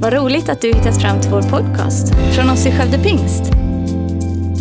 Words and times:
Vad 0.00 0.12
roligt 0.12 0.48
att 0.48 0.60
du 0.60 0.68
hittat 0.68 1.02
fram 1.02 1.20
till 1.20 1.30
vår 1.30 1.42
podcast 1.42 2.14
från 2.34 2.50
oss 2.50 2.66
i 2.66 2.70
Skövde 2.70 2.98
Pingst. 2.98 3.42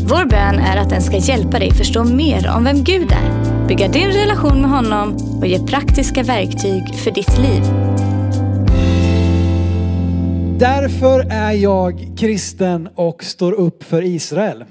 Vår 0.09 0.25
bön 0.25 0.59
är 0.59 0.77
att 0.77 0.89
den 0.89 1.01
ska 1.01 1.17
hjälpa 1.17 1.59
dig 1.59 1.71
förstå 1.71 2.03
mer 2.03 2.49
om 2.55 2.63
vem 2.63 2.83
Gud 2.83 3.11
är, 3.11 3.67
bygga 3.67 3.87
din 3.87 4.07
relation 4.07 4.61
med 4.61 4.69
honom 4.69 5.17
och 5.39 5.47
ge 5.47 5.59
praktiska 5.59 6.23
verktyg 6.23 6.95
för 6.95 7.11
ditt 7.11 7.37
liv. 7.37 7.63
Därför 10.59 11.19
är 11.19 11.51
jag 11.51 12.07
kristen 12.17 12.89
och 12.95 13.23
står 13.23 13.53
upp 13.53 13.83
för 13.83 14.01
Israel. 14.03 14.65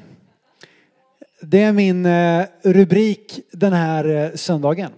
Det 1.43 1.63
är 1.63 1.73
min 1.73 2.07
eh, 2.07 2.45
rubrik 2.63 3.41
den 3.53 3.73
här 3.73 4.25
eh, 4.25 4.31
söndagen. 4.35 4.91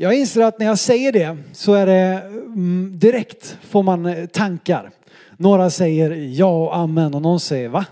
Jag 0.00 0.14
inser 0.14 0.42
att 0.42 0.58
när 0.58 0.66
jag 0.66 0.78
säger 0.78 1.12
det 1.12 1.36
så 1.52 1.74
är 1.74 1.86
det 1.86 2.22
mm, 2.46 2.92
direkt 2.98 3.58
får 3.62 3.82
man 3.82 4.06
eh, 4.06 4.26
tankar. 4.26 4.90
Några 5.36 5.70
säger 5.70 6.10
ja 6.10 6.64
och 6.64 6.76
amen 6.76 7.14
och 7.14 7.22
någon 7.22 7.40
säger 7.40 7.68
va? 7.68 7.86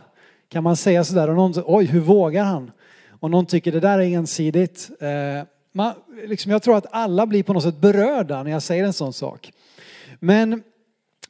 Kan 0.49 0.65
man 0.65 0.77
säga 0.77 1.05
sådär? 1.05 1.29
Och 1.29 1.37
någon 1.37 1.55
säger 1.55 1.65
oj 1.69 1.85
hur 1.85 2.01
vågar 2.01 2.45
han? 2.45 2.71
Och 3.21 3.31
någon 3.31 3.47
tycker 3.47 3.73
det 3.73 3.81
där 3.81 3.99
är 3.99 4.03
ensidigt. 4.03 4.91
Eh, 5.01 5.47
man, 5.73 5.93
liksom, 6.27 6.53
jag 6.53 6.63
tror 6.63 6.77
att 6.77 6.87
alla 6.91 7.27
blir 7.27 7.43
på 7.43 7.53
något 7.53 7.63
sätt 7.63 7.81
berörda 7.81 8.43
när 8.43 8.51
jag 8.51 8.63
säger 8.63 8.85
en 8.85 8.93
sån 8.93 9.13
sak. 9.13 9.53
Men 10.21 10.63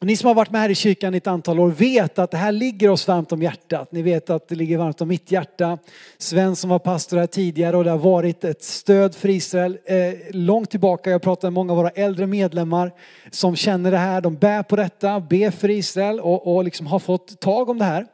ni 0.01 0.17
som 0.17 0.27
har 0.27 0.35
varit 0.35 0.51
med 0.51 0.61
här 0.61 0.71
i 0.71 0.75
kyrkan 0.75 1.15
i 1.15 1.17
ett 1.17 1.27
antal 1.27 1.61
år 1.61 1.71
vet 1.71 2.19
att 2.19 2.31
det 2.31 2.37
här 2.37 2.53
ligger 2.53 2.89
oss 2.89 3.09
varmt 3.09 3.33
om 3.33 3.43
hjärtat. 3.43 3.93
Ni 3.93 4.03
vet 4.03 4.31
att 4.31 4.49
det 4.49 4.55
ligger 4.55 4.79
varmt 4.79 5.01
om 5.01 5.09
mitt 5.09 5.31
hjärta. 5.31 5.79
Sven 6.19 6.57
som 6.57 6.71
var 6.71 6.79
pastor 6.79 7.17
här 7.17 7.27
tidigare 7.27 7.77
och 7.77 7.85
det 7.85 7.91
har 7.91 7.99
varit 7.99 8.45
ett 8.45 8.65
stöd 8.65 9.15
för 9.15 9.29
Israel 9.29 9.79
eh, 9.85 9.97
långt 10.31 10.71
tillbaka. 10.71 11.11
Jag 11.11 11.23
pratar 11.23 11.49
med 11.49 11.53
många 11.53 11.73
av 11.73 11.77
våra 11.77 11.91
äldre 11.91 12.27
medlemmar 12.27 12.93
som 13.31 13.57
känner 13.57 13.91
det 13.91 13.99
här. 13.99 14.21
De 14.21 14.35
bär 14.35 14.63
på 14.63 14.77
detta, 14.77 15.21
ber 15.21 15.51
för 15.51 15.71
Israel 15.71 16.21
och, 16.21 16.57
och 16.57 16.65
liksom 16.65 16.87
har 16.87 16.99
fått 16.99 17.41
tag 17.41 17.69
om 17.69 17.79
det 17.79 17.85
här. 17.85 18.07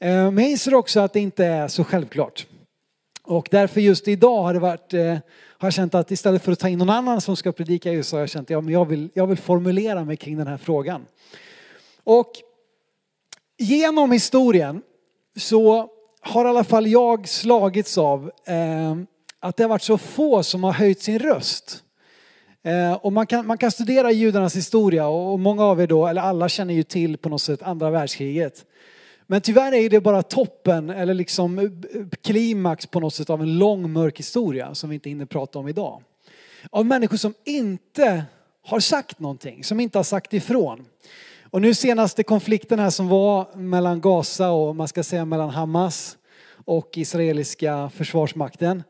Eh, 0.00 0.30
men 0.30 0.38
jag 0.38 0.50
inser 0.50 0.74
också 0.74 1.00
att 1.00 1.12
det 1.12 1.20
inte 1.20 1.44
är 1.44 1.68
så 1.68 1.84
självklart. 1.84 2.46
Och 3.24 3.48
därför 3.50 3.80
just 3.80 4.08
idag 4.08 4.42
har 4.42 4.54
det 4.54 4.60
varit 4.60 4.94
eh, 4.94 5.16
har 5.58 5.66
jag 5.66 5.72
känt 5.72 5.94
att 5.94 6.10
istället 6.10 6.42
för 6.42 6.52
att 6.52 6.58
ta 6.58 6.68
in 6.68 6.78
någon 6.78 6.90
annan 6.90 7.20
som 7.20 7.36
ska 7.36 7.52
predika 7.52 7.92
just 7.92 8.10
så 8.10 8.16
har 8.16 8.20
jag 8.20 8.30
känt 8.30 8.46
att 8.46 8.50
ja, 8.50 8.70
jag, 8.70 8.84
vill, 8.84 9.08
jag 9.14 9.26
vill 9.26 9.38
formulera 9.38 10.04
mig 10.04 10.16
kring 10.16 10.36
den 10.36 10.46
här 10.46 10.56
frågan. 10.56 11.06
Och 12.04 12.32
genom 13.58 14.12
historien 14.12 14.82
så 15.36 15.90
har 16.20 16.44
i 16.44 16.48
alla 16.48 16.64
fall 16.64 16.86
jag 16.86 17.28
slagits 17.28 17.98
av 17.98 18.30
eh, 18.46 18.96
att 19.40 19.56
det 19.56 19.64
har 19.64 19.68
varit 19.68 19.82
så 19.82 19.98
få 19.98 20.42
som 20.42 20.64
har 20.64 20.72
höjt 20.72 21.02
sin 21.02 21.18
röst. 21.18 21.82
Eh, 22.62 22.92
och 22.92 23.12
man 23.12 23.26
kan, 23.26 23.46
man 23.46 23.58
kan 23.58 23.70
studera 23.70 24.12
judarnas 24.12 24.56
historia 24.56 25.08
och 25.08 25.40
många 25.40 25.64
av 25.64 25.80
er 25.80 25.86
då, 25.86 26.06
eller 26.06 26.22
alla 26.22 26.48
känner 26.48 26.74
ju 26.74 26.82
till 26.82 27.18
på 27.18 27.28
något 27.28 27.42
sätt 27.42 27.62
andra 27.62 27.90
världskriget. 27.90 28.64
Men 29.30 29.40
tyvärr 29.40 29.74
är 29.74 29.90
det 29.90 30.00
bara 30.00 30.22
toppen 30.22 30.90
eller 30.90 31.14
liksom 31.14 31.80
klimax 32.22 32.86
på 32.86 33.00
något 33.00 33.14
sätt 33.14 33.30
av 33.30 33.42
en 33.42 33.58
lång 33.58 33.92
mörk 33.92 34.18
historia 34.18 34.74
som 34.74 34.90
vi 34.90 34.94
inte 34.94 35.08
hinner 35.08 35.26
prata 35.26 35.58
om 35.58 35.68
idag. 35.68 36.02
Av 36.70 36.86
människor 36.86 37.16
som 37.16 37.34
inte 37.44 38.24
har 38.64 38.80
sagt 38.80 39.18
någonting, 39.18 39.64
som 39.64 39.80
inte 39.80 39.98
har 39.98 40.04
sagt 40.04 40.32
ifrån. 40.32 40.86
Och 41.50 41.62
nu 41.62 41.74
senaste 41.74 42.22
konflikten 42.22 42.78
här 42.78 42.90
som 42.90 43.08
var 43.08 43.56
mellan 43.56 44.00
Gaza 44.00 44.50
och 44.50 44.76
man 44.76 44.88
ska 44.88 45.02
säga 45.02 45.24
mellan 45.24 45.50
Hamas 45.50 46.16
och 46.64 46.98
israeliska 46.98 47.90
försvarsmakten. 47.94 48.82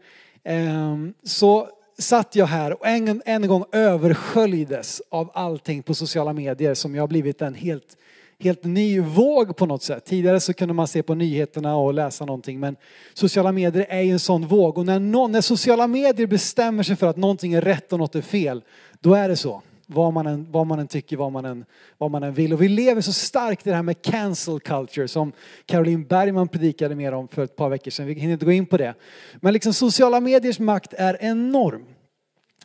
Ehm, 0.45 1.15
så 1.23 1.69
satt 1.99 2.37
jag 2.37 2.47
här 2.47 2.81
och 2.81 2.87
en, 2.87 3.23
en 3.25 3.49
gång 3.49 3.65
översköljdes 3.73 5.03
av 5.11 5.31
allting 5.35 5.83
på 5.83 5.95
sociala 5.95 6.33
medier 6.33 6.75
som 6.75 6.95
jag 6.95 7.03
har 7.03 7.09
blivit 7.09 7.43
en 7.43 7.55
helt, 7.55 7.97
helt 8.41 8.65
ny 8.65 9.01
våg 9.01 9.57
på 9.57 9.67
något 9.67 9.83
sätt. 9.83 10.05
Tidigare 10.05 10.41
så 10.41 10.55
kunde 10.55 10.75
man 10.75 10.89
se 10.89 11.03
på 11.03 11.15
nyheterna 11.15 11.77
och 11.77 11.95
läsa 11.95 12.25
någonting 12.25 12.61
men 12.61 12.77
sociala 13.15 13.53
medier 13.53 13.87
är 13.89 14.03
ju 14.03 14.13
en 14.13 14.19
sån 14.19 14.47
våg 14.47 14.79
och 14.79 14.87
när, 14.87 14.99
någon, 14.99 15.33
när 15.33 15.41
sociala 15.41 15.87
medier 15.87 16.27
bestämmer 16.27 16.83
sig 16.83 16.97
för 16.97 17.07
att 17.07 17.17
någonting 17.17 17.53
är 17.53 17.61
rätt 17.61 17.93
och 17.93 17.99
något 17.99 18.15
är 18.15 18.23
fel, 18.23 18.63
då 19.01 19.15
är 19.15 19.29
det 19.29 19.37
så 19.37 19.63
vad 19.91 20.13
man 20.13 20.27
än, 20.27 20.47
vad 20.51 20.67
man 20.67 20.79
än 20.79 20.89
tycker, 20.89 21.17
vad 21.17 21.33
man 21.33 21.45
än, 21.45 21.65
vad 21.99 22.11
man 22.11 22.23
än 22.23 22.35
vill. 22.35 22.53
Och 22.53 22.63
vi 22.63 22.69
lever 22.69 23.01
så 23.01 23.13
starkt 23.13 23.67
i 23.67 23.71
det 23.71 23.77
här 23.77 23.83
med 23.83 24.03
cancel 24.03 24.61
culture 24.61 25.09
som 25.09 25.33
Caroline 25.67 26.05
Bergman 26.05 26.49
predikade 26.49 26.95
mer 26.95 27.13
om 27.13 27.29
för 27.29 27.45
ett 27.45 27.57
par 27.57 27.69
veckor 27.69 27.91
sedan. 27.91 28.07
Vi 28.07 28.15
hinner 28.15 28.33
inte 28.33 28.45
gå 28.45 28.53
in 28.53 28.67
på 28.67 28.77
det. 28.77 28.95
Men 29.37 29.53
liksom 29.53 29.73
sociala 29.73 30.21
mediers 30.21 30.59
makt 30.59 30.93
är 30.93 31.17
enorm. 31.21 31.85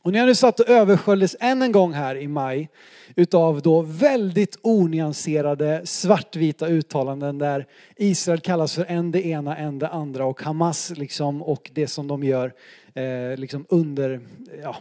Och 0.03 0.11
när 0.11 0.19
jag 0.19 0.25
nu 0.25 0.35
satt 0.35 0.59
och 0.59 0.69
översköljdes 0.69 1.35
än 1.39 1.61
en 1.61 1.71
gång 1.71 1.93
här 1.93 2.15
i 2.15 2.27
maj 2.27 2.69
utav 3.15 3.61
då 3.61 3.81
väldigt 3.81 4.57
onyanserade 4.61 5.81
svartvita 5.85 6.67
uttalanden 6.67 7.37
där 7.37 7.67
Israel 7.95 8.39
kallas 8.39 8.75
för 8.75 8.85
en 8.85 9.11
det 9.11 9.25
ena, 9.25 9.57
en 9.57 9.79
det 9.79 9.87
andra 9.87 10.25
och 10.25 10.41
Hamas 10.41 10.89
liksom 10.89 11.43
och 11.43 11.71
det 11.73 11.87
som 11.87 12.07
de 12.07 12.23
gör 12.23 12.53
eh, 12.93 13.37
liksom 13.37 13.65
under, 13.69 14.21
ja, 14.63 14.75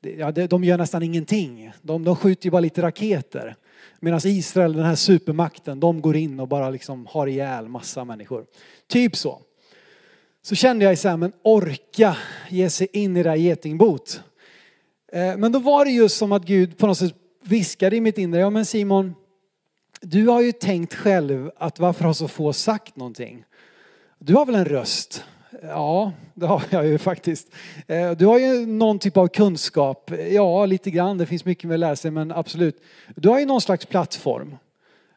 ja, 0.00 0.30
de 0.30 0.64
gör 0.64 0.78
nästan 0.78 1.02
ingenting. 1.02 1.72
De, 1.82 2.04
de 2.04 2.16
skjuter 2.16 2.46
ju 2.46 2.50
bara 2.50 2.60
lite 2.60 2.82
raketer. 2.82 3.56
Medan 4.00 4.20
Israel, 4.24 4.72
den 4.72 4.84
här 4.84 4.94
supermakten, 4.94 5.80
de 5.80 6.00
går 6.00 6.16
in 6.16 6.40
och 6.40 6.48
bara 6.48 6.70
liksom 6.70 7.06
har 7.06 7.26
ihjäl 7.26 7.68
massa 7.68 8.04
människor. 8.04 8.46
Typ 8.88 9.16
så. 9.16 9.40
Så 10.42 10.54
kände 10.54 10.84
jag 10.84 10.98
så 10.98 11.08
här, 11.08 11.16
men 11.16 11.32
orka 11.42 12.16
ge 12.48 12.70
sig 12.70 12.88
in 12.92 13.16
i 13.16 13.22
det 13.22 13.30
här 13.30 13.36
getingbot. 13.36 14.22
Eh, 15.12 15.36
men 15.36 15.52
då 15.52 15.58
var 15.58 15.84
det 15.84 15.90
just 15.90 16.16
som 16.16 16.32
att 16.32 16.44
Gud 16.44 16.78
på 16.78 16.86
något 16.86 16.98
sätt 16.98 17.14
viskade 17.42 17.96
i 17.96 18.00
mitt 18.00 18.18
inre, 18.18 18.40
ja 18.40 18.50
men 18.50 18.64
Simon, 18.64 19.14
du 20.00 20.26
har 20.26 20.40
ju 20.40 20.52
tänkt 20.52 20.94
själv 20.94 21.50
att 21.56 21.78
varför 21.78 22.04
har 22.04 22.12
så 22.12 22.28
få 22.28 22.52
sagt 22.52 22.96
någonting? 22.96 23.44
Du 24.18 24.34
har 24.34 24.46
väl 24.46 24.54
en 24.54 24.64
röst? 24.64 25.24
Ja, 25.62 26.12
det 26.34 26.46
har 26.46 26.62
jag 26.70 26.86
ju 26.86 26.98
faktiskt. 26.98 27.48
Eh, 27.86 28.10
du 28.10 28.26
har 28.26 28.38
ju 28.38 28.66
någon 28.66 28.98
typ 28.98 29.16
av 29.16 29.28
kunskap. 29.28 30.10
Ja, 30.30 30.66
lite 30.66 30.90
grann. 30.90 31.18
Det 31.18 31.26
finns 31.26 31.44
mycket 31.44 31.64
mer 31.64 31.74
att 31.74 31.80
lära 31.80 31.96
sig, 31.96 32.10
men 32.10 32.32
absolut. 32.32 32.82
Du 33.16 33.28
har 33.28 33.38
ju 33.38 33.46
någon 33.46 33.60
slags 33.60 33.86
plattform. 33.86 34.56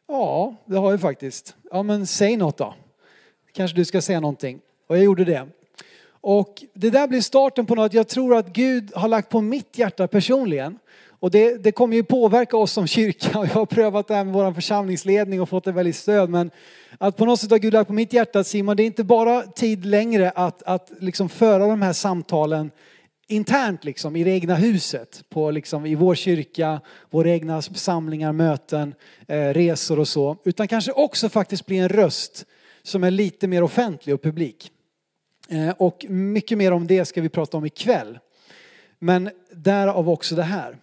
Ja, 0.07 0.55
det 0.65 0.77
har 0.77 0.91
jag 0.91 1.01
faktiskt. 1.01 1.55
Ja, 1.71 1.83
men 1.83 2.07
säg 2.07 2.37
något 2.37 2.57
då. 2.57 2.73
Kanske 3.53 3.77
du 3.77 3.85
ska 3.85 4.01
säga 4.01 4.19
någonting. 4.19 4.59
Och 4.87 4.97
jag 4.97 5.03
gjorde 5.03 5.25
det. 5.25 5.47
Och 6.21 6.63
det 6.73 6.89
där 6.89 7.07
blir 7.07 7.21
starten 7.21 7.65
på 7.65 7.75
något 7.75 7.93
jag 7.93 8.07
tror 8.07 8.35
att 8.35 8.47
Gud 8.47 8.91
har 8.95 9.07
lagt 9.07 9.29
på 9.29 9.41
mitt 9.41 9.77
hjärta 9.77 10.07
personligen. 10.07 10.77
Och 11.19 11.31
det, 11.31 11.63
det 11.63 11.71
kommer 11.71 11.95
ju 11.95 12.03
påverka 12.03 12.57
oss 12.57 12.71
som 12.71 12.87
kyrka 12.87 13.39
och 13.39 13.45
jag 13.49 13.53
har 13.53 13.65
prövat 13.65 14.07
det 14.07 14.15
här 14.15 14.23
med 14.23 14.33
vår 14.33 14.53
församlingsledning 14.53 15.41
och 15.41 15.49
fått 15.49 15.67
ett 15.67 15.75
väldigt 15.75 15.95
stöd. 15.95 16.29
Men 16.29 16.51
att 16.97 17.17
på 17.17 17.25
något 17.25 17.39
sätt 17.39 17.51
har 17.51 17.57
Gud 17.57 17.73
lagt 17.73 17.87
på 17.87 17.93
mitt 17.93 18.13
hjärta 18.13 18.39
att 18.39 18.47
Simon, 18.47 18.77
det 18.77 18.83
är 18.83 18.85
inte 18.85 19.03
bara 19.03 19.41
tid 19.41 19.85
längre 19.85 20.31
att, 20.35 20.63
att 20.63 20.91
liksom 20.99 21.29
föra 21.29 21.67
de 21.67 21.81
här 21.81 21.93
samtalen 21.93 22.71
internt 23.27 23.83
liksom 23.83 24.15
i 24.15 24.23
det 24.23 24.31
egna 24.31 24.55
huset, 24.55 25.23
på 25.29 25.51
liksom, 25.51 25.85
i 25.85 25.95
vår 25.95 26.15
kyrka, 26.15 26.81
våra 27.09 27.29
egna 27.29 27.61
samlingar, 27.61 28.31
möten, 28.31 28.95
eh, 29.27 29.47
resor 29.47 29.99
och 29.99 30.07
så. 30.07 30.37
Utan 30.43 30.67
kanske 30.67 30.91
också 30.91 31.29
faktiskt 31.29 31.65
bli 31.65 31.77
en 31.77 31.89
röst 31.89 32.45
som 32.83 33.03
är 33.03 33.11
lite 33.11 33.47
mer 33.47 33.63
offentlig 33.63 34.15
och 34.15 34.21
publik. 34.21 34.71
Eh, 35.51 35.69
och 35.77 36.05
mycket 36.09 36.57
mer 36.57 36.71
om 36.71 36.87
det 36.87 37.05
ska 37.05 37.21
vi 37.21 37.29
prata 37.29 37.57
om 37.57 37.65
ikväll. 37.65 38.19
Men 38.99 39.29
därav 39.51 40.09
också 40.09 40.35
det 40.35 40.43
här. 40.43 40.77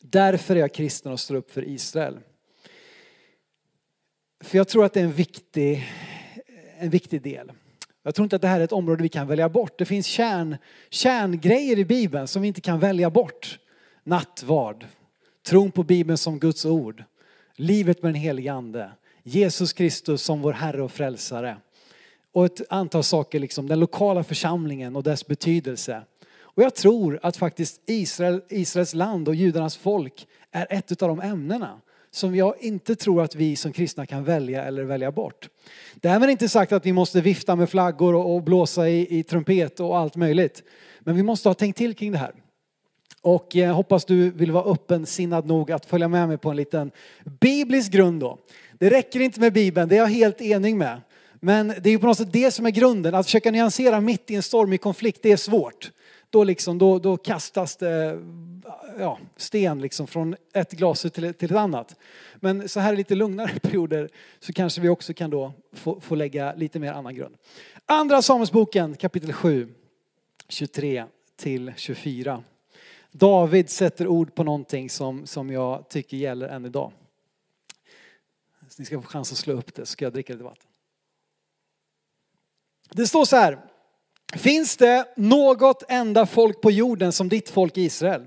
Därför 0.00 0.56
är 0.56 0.60
jag 0.60 0.74
kristen 0.74 1.12
och 1.12 1.20
står 1.20 1.34
upp 1.34 1.50
för 1.50 1.68
Israel. 1.68 2.18
För 4.44 4.58
jag 4.58 4.68
tror 4.68 4.84
att 4.84 4.92
det 4.92 5.00
är 5.00 5.04
en 5.04 5.12
viktig, 5.12 5.88
en 6.78 6.90
viktig 6.90 7.22
del. 7.22 7.52
Jag 8.02 8.14
tror 8.14 8.24
inte 8.24 8.36
att 8.36 8.42
det 8.42 8.48
här 8.48 8.60
är 8.60 8.64
ett 8.64 8.72
område 8.72 9.02
vi 9.02 9.08
kan 9.08 9.26
välja 9.26 9.48
bort. 9.48 9.78
Det 9.78 9.84
finns 9.84 10.06
kärn, 10.06 10.56
kärngrejer 10.90 11.78
i 11.78 11.84
Bibeln 11.84 12.28
som 12.28 12.42
vi 12.42 12.48
inte 12.48 12.60
kan 12.60 12.78
välja 12.78 13.10
bort. 13.10 13.58
Nattvard, 14.04 14.86
tron 15.46 15.70
på 15.70 15.82
Bibeln 15.82 16.18
som 16.18 16.38
Guds 16.38 16.64
ord, 16.64 17.04
livet 17.56 18.02
med 18.02 18.14
den 18.14 18.20
helige 18.20 18.52
Ande, 18.52 18.90
Jesus 19.22 19.72
Kristus 19.72 20.22
som 20.22 20.42
vår 20.42 20.52
Herre 20.52 20.82
och 20.82 20.92
Frälsare. 20.92 21.56
Och 22.36 22.46
ett 22.46 22.62
antal 22.68 23.04
saker, 23.04 23.40
liksom 23.40 23.68
den 23.68 23.80
lokala 23.80 24.24
församlingen 24.24 24.96
och 24.96 25.02
dess 25.02 25.26
betydelse. 25.26 26.02
Och 26.40 26.62
jag 26.62 26.74
tror 26.74 27.20
att 27.22 27.36
faktiskt 27.36 27.80
Israel, 27.86 28.42
Israels 28.48 28.94
land 28.94 29.28
och 29.28 29.34
judarnas 29.34 29.76
folk 29.76 30.26
är 30.52 30.66
ett 30.70 31.02
av 31.02 31.08
de 31.08 31.20
ämnena 31.20 31.80
som 32.10 32.34
jag 32.36 32.54
inte 32.60 32.96
tror 32.96 33.22
att 33.22 33.34
vi 33.34 33.56
som 33.56 33.72
kristna 33.72 34.06
kan 34.06 34.24
välja 34.24 34.64
eller 34.64 34.84
välja 34.84 35.12
bort. 35.12 35.48
Därmed 35.94 36.30
inte 36.30 36.48
sagt 36.48 36.72
att 36.72 36.86
vi 36.86 36.92
måste 36.92 37.20
vifta 37.20 37.56
med 37.56 37.70
flaggor 37.70 38.14
och 38.14 38.42
blåsa 38.42 38.88
i, 38.88 39.18
i 39.18 39.22
trumpet 39.22 39.80
och 39.80 39.98
allt 39.98 40.16
möjligt. 40.16 40.62
Men 41.00 41.16
vi 41.16 41.22
måste 41.22 41.48
ha 41.48 41.54
tänkt 41.54 41.76
till 41.76 41.94
kring 41.94 42.12
det 42.12 42.18
här. 42.18 42.32
Och 43.20 43.48
jag 43.52 43.74
hoppas 43.74 44.04
du 44.04 44.30
vill 44.30 44.52
vara 44.52 44.72
öppensinnad 44.72 45.46
nog 45.46 45.72
att 45.72 45.86
följa 45.86 46.08
med 46.08 46.28
mig 46.28 46.38
på 46.38 46.50
en 46.50 46.56
liten 46.56 46.90
biblisk 47.40 47.92
grund 47.92 48.20
då. 48.20 48.38
Det 48.78 48.90
räcker 48.90 49.20
inte 49.20 49.40
med 49.40 49.52
Bibeln, 49.52 49.88
det 49.88 49.94
är 49.96 50.00
jag 50.00 50.06
helt 50.06 50.40
enig 50.40 50.76
med. 50.76 51.00
Men 51.40 51.68
det 51.68 51.86
är 51.86 51.90
ju 51.90 51.98
på 51.98 52.06
något 52.06 52.18
sätt 52.18 52.32
det 52.32 52.50
som 52.50 52.66
är 52.66 52.70
grunden. 52.70 53.14
Att 53.14 53.26
försöka 53.26 53.50
nyansera 53.50 54.00
mitt 54.00 54.30
i 54.30 54.34
en 54.34 54.42
stormig 54.42 54.80
konflikt, 54.80 55.22
det 55.22 55.32
är 55.32 55.36
svårt. 55.36 55.90
då, 56.30 56.44
liksom, 56.44 56.78
då, 56.78 56.98
då 56.98 57.16
kastas 57.16 57.76
det 57.76 58.18
ja, 58.98 59.18
sten 59.36 59.80
liksom 59.80 60.06
från 60.06 60.36
ett 60.52 60.72
glas 60.72 61.02
till, 61.02 61.34
till 61.34 61.50
ett 61.50 61.56
annat. 61.56 61.96
Men 62.36 62.68
så 62.68 62.80
här 62.80 62.92
i 62.92 62.96
lite 62.96 63.14
lugnare 63.14 63.58
perioder 63.62 64.08
så 64.40 64.52
kanske 64.52 64.80
vi 64.80 64.88
också 64.88 65.14
kan 65.14 65.30
då 65.30 65.52
få, 65.72 66.00
få 66.00 66.14
lägga 66.14 66.54
lite 66.54 66.78
mer 66.78 66.92
annan 66.92 67.14
grund. 67.14 67.36
Andra 67.86 68.22
Samuelsboken 68.22 68.96
kapitel 68.96 69.32
7, 69.32 69.74
23 70.48 71.04
till 71.36 71.72
24. 71.76 72.42
David 73.12 73.70
sätter 73.70 74.06
ord 74.06 74.34
på 74.34 74.44
någonting 74.44 74.90
som, 74.90 75.26
som 75.26 75.50
jag 75.50 75.88
tycker 75.88 76.16
gäller 76.16 76.48
än 76.48 76.64
idag. 76.64 76.92
Så 78.68 78.82
ni 78.82 78.86
ska 78.86 79.02
få 79.02 79.08
chans 79.08 79.32
att 79.32 79.38
slå 79.38 79.54
upp 79.54 79.74
det 79.74 79.86
så 79.86 79.92
ska 79.92 80.04
jag 80.04 80.12
dricka 80.12 80.32
lite 80.32 80.44
vatten. 80.44 80.66
Det 82.90 83.06
står 83.06 83.24
så 83.24 83.36
här. 83.36 83.58
Finns 84.34 84.76
det 84.76 85.06
något 85.16 85.82
enda 85.88 86.26
folk 86.26 86.60
på 86.60 86.70
jorden 86.70 87.12
som 87.12 87.28
ditt 87.28 87.50
folk 87.50 87.76
Israel? 87.76 88.22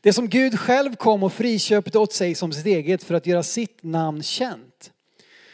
Det 0.00 0.12
som 0.12 0.28
Gud 0.28 0.58
själv 0.58 0.96
kom 0.96 1.22
och 1.22 1.32
friköpte 1.32 1.98
åt 1.98 2.12
sig 2.12 2.34
som 2.34 2.52
sitt 2.52 2.66
eget 2.66 3.02
för 3.02 3.14
att 3.14 3.26
göra 3.26 3.42
sitt 3.42 3.82
namn 3.82 4.22
känt. 4.22 4.92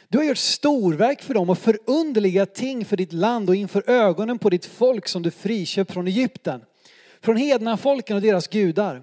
Du 0.08 0.18
har 0.18 0.24
gjort 0.24 0.38
storverk 0.38 1.22
för 1.22 1.34
dem 1.34 1.50
och 1.50 1.58
förunderliga 1.58 2.46
ting 2.46 2.84
för 2.84 2.96
ditt 2.96 3.12
land 3.12 3.48
och 3.48 3.56
inför 3.56 3.90
ögonen 3.90 4.38
på 4.38 4.50
ditt 4.50 4.66
folk 4.66 5.08
som 5.08 5.22
du 5.22 5.30
friköpt 5.30 5.92
från 5.92 6.06
Egypten. 6.06 6.60
Från 7.20 7.36
hedna 7.36 7.76
folken 7.76 8.16
och 8.16 8.22
deras 8.22 8.48
gudar. 8.48 9.02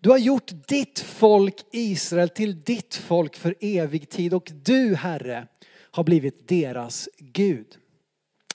Du 0.00 0.10
har 0.10 0.18
gjort 0.18 0.52
ditt 0.68 1.00
folk 1.00 1.54
Israel 1.72 2.28
till 2.28 2.62
ditt 2.62 2.94
folk 2.94 3.36
för 3.36 3.54
evig 3.60 4.08
tid 4.08 4.34
och 4.34 4.52
du 4.64 4.94
Herre 4.94 5.46
har 5.90 6.04
blivit 6.04 6.48
deras 6.48 7.08
Gud. 7.18 7.66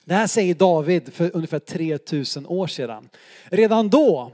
Det 0.04 0.14
här 0.14 0.26
säger 0.26 0.54
David 0.54 1.12
för 1.12 1.30
ungefär 1.36 1.58
3000 1.58 2.46
år 2.46 2.66
sedan. 2.66 3.08
Redan 3.44 3.88
då 3.88 4.32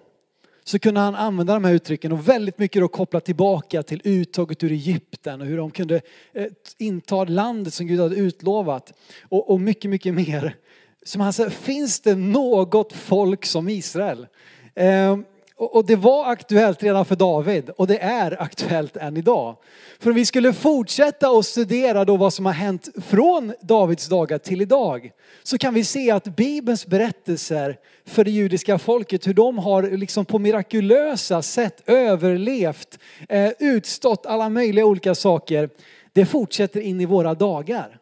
så 0.64 0.78
kunde 0.78 1.00
han 1.00 1.14
använda 1.14 1.54
de 1.54 1.64
här 1.64 1.72
uttrycken 1.72 2.12
och 2.12 2.28
väldigt 2.28 2.58
mycket 2.58 2.82
då 2.82 2.88
koppla 2.88 3.20
tillbaka 3.20 3.82
till 3.82 4.00
uttaget 4.04 4.62
ur 4.62 4.72
Egypten 4.72 5.40
och 5.40 5.46
hur 5.46 5.56
de 5.56 5.70
kunde 5.70 6.00
eh, 6.32 6.46
inta 6.78 7.24
landet 7.24 7.74
som 7.74 7.86
Gud 7.86 8.00
hade 8.00 8.16
utlovat. 8.16 8.92
Och, 9.22 9.50
och 9.50 9.60
mycket, 9.60 9.90
mycket 9.90 10.14
mer. 10.14 10.56
Som 11.02 11.20
han 11.20 11.32
säger, 11.32 11.50
finns 11.50 12.00
det 12.00 12.14
något 12.14 12.92
folk 12.92 13.46
som 13.46 13.68
Israel? 13.68 14.26
Ehm, 14.74 15.24
och 15.58 15.86
det 15.86 15.96
var 15.96 16.30
aktuellt 16.30 16.82
redan 16.82 17.04
för 17.04 17.16
David 17.16 17.70
och 17.70 17.86
det 17.86 17.98
är 17.98 18.42
aktuellt 18.42 18.96
än 18.96 19.16
idag. 19.16 19.56
För 19.98 20.10
om 20.10 20.16
vi 20.16 20.26
skulle 20.26 20.52
fortsätta 20.52 21.28
att 21.28 21.46
studera 21.46 22.04
då 22.04 22.16
vad 22.16 22.32
som 22.32 22.46
har 22.46 22.52
hänt 22.52 22.88
från 23.06 23.52
Davids 23.60 24.08
dagar 24.08 24.38
till 24.38 24.60
idag 24.60 25.10
så 25.42 25.58
kan 25.58 25.74
vi 25.74 25.84
se 25.84 26.10
att 26.10 26.24
Bibelns 26.24 26.86
berättelser 26.86 27.76
för 28.04 28.24
det 28.24 28.30
judiska 28.30 28.78
folket, 28.78 29.26
hur 29.26 29.34
de 29.34 29.58
har 29.58 29.82
liksom 29.82 30.24
på 30.24 30.38
mirakulösa 30.38 31.42
sätt 31.42 31.82
överlevt, 31.86 32.98
eh, 33.28 33.50
utstått 33.58 34.26
alla 34.26 34.48
möjliga 34.48 34.86
olika 34.86 35.14
saker, 35.14 35.70
det 36.12 36.26
fortsätter 36.26 36.80
in 36.80 37.00
i 37.00 37.06
våra 37.06 37.34
dagar. 37.34 37.98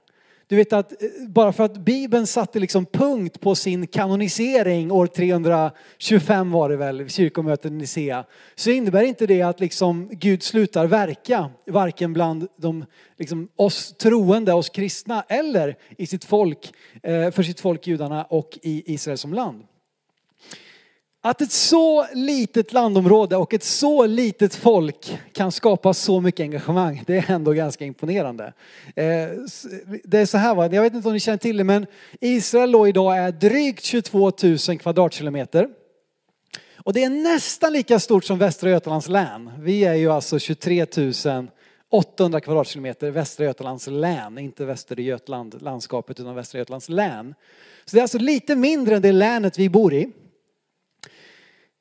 Du 0.55 0.59
vet 0.59 0.73
att 0.73 1.03
eh, 1.03 1.09
bara 1.29 1.53
för 1.53 1.65
att 1.65 1.77
Bibeln 1.77 2.27
satte 2.27 2.59
liksom 2.59 2.87
punkt 2.87 3.41
på 3.41 3.55
sin 3.55 3.87
kanonisering 3.87 4.93
år 4.93 5.07
325 5.07 6.51
var 6.51 6.69
det 6.69 6.77
väl, 6.77 7.09
kyrkomötet 7.09 7.73
i 7.73 7.75
Nicea, 7.75 8.25
så 8.55 8.71
innebär 8.71 9.03
inte 9.03 9.27
det 9.27 9.43
att 9.43 9.61
liksom 9.61 10.09
Gud 10.13 10.43
slutar 10.43 10.87
verka, 10.87 11.51
varken 11.67 12.13
bland 12.13 12.49
de, 12.57 12.85
liksom 13.19 13.49
oss 13.57 13.95
troende, 13.97 14.53
oss 14.53 14.69
kristna 14.69 15.25
eller 15.29 15.77
i 15.99 16.07
sitt 16.07 16.25
folk, 16.25 16.73
eh, 17.03 17.31
för 17.31 17.43
sitt 17.43 17.61
folk 17.61 17.87
judarna 17.87 18.25
och 18.25 18.59
i 18.63 18.95
Israel 18.95 19.19
som 19.19 19.35
land. 19.35 19.63
Att 21.27 21.41
ett 21.41 21.53
så 21.53 22.07
litet 22.15 22.73
landområde 22.73 23.37
och 23.37 23.55
ett 23.55 23.65
så 23.65 24.07
litet 24.07 24.55
folk 24.55 25.19
kan 25.33 25.53
skapa 25.53 25.95
så 25.95 26.21
mycket 26.21 26.41
engagemang, 26.41 27.03
det 27.07 27.17
är 27.17 27.31
ändå 27.31 27.53
ganska 27.53 27.85
imponerande. 27.85 28.53
Eh, 28.87 29.29
det 30.05 30.19
är 30.19 30.27
så 30.27 30.39
här 30.39 30.55
va, 30.55 30.67
jag 30.67 30.83
vet 30.83 30.95
inte 30.95 31.09
om 31.09 31.15
ni 31.15 31.21
känner 31.21 31.39
till 31.39 31.57
det, 31.57 31.65
men 31.65 31.87
Israel 32.21 32.73
då 32.73 32.89
idag 32.89 33.19
är 33.19 33.33
drygt 33.33 33.85
22 33.85 34.33
000 34.69 34.79
kvadratkilometer. 34.79 35.69
Och 36.77 36.93
det 36.93 37.05
är 37.05 37.11
nästan 37.11 37.73
lika 37.73 37.99
stort 37.99 38.25
som 38.25 38.39
Västra 38.39 38.71
Götalands 38.71 39.09
län. 39.09 39.51
Vi 39.59 39.85
är 39.85 39.95
ju 39.95 40.13
alltså 40.13 40.39
23 40.39 40.87
800 41.91 42.41
kvadratkilometer 42.41 43.11
Västra 43.11 43.45
Götalands 43.45 43.87
län, 43.87 44.39
inte 44.39 44.65
Västra 44.65 45.01
Götaland 45.01 45.63
landskapet 45.63 46.21
utan 46.21 46.35
Västra 46.35 46.59
Götalands 46.59 46.89
län. 46.89 47.35
Så 47.85 47.97
det 47.97 48.01
är 48.01 48.03
alltså 48.03 48.19
lite 48.19 48.57
mindre 48.57 48.97
än 48.97 49.03
det 49.03 49.13
länet 49.13 49.59
vi 49.59 49.69
bor 49.69 49.95
i. 49.95 50.11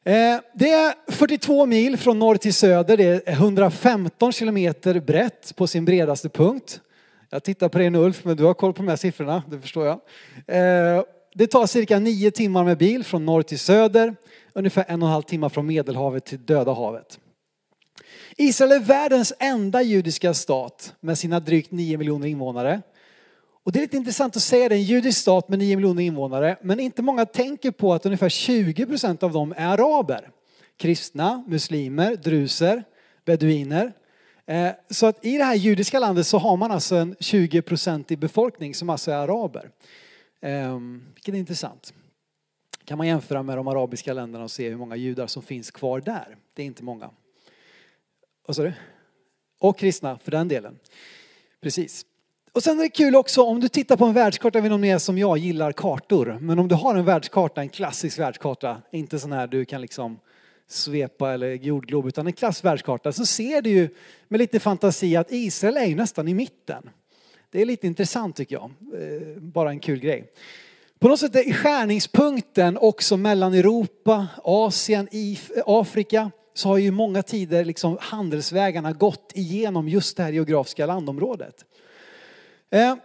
Eh, 0.06 0.40
det 0.54 0.70
är 0.70 1.12
42 1.12 1.66
mil 1.66 1.98
från 1.98 2.20
norr 2.20 2.36
till 2.36 2.54
söder. 2.54 2.98
Det 2.98 3.28
är 3.28 3.34
115 3.34 4.32
kilometer 4.32 5.00
brett 5.00 5.56
på 5.56 5.68
sin 5.68 5.86
bredaste 5.86 6.30
punkt. 6.30 6.82
Jag 7.30 7.44
tittar 7.44 7.70
på 7.70 7.78
dig 7.78 7.90
nu 7.90 7.98
Ulf, 7.98 8.26
men 8.26 8.38
du 8.38 8.44
har 8.44 8.54
koll 8.54 8.74
på 8.74 8.82
de 8.82 8.88
här 8.88 8.96
siffrorna, 8.96 9.44
det 9.52 9.60
förstår 9.60 9.86
jag. 9.86 10.00
Eh, 10.48 11.04
det 11.36 11.48
tar 11.48 11.66
cirka 11.66 12.00
nio 12.00 12.32
timmar 12.32 12.64
med 12.64 12.78
bil 12.78 13.04
från 13.04 13.26
norr 13.26 13.42
till 13.42 13.60
söder. 13.60 14.16
Ungefär 14.54 14.86
en 14.88 15.02
och 15.02 15.08
en 15.08 15.14
halv 15.14 15.24
timme 15.24 15.50
från 15.50 15.68
Medelhavet 15.68 16.26
till 16.26 16.46
Döda 16.46 16.74
havet. 16.74 17.20
Israel 18.38 18.72
är 18.72 18.80
världens 18.80 19.34
enda 19.40 19.82
judiska 19.82 20.34
stat 20.34 20.94
med 21.00 21.18
sina 21.18 21.40
drygt 21.40 21.72
9 21.72 21.98
miljoner 21.98 22.28
invånare. 22.28 22.82
Och 23.64 23.72
det 23.72 23.80
är 23.80 23.82
lite 23.82 23.98
intressant 23.98 24.36
att 24.36 24.44
säga 24.44 24.70
det, 24.70 24.76
en 24.76 24.84
judisk 24.84 25.22
stat 25.22 25.50
med 25.50 25.60
9 25.60 25.76
miljoner 25.76 26.04
invånare, 26.04 26.58
men 26.62 26.80
inte 26.80 27.02
många 27.02 27.26
tänker 27.26 27.72
på 27.72 27.94
att 27.94 28.06
ungefär 28.06 28.30
20 28.30 28.86
procent 28.86 29.24
av 29.24 29.32
dem 29.32 29.54
är 29.58 29.68
araber. 29.68 30.30
Kristna, 30.78 31.44
muslimer, 31.48 32.16
druser, 32.16 32.84
beduiner. 33.26 33.94
Eh, 34.46 34.72
så 34.90 35.06
att 35.06 35.26
i 35.26 35.38
det 35.38 35.44
här 35.44 35.56
judiska 35.56 36.00
landet 36.00 36.28
så 36.28 36.38
har 36.38 36.58
man 36.58 36.72
alltså 36.72 36.96
en 36.96 37.16
20 37.20 37.62
procent 37.62 38.12
i 38.12 38.18
befolkning 38.18 38.76
som 38.76 38.90
alltså 38.90 39.12
är 39.12 39.16
araber. 39.16 39.70
Ehm, 40.42 41.04
vilket 41.14 41.34
är 41.34 41.40
intressant. 41.40 41.94
Kan 42.86 42.98
man 42.98 43.08
jämföra 43.08 43.44
med 43.44 43.58
de 43.58 43.68
arabiska 43.68 44.14
länderna 44.14 44.44
och 44.44 44.52
se 44.52 44.70
hur 44.70 44.78
många 44.78 44.96
judar 44.96 45.28
som 45.28 45.44
finns 45.44 45.72
kvar 45.72 46.02
där. 46.02 46.38
Det 46.54 46.62
är 46.62 46.66
inte 46.66 46.84
många. 46.84 47.10
Vad 48.46 48.56
sa 48.56 48.64
du? 48.64 48.74
Och 49.60 49.78
kristna 49.78 50.18
för 50.18 50.32
den 50.32 50.48
delen. 50.48 50.80
Precis. 51.62 52.06
Och 52.56 52.64
sen 52.64 52.80
är 52.80 52.84
det 52.84 52.90
kul 52.90 53.16
också 53.16 53.44
om 53.44 53.60
du 53.60 53.68
tittar 53.68 53.98
på 53.98 54.06
en 54.06 54.14
världskarta, 54.14 54.58
jag 54.58 54.64
vet 54.64 54.68
inte 54.68 54.76
om 54.76 54.82
ni 54.82 54.90
är 54.90 54.98
som 54.98 55.18
jag 55.18 55.38
gillar 55.38 55.72
kartor, 55.72 56.38
men 56.42 56.60
om 56.60 56.68
du 56.68 56.76
har 56.76 56.96
en 56.96 57.06
världskarta, 57.06 57.62
en 57.62 57.70
klassisk 57.70 58.20
världskarta, 58.20 58.82
inte 58.92 59.20
sån 59.20 59.32
här 59.32 59.48
du 59.48 59.66
kan 59.66 59.82
liksom 59.82 60.20
svepa 60.68 61.34
eller 61.34 61.52
jordglob, 61.52 62.08
utan 62.08 62.28
en 62.28 62.34
klass 62.34 62.64
världskarta, 62.64 63.12
så 63.12 63.26
ser 63.26 63.62
du 63.62 63.70
ju 63.70 63.90
med 64.28 64.40
lite 64.40 64.60
fantasi 64.60 65.16
att 65.16 65.32
Israel 65.32 65.78
är 65.78 65.86
ju 65.86 65.96
nästan 65.96 66.28
i 66.28 66.34
mitten. 66.34 66.90
Det 67.52 67.62
är 67.62 67.66
lite 67.66 67.88
intressant 67.88 68.36
tycker 68.36 68.56
jag, 68.56 68.72
eh, 69.02 69.38
bara 69.38 69.70
en 69.70 69.80
kul 69.80 70.00
grej. 70.00 70.32
På 71.00 71.08
något 71.08 71.20
sätt 71.20 71.36
är 71.36 71.54
skärningspunkten 71.54 72.78
också 72.78 73.18
mellan 73.18 73.54
Europa, 73.54 74.28
Asien, 74.44 75.08
Afrika, 75.66 76.32
så 76.54 76.70
har 76.70 76.78
ju 76.78 76.92
många 76.92 77.24
tider 77.24 77.66
liksom 77.66 77.98
handelsvägarna 78.02 78.92
gått 78.92 79.32
igenom 79.36 79.90
just 79.90 80.18
det 80.18 80.24
här 80.24 80.32
geografiska 80.32 80.86
landområdet. 80.86 81.66
Eh, 82.74 82.96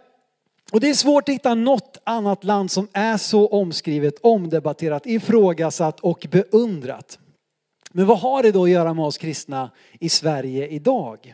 och 0.71 0.79
det 0.79 0.89
är 0.89 0.93
svårt 0.93 1.29
att 1.29 1.35
hitta 1.35 1.53
något 1.53 1.97
annat 2.03 2.43
land 2.43 2.71
som 2.71 2.87
är 2.93 3.17
så 3.17 3.47
omskrivet, 3.47 4.13
omdebatterat, 4.21 5.05
ifrågasatt 5.05 5.99
och 5.99 6.27
beundrat. 6.31 7.19
Men 7.91 8.05
vad 8.05 8.19
har 8.19 8.43
det 8.43 8.51
då 8.51 8.63
att 8.63 8.69
göra 8.69 8.93
med 8.93 9.05
oss 9.05 9.17
kristna 9.17 9.71
i 9.99 10.09
Sverige 10.09 10.67
idag? 10.67 11.33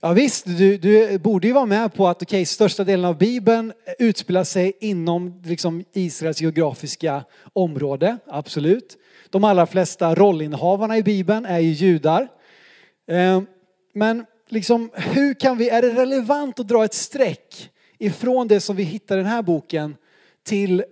Ja 0.00 0.12
visst, 0.12 0.44
du, 0.46 0.78
du 0.78 1.18
borde 1.18 1.46
ju 1.46 1.52
vara 1.52 1.66
med 1.66 1.94
på 1.94 2.08
att 2.08 2.22
okay, 2.22 2.44
största 2.44 2.84
delen 2.84 3.04
av 3.04 3.18
Bibeln 3.18 3.72
utspelar 3.98 4.44
sig 4.44 4.72
inom 4.80 5.42
liksom, 5.44 5.84
Israels 5.92 6.40
geografiska 6.40 7.24
område, 7.52 8.18
absolut. 8.26 8.96
De 9.30 9.44
allra 9.44 9.66
flesta 9.66 10.14
rollinnehavarna 10.14 10.98
i 10.98 11.02
Bibeln 11.02 11.44
är 11.44 11.58
ju 11.58 11.70
judar. 11.70 12.28
Eh, 13.08 13.42
men 13.92 14.24
liksom, 14.48 14.90
hur 14.94 15.34
kan 15.34 15.58
vi, 15.58 15.68
är 15.68 15.82
det 15.82 15.94
relevant 15.94 16.60
att 16.60 16.68
dra 16.68 16.84
ett 16.84 16.94
streck 16.94 17.70
ifrån 17.98 18.48
det 18.48 18.60
som 18.60 18.76
vi 18.76 18.82
hittar 18.82 19.16
i 19.16 19.18
den 19.18 19.30
här 19.30 19.42
boken 19.42 19.96
till 20.42 20.84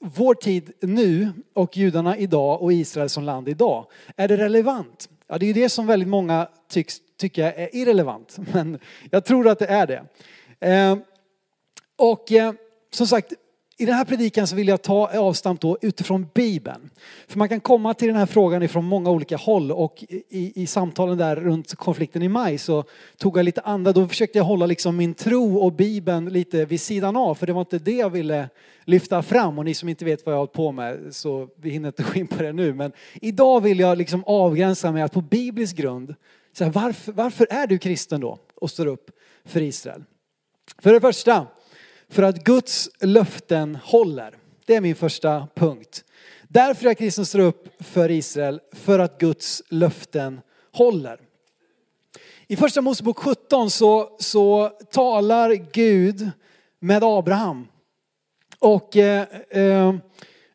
vår 0.00 0.34
tid 0.34 0.72
nu 0.80 1.32
och 1.54 1.76
judarna 1.76 2.16
idag 2.16 2.62
och 2.62 2.72
Israel 2.72 3.08
som 3.08 3.24
land 3.24 3.48
idag? 3.48 3.86
Är 4.16 4.28
det 4.28 4.36
relevant? 4.36 5.08
Ja, 5.26 5.38
det 5.38 5.44
är 5.44 5.48
ju 5.48 5.62
det 5.62 5.68
som 5.68 5.86
väldigt 5.86 6.08
många 6.08 6.48
tycks 6.68 6.96
tycka 7.16 7.52
är 7.52 7.76
irrelevant, 7.76 8.36
men 8.52 8.78
jag 9.10 9.24
tror 9.24 9.48
att 9.48 9.58
det 9.58 9.66
är 9.66 9.86
det. 9.86 10.04
Eh, 10.60 10.98
och 11.96 12.32
eh, 12.32 12.52
som 12.90 13.06
sagt, 13.06 13.32
i 13.78 13.86
den 13.86 13.94
här 13.94 14.04
predikan 14.04 14.46
så 14.46 14.56
vill 14.56 14.68
jag 14.68 14.82
ta 14.82 15.18
avstamp 15.18 15.60
då 15.60 15.78
utifrån 15.82 16.26
Bibeln. 16.34 16.90
För 17.28 17.38
man 17.38 17.48
kan 17.48 17.60
komma 17.60 17.94
till 17.94 18.08
den 18.08 18.16
här 18.16 18.26
frågan 18.26 18.62
ifrån 18.62 18.84
många 18.84 19.10
olika 19.10 19.36
håll 19.36 19.72
och 19.72 20.04
i, 20.08 20.62
i 20.62 20.66
samtalen 20.66 21.18
där 21.18 21.36
runt 21.36 21.74
konflikten 21.74 22.22
i 22.22 22.28
maj 22.28 22.58
så 22.58 22.84
tog 23.16 23.38
jag 23.38 23.44
lite 23.44 23.60
andra, 23.60 23.92
då 23.92 24.08
försökte 24.08 24.38
jag 24.38 24.44
hålla 24.44 24.66
liksom 24.66 24.96
min 24.96 25.14
tro 25.14 25.56
och 25.56 25.72
Bibeln 25.72 26.28
lite 26.28 26.64
vid 26.64 26.80
sidan 26.80 27.16
av 27.16 27.34
för 27.34 27.46
det 27.46 27.52
var 27.52 27.60
inte 27.60 27.78
det 27.78 27.96
jag 27.96 28.10
ville 28.10 28.48
lyfta 28.84 29.22
fram 29.22 29.58
och 29.58 29.64
ni 29.64 29.74
som 29.74 29.88
inte 29.88 30.04
vet 30.04 30.26
vad 30.26 30.32
jag 30.32 30.36
har 30.36 30.40
hållit 30.40 30.52
på 30.52 30.72
med 30.72 30.98
så 31.10 31.48
vi 31.56 31.70
hinner 31.70 31.88
inte 31.88 32.02
gå 32.02 32.14
in 32.14 32.26
på 32.26 32.42
det 32.42 32.52
nu 32.52 32.74
men 32.74 32.92
idag 33.14 33.60
vill 33.60 33.78
jag 33.78 33.98
liksom 33.98 34.24
avgränsa 34.26 34.92
mig 34.92 35.02
att 35.02 35.12
på 35.12 35.20
biblisk 35.20 35.76
grund, 35.76 36.14
så 36.52 36.64
här, 36.64 36.70
varför, 36.70 37.12
varför 37.12 37.46
är 37.50 37.66
du 37.66 37.78
kristen 37.78 38.20
då 38.20 38.38
och 38.54 38.70
står 38.70 38.86
upp 38.86 39.10
för 39.44 39.60
Israel? 39.60 40.04
För 40.78 40.92
det 40.92 41.00
första, 41.00 41.46
för 42.10 42.22
att 42.22 42.44
Guds 42.44 42.90
löften 43.00 43.78
håller. 43.84 44.34
Det 44.64 44.74
är 44.74 44.80
min 44.80 44.96
första 44.96 45.48
punkt. 45.54 46.04
Därför 46.48 46.84
är 46.84 46.90
jag 46.90 46.98
kristen 46.98 47.26
står 47.26 47.38
upp 47.38 47.82
för 47.82 48.10
Israel, 48.10 48.60
för 48.72 48.98
att 48.98 49.18
Guds 49.18 49.62
löften 49.68 50.40
håller. 50.72 51.20
I 52.46 52.56
första 52.56 52.80
Mosebok 52.80 53.18
17 53.18 53.70
så, 53.70 54.16
så 54.18 54.68
talar 54.68 55.52
Gud 55.72 56.30
med 56.80 57.04
Abraham. 57.04 57.68
Och 58.58 58.96
eh, 58.96 59.26
eh, 59.50 59.94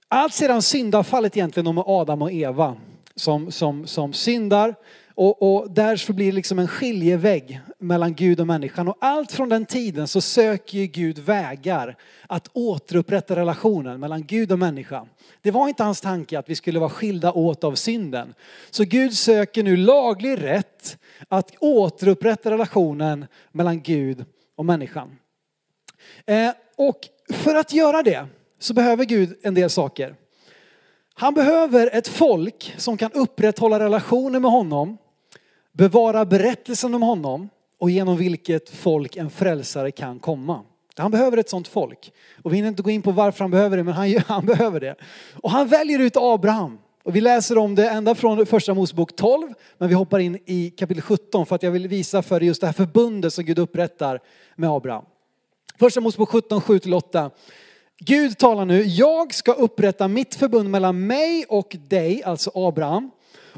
allt 0.07 0.33
sedan 0.33 0.61
syndafallet 0.61 1.37
egentligen 1.37 1.75
med 1.75 1.83
Adam 1.87 2.21
och 2.21 2.31
Eva 2.31 2.77
som, 3.15 3.51
som, 3.51 3.87
som 3.87 4.13
syndar 4.13 4.75
och, 5.21 5.55
och 5.55 5.71
därför 5.71 6.13
blir 6.13 6.25
det 6.25 6.31
liksom 6.31 6.59
en 6.59 6.67
skiljevägg 6.67 7.61
mellan 7.77 8.13
Gud 8.13 8.39
och 8.39 8.47
människan. 8.47 8.87
Och 8.87 8.97
allt 8.99 9.31
från 9.31 9.49
den 9.49 9.65
tiden 9.65 10.07
så 10.07 10.21
söker 10.21 10.77
ju 10.77 10.85
Gud 10.85 11.19
vägar 11.19 11.97
att 12.27 12.47
återupprätta 12.53 13.35
relationen 13.35 13.99
mellan 13.99 14.25
Gud 14.25 14.51
och 14.51 14.59
människa. 14.59 15.07
Det 15.41 15.51
var 15.51 15.67
inte 15.67 15.83
hans 15.83 16.01
tanke 16.01 16.39
att 16.39 16.49
vi 16.49 16.55
skulle 16.55 16.79
vara 16.79 16.89
skilda 16.89 17.31
åt 17.31 17.63
av 17.63 17.75
synden. 17.75 18.33
Så 18.69 18.83
Gud 18.83 19.13
söker 19.13 19.63
nu 19.63 19.77
laglig 19.77 20.43
rätt 20.43 20.97
att 21.27 21.51
återupprätta 21.59 22.51
relationen 22.51 23.25
mellan 23.51 23.81
Gud 23.81 24.25
och 24.55 24.65
människan. 24.65 25.17
Eh, 26.25 26.51
och 26.75 26.99
för 27.33 27.55
att 27.55 27.73
göra 27.73 28.03
det 28.03 28.25
så 28.59 28.73
behöver 28.73 29.05
Gud 29.05 29.39
en 29.41 29.53
del 29.53 29.69
saker. 29.69 30.15
Han 31.13 31.33
behöver 31.33 31.89
ett 31.93 32.07
folk 32.07 32.73
som 32.77 32.97
kan 32.97 33.11
upprätthålla 33.11 33.79
relationer 33.79 34.39
med 34.39 34.51
honom, 34.51 34.97
bevara 35.71 36.25
berättelsen 36.25 36.93
om 36.93 37.01
honom 37.01 37.49
och 37.77 37.89
genom 37.89 38.17
vilket 38.17 38.69
folk 38.69 39.15
en 39.15 39.29
frälsare 39.29 39.91
kan 39.91 40.19
komma. 40.19 40.61
Han 40.95 41.11
behöver 41.11 41.37
ett 41.37 41.49
sånt 41.49 41.67
folk. 41.67 42.11
Och 42.43 42.51
vi 42.51 42.55
hinner 42.55 42.69
inte 42.69 42.83
gå 42.83 42.89
in 42.89 43.01
på 43.01 43.11
varför 43.11 43.43
han 43.43 43.51
behöver 43.51 43.77
det, 43.77 43.83
men 43.83 43.93
han, 43.93 44.17
han 44.27 44.45
behöver 44.45 44.79
det. 44.79 44.95
Och 45.33 45.51
han 45.51 45.67
väljer 45.67 45.99
ut 45.99 46.17
Abraham. 46.17 46.77
Och 47.03 47.15
vi 47.15 47.21
läser 47.21 47.57
om 47.57 47.75
det 47.75 47.89
ända 47.89 48.15
från 48.15 48.45
första 48.45 48.73
Mosebok 48.73 49.15
12, 49.15 49.53
men 49.77 49.89
vi 49.89 49.95
hoppar 49.95 50.19
in 50.19 50.39
i 50.45 50.69
kapitel 50.69 51.01
17 51.01 51.45
för 51.45 51.55
att 51.55 51.63
jag 51.63 51.71
vill 51.71 51.87
visa 51.87 52.21
för 52.21 52.41
just 52.41 52.61
det 52.61 52.67
här 52.67 52.73
förbundet 52.73 53.33
som 53.33 53.45
Gud 53.45 53.59
upprättar 53.59 54.19
med 54.55 54.69
Abraham. 54.69 55.05
Första 55.79 56.01
Mosebok 56.01 56.29
17, 56.29 56.61
7-8. 56.61 57.31
Gud 57.99 58.37
talar 58.37 58.65
nu, 58.65 58.83
jag 58.83 59.33
ska 59.33 59.53
upprätta 59.53 60.07
mitt 60.07 60.35
förbund 60.35 60.69
mellan 60.69 61.07
mig 61.07 61.45
och 61.49 61.75
dig, 61.87 62.23
alltså 62.23 62.51
Abraham, 62.55 63.11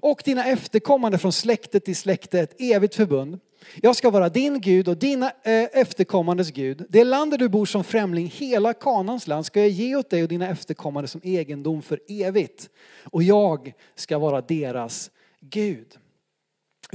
och 0.04 0.22
dina 0.26 0.46
efterkommande 0.46 1.18
från 1.18 1.32
släkte 1.32 1.80
till 1.80 1.96
släkte, 1.96 2.40
ett 2.40 2.62
evigt 2.62 2.96
förbund. 2.96 3.40
Jag 3.82 3.96
ska 3.96 4.10
vara 4.10 4.30
din 4.30 4.62
Gud 4.62 4.88
och 4.88 4.98
dina 4.98 5.32
eh, 5.44 5.64
efterkommandes 5.74 6.52
Gud. 6.52 6.86
Det 6.90 7.04
land 7.04 7.32
där 7.32 7.38
du 7.38 7.50
bor 7.50 7.66
som 7.66 7.84
främling, 7.84 8.28
hela 8.36 8.74
Kanans 8.74 9.28
land, 9.28 9.46
ska 9.46 9.60
jag 9.60 9.70
ge 9.70 9.96
åt 9.96 10.10
dig 10.10 10.24
och 10.24 10.30
dina 10.30 10.50
efterkommande 10.50 11.08
som 11.08 11.22
egendom 11.24 11.82
för 11.82 12.00
evigt. 12.08 12.70
Och 13.04 13.24
jag 13.24 13.74
ska 13.96 14.18
vara 14.18 14.42
deras 14.42 15.12
Gud. 15.40 15.88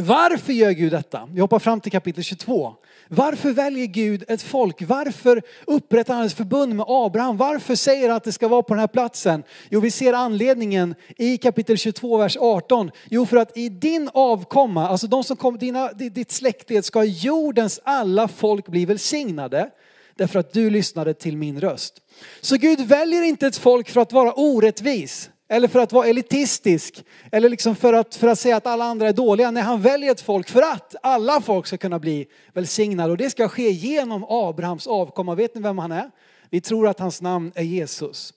Varför 0.01 0.53
gör 0.53 0.71
Gud 0.71 0.93
detta? 0.93 1.29
Vi 1.33 1.41
hoppar 1.41 1.59
fram 1.59 1.81
till 1.81 1.93
kapitel 1.93 2.25
22. 2.25 2.75
Varför 3.09 3.53
väljer 3.53 3.87
Gud 3.87 4.25
ett 4.29 4.43
folk? 4.43 4.83
Varför 4.83 5.43
upprättar 5.67 6.15
han 6.15 6.27
ett 6.27 6.33
förbund 6.33 6.75
med 6.77 6.87
Abraham? 6.89 7.37
Varför 7.37 7.75
säger 7.75 8.09
han 8.09 8.17
att 8.17 8.25
det 8.25 8.33
ska 8.33 8.49
vara 8.49 8.63
på 8.63 8.75
den 8.75 8.81
här 8.81 8.87
platsen? 8.87 9.43
Jo, 9.71 9.81
vi 9.81 9.91
ser 9.91 10.13
anledningen 10.13 10.95
i 11.17 11.37
kapitel 11.37 11.79
22, 11.79 12.17
vers 12.17 12.37
18. 12.41 12.91
Jo, 13.11 13.27
för 13.27 13.37
att 13.37 13.57
i 13.57 13.69
din 13.69 14.11
avkomma, 14.15 14.89
alltså 14.89 15.07
de 15.07 15.25
som 15.25 15.37
kommer, 15.37 15.59
dina, 15.59 15.93
ditt 15.93 16.31
släktled, 16.31 16.85
ska 16.85 17.05
jordens 17.05 17.81
alla 17.85 18.29
folk 18.29 18.69
bli 18.69 18.87
välsignade. 18.87 19.71
Därför 20.17 20.39
att 20.39 20.53
du 20.53 20.71
lyssnade 20.71 21.15
till 21.15 21.37
min 21.37 21.61
röst. 21.61 21.95
Så 22.41 22.57
Gud 22.57 22.81
väljer 22.81 23.23
inte 23.23 23.47
ett 23.47 23.57
folk 23.57 23.91
för 23.91 24.01
att 24.01 24.13
vara 24.13 24.33
orättvis. 24.33 25.31
Eller 25.49 25.69
för 25.69 25.79
att 25.79 25.93
vara 25.93 26.07
elitistisk. 26.07 27.05
Eller 27.33 27.49
liksom 27.49 27.77
för 27.77 27.93
att, 27.93 28.15
för 28.15 28.29
att 28.29 28.39
säga 28.39 28.57
att 28.57 28.67
alla 28.67 28.85
andra 28.85 29.09
är 29.09 29.13
dåliga. 29.13 29.51
Nej, 29.51 29.63
han 29.63 29.83
väljer 29.83 30.13
ett 30.13 30.21
folk 30.21 30.49
för 30.49 30.63
att 30.63 30.95
alla 31.03 31.41
folk 31.41 31.67
ska 31.67 31.77
kunna 31.77 31.99
bli 31.99 32.27
välsignade. 32.53 33.11
Och 33.11 33.17
det 33.17 33.31
ska 33.31 33.49
ske 33.49 33.71
genom 33.71 34.25
Abrahams 34.29 34.87
avkomma. 34.87 35.35
Vet 35.35 35.55
ni 35.55 35.61
vem 35.61 35.79
han 35.79 35.93
är? 35.93 36.11
Vi 36.51 36.61
tror 36.61 36.89
att 36.89 36.99
hans 37.01 37.23
namn 37.23 37.53
är 37.55 37.63
Jesus. 37.63 38.35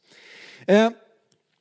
Eh, 0.68 0.89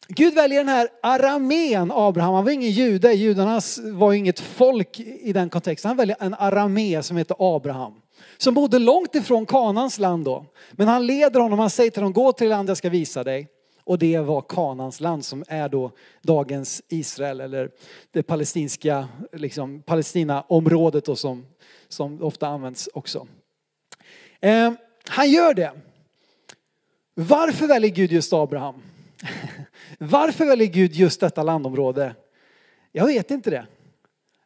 Gud 0.09 0.35
väljer 0.35 0.59
den 0.59 0.69
här 0.69 0.89
aramén 1.03 1.93
Abraham. 1.95 2.35
Han 2.35 2.45
var 2.45 2.53
ingen 2.53 2.71
jude. 2.71 3.13
Judarna 3.13 3.61
var 3.93 4.13
inget 4.13 4.41
folk 4.41 5.01
i 5.01 5.33
den 5.33 5.51
kontexten. 5.51 5.89
Han 5.89 5.97
väljer 5.97 6.17
en 6.21 6.35
aramé 6.35 7.03
som 7.03 7.17
heter 7.17 7.37
Abraham. 7.39 7.93
Som 8.39 8.55
bodde 8.55 8.79
långt 8.79 9.15
ifrån 9.15 9.47
Kanans 9.47 9.99
land 9.99 10.25
då. 10.25 10.45
Men 10.73 10.89
han 10.89 11.07
leder 11.07 11.41
honom, 11.41 11.59
han 11.59 11.71
säger 11.71 11.91
till 11.91 12.03
honom, 12.03 12.13
gå 12.13 12.33
till 12.33 12.47
det 12.47 12.55
land 12.55 12.71
jag 12.71 12.77
ska 12.77 12.89
visa 12.89 13.25
dig. 13.25 13.49
Och 13.91 13.99
det 13.99 14.19
var 14.21 14.43
Kanans 14.49 15.01
land 15.01 15.25
som 15.25 15.45
är 15.49 15.69
då 15.69 15.91
dagens 16.23 16.83
Israel 16.89 17.41
eller 17.41 17.71
det 18.11 18.23
palestinska, 18.23 19.09
liksom 19.33 19.83
Palestinaområdet 19.83 21.05
då 21.05 21.17
som, 21.17 21.47
som 21.89 22.23
ofta 22.23 22.47
används 22.49 22.89
också. 22.95 23.27
Eh, 24.41 24.73
han 25.09 25.31
gör 25.31 25.55
det. 25.55 25.73
Varför 27.15 27.67
väljer 27.67 27.91
Gud 27.91 28.13
just 28.13 28.33
Abraham? 28.33 28.83
Varför 29.99 30.45
väljer 30.45 30.69
Gud 30.69 30.93
just 30.93 31.21
detta 31.21 31.43
landområde? 31.43 32.15
Jag 32.93 33.07
vet 33.07 33.31
inte 33.31 33.51
det. 33.51 33.67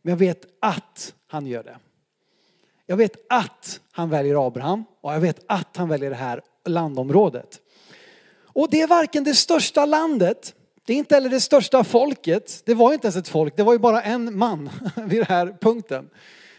Men 0.02 0.10
jag 0.10 0.18
vet 0.18 0.46
att 0.60 1.14
han 1.26 1.46
gör 1.46 1.62
det. 1.62 1.78
Jag 2.86 2.96
vet 2.96 3.16
att 3.28 3.80
han 3.92 4.10
väljer 4.10 4.46
Abraham 4.46 4.84
och 5.00 5.12
jag 5.12 5.20
vet 5.20 5.44
att 5.46 5.76
han 5.76 5.88
väljer 5.88 6.10
det 6.10 6.16
här 6.16 6.42
landområdet. 6.64 7.60
Och 8.54 8.70
det 8.70 8.80
är 8.80 8.86
varken 8.86 9.24
det 9.24 9.34
största 9.34 9.86
landet, 9.86 10.54
det 10.86 10.92
är 10.92 10.96
inte 10.96 11.14
heller 11.14 11.30
det 11.30 11.40
största 11.40 11.84
folket. 11.84 12.62
Det 12.64 12.74
var 12.74 12.92
inte 12.92 13.06
ens 13.06 13.16
ett 13.16 13.28
folk, 13.28 13.56
det 13.56 13.62
var 13.62 13.72
ju 13.72 13.78
bara 13.78 14.02
en 14.02 14.38
man 14.38 14.70
vid 14.96 15.18
den 15.18 15.26
här 15.28 15.56
punkten. 15.60 16.10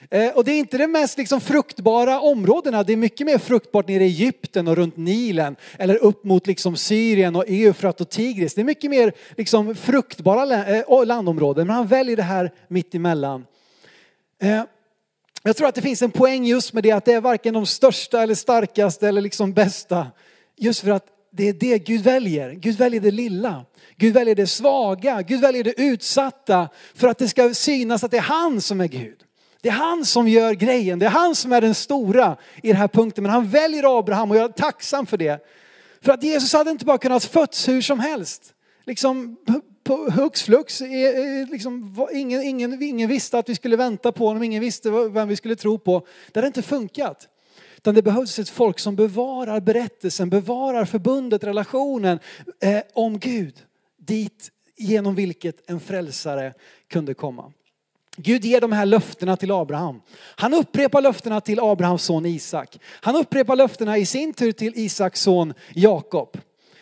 Eh, 0.09 0.29
och 0.29 0.43
det 0.43 0.51
är 0.51 0.59
inte 0.59 0.77
de 0.77 0.87
mest 0.87 1.17
liksom 1.17 1.41
fruktbara 1.41 2.19
områdena, 2.19 2.83
det 2.83 2.93
är 2.93 2.97
mycket 2.97 3.27
mer 3.27 3.37
fruktbart 3.37 3.87
nere 3.87 4.03
i 4.03 4.07
Egypten 4.07 4.67
och 4.67 4.75
runt 4.75 4.97
Nilen 4.97 5.55
eller 5.79 5.95
upp 5.95 6.23
mot 6.23 6.47
liksom 6.47 6.75
Syrien 6.77 7.35
och 7.35 7.45
Eufrat 7.47 8.01
och 8.01 8.09
Tigris. 8.09 8.53
Det 8.53 8.61
är 8.61 8.65
mycket 8.65 8.89
mer 8.89 9.13
liksom 9.37 9.75
fruktbara 9.75 10.65
eh, 10.65 11.05
landområden, 11.05 11.67
men 11.67 11.75
han 11.75 11.87
väljer 11.87 12.15
det 12.15 12.23
här 12.23 12.51
mitt 12.67 12.95
emellan. 12.95 13.45
Eh, 14.41 14.63
jag 15.43 15.57
tror 15.57 15.67
att 15.67 15.75
det 15.75 15.81
finns 15.81 16.01
en 16.01 16.11
poäng 16.11 16.45
just 16.45 16.73
med 16.73 16.83
det 16.83 16.91
att 16.91 17.05
det 17.05 17.13
är 17.13 17.21
varken 17.21 17.53
de 17.53 17.65
största 17.65 18.23
eller 18.23 18.35
starkaste 18.35 19.07
eller 19.07 19.21
liksom 19.21 19.53
bästa. 19.53 20.07
Just 20.57 20.81
för 20.81 20.91
att 20.91 21.14
det 21.35 21.49
är 21.49 21.53
det 21.53 21.79
Gud 21.79 22.01
väljer. 22.01 22.51
Gud 22.51 22.77
väljer 22.77 23.01
det 23.01 23.11
lilla. 23.11 23.65
Gud 23.97 24.13
väljer 24.13 24.35
det 24.35 24.47
svaga. 24.47 25.21
Gud 25.21 25.41
väljer 25.41 25.63
det 25.63 25.81
utsatta 25.81 26.69
för 26.95 27.07
att 27.07 27.17
det 27.17 27.27
ska 27.27 27.53
synas 27.53 28.03
att 28.03 28.11
det 28.11 28.17
är 28.17 28.21
han 28.21 28.61
som 28.61 28.81
är 28.81 28.87
Gud. 28.87 29.17
Det 29.61 29.69
är 29.69 29.73
han 29.73 30.05
som 30.05 30.27
gör 30.27 30.53
grejen. 30.53 30.99
Det 30.99 31.05
är 31.05 31.09
han 31.09 31.35
som 31.35 31.53
är 31.53 31.61
den 31.61 31.75
stora 31.75 32.37
i 32.63 32.67
den 32.67 32.77
här 32.77 32.87
punkten. 32.87 33.23
Men 33.23 33.31
han 33.31 33.49
väljer 33.49 33.99
Abraham 33.99 34.31
och 34.31 34.37
jag 34.37 34.43
är 34.43 34.49
tacksam 34.49 35.05
för 35.05 35.17
det. 35.17 35.45
För 36.01 36.11
att 36.11 36.23
Jesus 36.23 36.53
hade 36.53 36.71
inte 36.71 36.85
bara 36.85 36.97
kunnat 36.97 37.25
fötts 37.25 37.67
hur 37.67 37.81
som 37.81 37.99
helst. 37.99 38.53
Liksom 38.85 39.37
på 39.83 39.95
hux 39.95 40.43
flux. 40.43 40.81
Liksom, 41.51 42.07
ingen, 42.13 42.43
ingen, 42.43 42.83
ingen 42.83 43.09
visste 43.09 43.37
att 43.37 43.49
vi 43.49 43.55
skulle 43.55 43.75
vänta 43.75 44.11
på 44.11 44.27
honom. 44.27 44.43
Ingen 44.43 44.61
visste 44.61 44.89
vem 44.89 45.27
vi 45.27 45.35
skulle 45.35 45.55
tro 45.55 45.79
på. 45.79 46.07
Det 46.31 46.39
hade 46.39 46.47
inte 46.47 46.61
funkat. 46.61 47.27
Utan 47.85 47.95
det 47.95 48.01
behövs 48.01 48.39
ett 48.39 48.49
folk 48.49 48.79
som 48.79 48.95
bevarar 48.95 49.59
berättelsen, 49.59 50.29
bevarar 50.29 50.85
förbundet, 50.85 51.43
relationen 51.43 52.19
eh, 52.61 52.79
om 52.93 53.19
Gud. 53.19 53.53
Dit 53.97 54.51
genom 54.77 55.15
vilket 55.15 55.69
en 55.69 55.79
frälsare 55.79 56.53
kunde 56.87 57.13
komma. 57.13 57.51
Gud 58.17 58.45
ger 58.45 58.61
de 58.61 58.71
här 58.71 58.85
löftena 58.85 59.37
till 59.37 59.51
Abraham. 59.51 60.01
Han 60.35 60.53
upprepar 60.53 61.01
löftena 61.01 61.41
till 61.41 61.59
Abrahams 61.59 62.03
son 62.03 62.25
Isak. 62.25 62.79
Han 62.85 63.15
upprepar 63.15 63.55
löftena 63.55 63.97
i 63.97 64.05
sin 64.05 64.33
tur 64.33 64.51
till 64.51 64.73
Isaks 64.75 65.21
son 65.21 65.53
Jakob. 65.73 66.37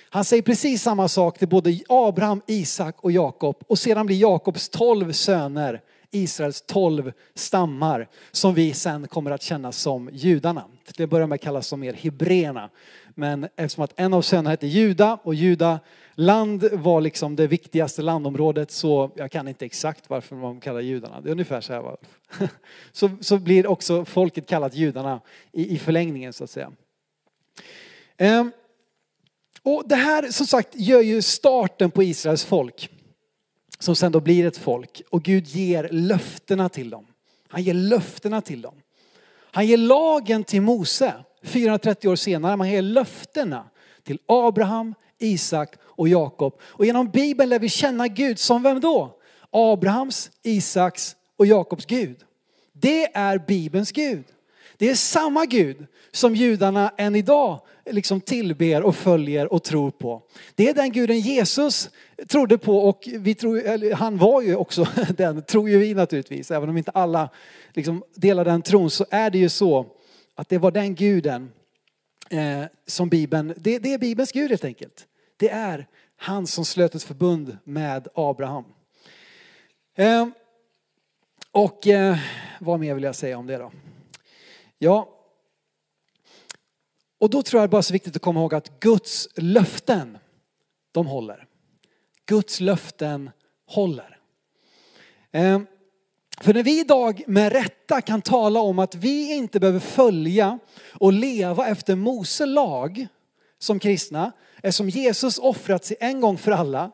Han 0.10 0.25
säger 0.25 0.43
precis 0.43 0.81
samma 0.81 1.07
sak 1.07 1.39
till 1.39 1.48
både 1.48 1.79
Abraham, 1.89 2.41
Isak 2.48 2.95
och 3.00 3.12
Jakob. 3.12 3.55
Och 3.67 3.79
sedan 3.79 4.05
blir 4.05 4.17
Jakobs 4.17 4.69
tolv 4.69 5.12
söner 5.12 5.81
Israels 6.15 6.62
tolv 6.62 7.12
stammar 7.36 8.08
som 8.32 8.53
vi 8.53 8.74
sen 8.74 9.08
kommer 9.08 9.32
att 9.32 9.41
känna 9.41 9.72
som 9.72 10.10
judarna. 10.13 10.65
Det 10.98 11.08
börjar 11.08 11.27
med 11.27 11.36
att 11.36 11.41
kallas 11.41 11.67
som 11.67 11.79
mer 11.79 11.93
hebreerna 11.93 12.70
Men 13.15 13.48
eftersom 13.55 13.84
att 13.84 13.93
en 13.96 14.13
av 14.13 14.22
sönerna 14.22 14.50
hette 14.50 14.67
Juda 14.67 15.20
och 15.24 15.36
Juda 15.36 15.79
land 16.15 16.63
var 16.72 17.01
liksom 17.01 17.36
det 17.36 17.48
viktigaste 17.48 18.01
landområdet 18.01 18.72
så 18.72 19.12
jag 19.15 19.32
kan 19.32 19.48
inte 19.48 19.65
exakt 19.65 20.10
varför 20.10 20.36
man 20.36 20.60
kallar 20.60 20.79
judarna. 20.79 21.22
Det 21.22 21.29
är 21.29 21.32
ungefär 21.32 21.62
så 21.62 21.74
här. 21.74 21.98
Så, 22.91 23.10
så 23.22 23.38
blir 23.38 23.67
också 23.67 24.05
folket 24.05 24.48
kallat 24.48 24.75
judarna 24.75 25.22
i, 25.51 25.75
i 25.75 25.79
förlängningen 25.79 26.34
så 26.34 26.43
att 26.43 26.50
säga. 26.50 26.72
Ehm, 28.17 28.51
och 29.63 29.84
det 29.86 29.96
här 29.96 30.32
som 30.32 30.46
sagt 30.48 30.70
gör 30.75 31.01
ju 31.01 31.22
starten 31.22 31.91
på 31.91 32.03
Israels 32.03 32.46
folk. 32.46 32.89
Som 33.84 33.96
sen 33.96 34.12
då 34.12 34.20
blir 34.20 34.46
ett 34.46 34.58
folk 34.58 35.02
och 35.10 35.24
Gud 35.24 35.48
ger 35.48 35.90
löftena 35.92 36.70
till 36.70 36.90
dem. 36.90 37.06
Han 37.48 37.63
ger 37.63 37.74
löftena 37.74 38.42
till 38.42 38.62
dem. 38.62 38.74
Han 39.52 39.68
ger 39.68 39.78
lagen 39.78 40.44
till 40.44 40.62
Mose 40.62 41.13
430 41.44 42.10
år 42.10 42.16
senare. 42.16 42.56
Man 42.56 42.72
ger 42.72 42.82
löftena 42.82 43.63
till 44.04 44.20
Abraham, 44.25 44.96
Isak 45.20 45.75
och 45.82 46.08
Jakob. 46.08 46.60
Och 46.62 46.86
genom 46.86 47.10
Bibeln 47.10 47.50
lär 47.50 47.60
vi 47.60 47.70
känna 47.70 48.08
Gud 48.08 48.40
som 48.40 48.63
vem 48.63 48.80
då? 48.80 49.20
Abrahams, 49.50 50.32
Isaks 50.44 51.16
och 51.38 51.46
Jakobs 51.46 51.86
Gud. 51.86 52.18
Det 52.74 53.16
är 53.18 53.38
Bibelns 53.38 53.92
Gud. 53.92 54.25
Det 54.78 54.90
är 54.90 54.96
samma 54.96 55.46
Gud 55.46 55.86
som 56.12 56.36
judarna 56.36 56.92
än 56.98 57.16
idag 57.16 57.62
liksom 57.86 58.22
tillber 58.22 58.84
och 58.84 58.96
följer 58.96 59.54
och 59.54 59.63
tror 59.63 59.92
på. 59.92 60.22
Det 60.56 60.70
är 60.70 60.74
den 60.74 60.92
guden 60.92 61.20
Jesus 61.20 61.90
trodde 62.28 62.58
på 62.58 62.78
och 62.78 63.10
vi 63.18 63.36
tror, 63.36 63.94
han 63.94 64.18
var 64.18 64.42
ju 64.42 64.56
också 64.56 64.88
den, 65.18 65.44
tror 65.44 65.70
ju 65.70 65.78
vi 65.78 65.94
naturligtvis, 65.94 66.52
även 66.52 66.70
om 66.70 66.78
inte 66.78 66.92
alla 66.92 67.30
liksom 67.74 68.04
delar 68.16 68.46
den 68.46 68.62
tron 68.62 68.90
så 68.90 69.06
är 69.10 69.30
det 69.30 69.38
ju 69.38 69.50
så 69.50 69.86
att 70.36 70.50
det 70.50 70.58
var 70.58 70.72
den 70.72 70.96
guden 70.96 71.52
eh, 72.30 72.63
som 72.88 73.10
Bibeln, 73.10 73.54
det, 73.58 73.80
det 73.80 73.94
är 73.94 73.98
Bibelns 73.98 74.32
Gud 74.32 74.50
helt 74.50 74.66
enkelt. 74.66 75.08
Det 75.38 75.50
är 75.50 75.88
han 76.18 76.48
som 76.48 76.66
slöt 76.66 76.96
ett 76.96 77.04
förbund 77.04 77.58
med 77.63 78.08
Abraham. 78.16 78.63
Eh, 79.96 80.28
och 81.52 81.88
eh, 81.88 82.18
vad 82.60 82.80
mer 82.80 82.94
vill 82.94 83.04
jag 83.04 83.16
säga 83.16 83.38
om 83.38 83.48
det 83.48 83.58
då? 83.58 83.72
Ja, 84.80 85.10
och 87.24 87.30
då 87.30 87.42
tror 87.42 87.62
jag 87.62 87.70
bara 87.70 87.82
så 87.82 87.94
viktigt 87.94 88.15
att 88.15 88.22
komma 88.22 88.39
ihåg 88.39 88.53
att 88.53 88.80
Guds 88.80 89.27
löften, 89.36 90.18
de 90.92 91.08
håller. 91.08 91.46
Guds 92.25 92.60
löften 92.60 93.30
håller. 93.68 94.20
Ehm, 95.32 95.65
för 96.42 96.53
när 96.53 96.63
vi 96.63 96.80
idag 96.80 97.24
med 97.27 97.51
rätta 97.51 98.01
kan 98.01 98.22
tala 98.22 98.60
om 98.60 98.80
att 98.80 98.96
vi 98.96 99.34
inte 99.34 99.60
behöver 99.60 99.80
följa 99.80 100.60
och 100.94 101.13
leva 101.13 101.68
efter 101.68 101.96
Mose 101.96 102.46
lag 102.46 103.08
som 103.60 103.80
kristna, 103.80 104.32
eftersom 104.56 104.89
Jesus 104.89 105.38
offrat 105.38 105.86
sig 105.86 105.98
en 106.00 106.22
gång 106.22 106.38
för 106.38 106.51
alla, 106.51 106.92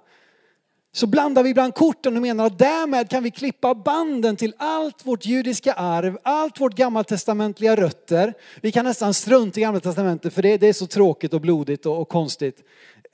så 0.92 1.08
blandar 1.08 1.44
vi 1.44 1.50
ibland 1.50 1.76
korten 1.76 2.16
och 2.16 2.22
menar 2.22 2.46
att 2.46 2.60
därmed 2.60 3.10
kan 3.10 3.24
vi 3.24 3.32
klippa 3.32 3.76
banden 3.76 4.36
till 4.36 4.54
allt 4.58 5.06
vårt 5.06 5.26
judiska 5.26 5.74
arv, 5.74 6.18
allt 6.24 6.62
vårt 6.62 6.76
gammaltestamentliga 6.76 7.76
rötter. 7.76 8.34
Vi 8.62 8.72
kan 8.72 8.86
nästan 8.86 9.14
strunta 9.14 9.60
i 9.60 9.64
gamla 9.64 9.80
testamentet 9.80 10.34
för 10.34 10.42
det, 10.42 10.58
det 10.58 10.68
är 10.68 10.74
så 10.74 10.88
tråkigt 10.88 11.34
och 11.34 11.42
blodigt 11.42 11.86
och, 11.86 12.02
och 12.02 12.10
konstigt. 12.10 12.64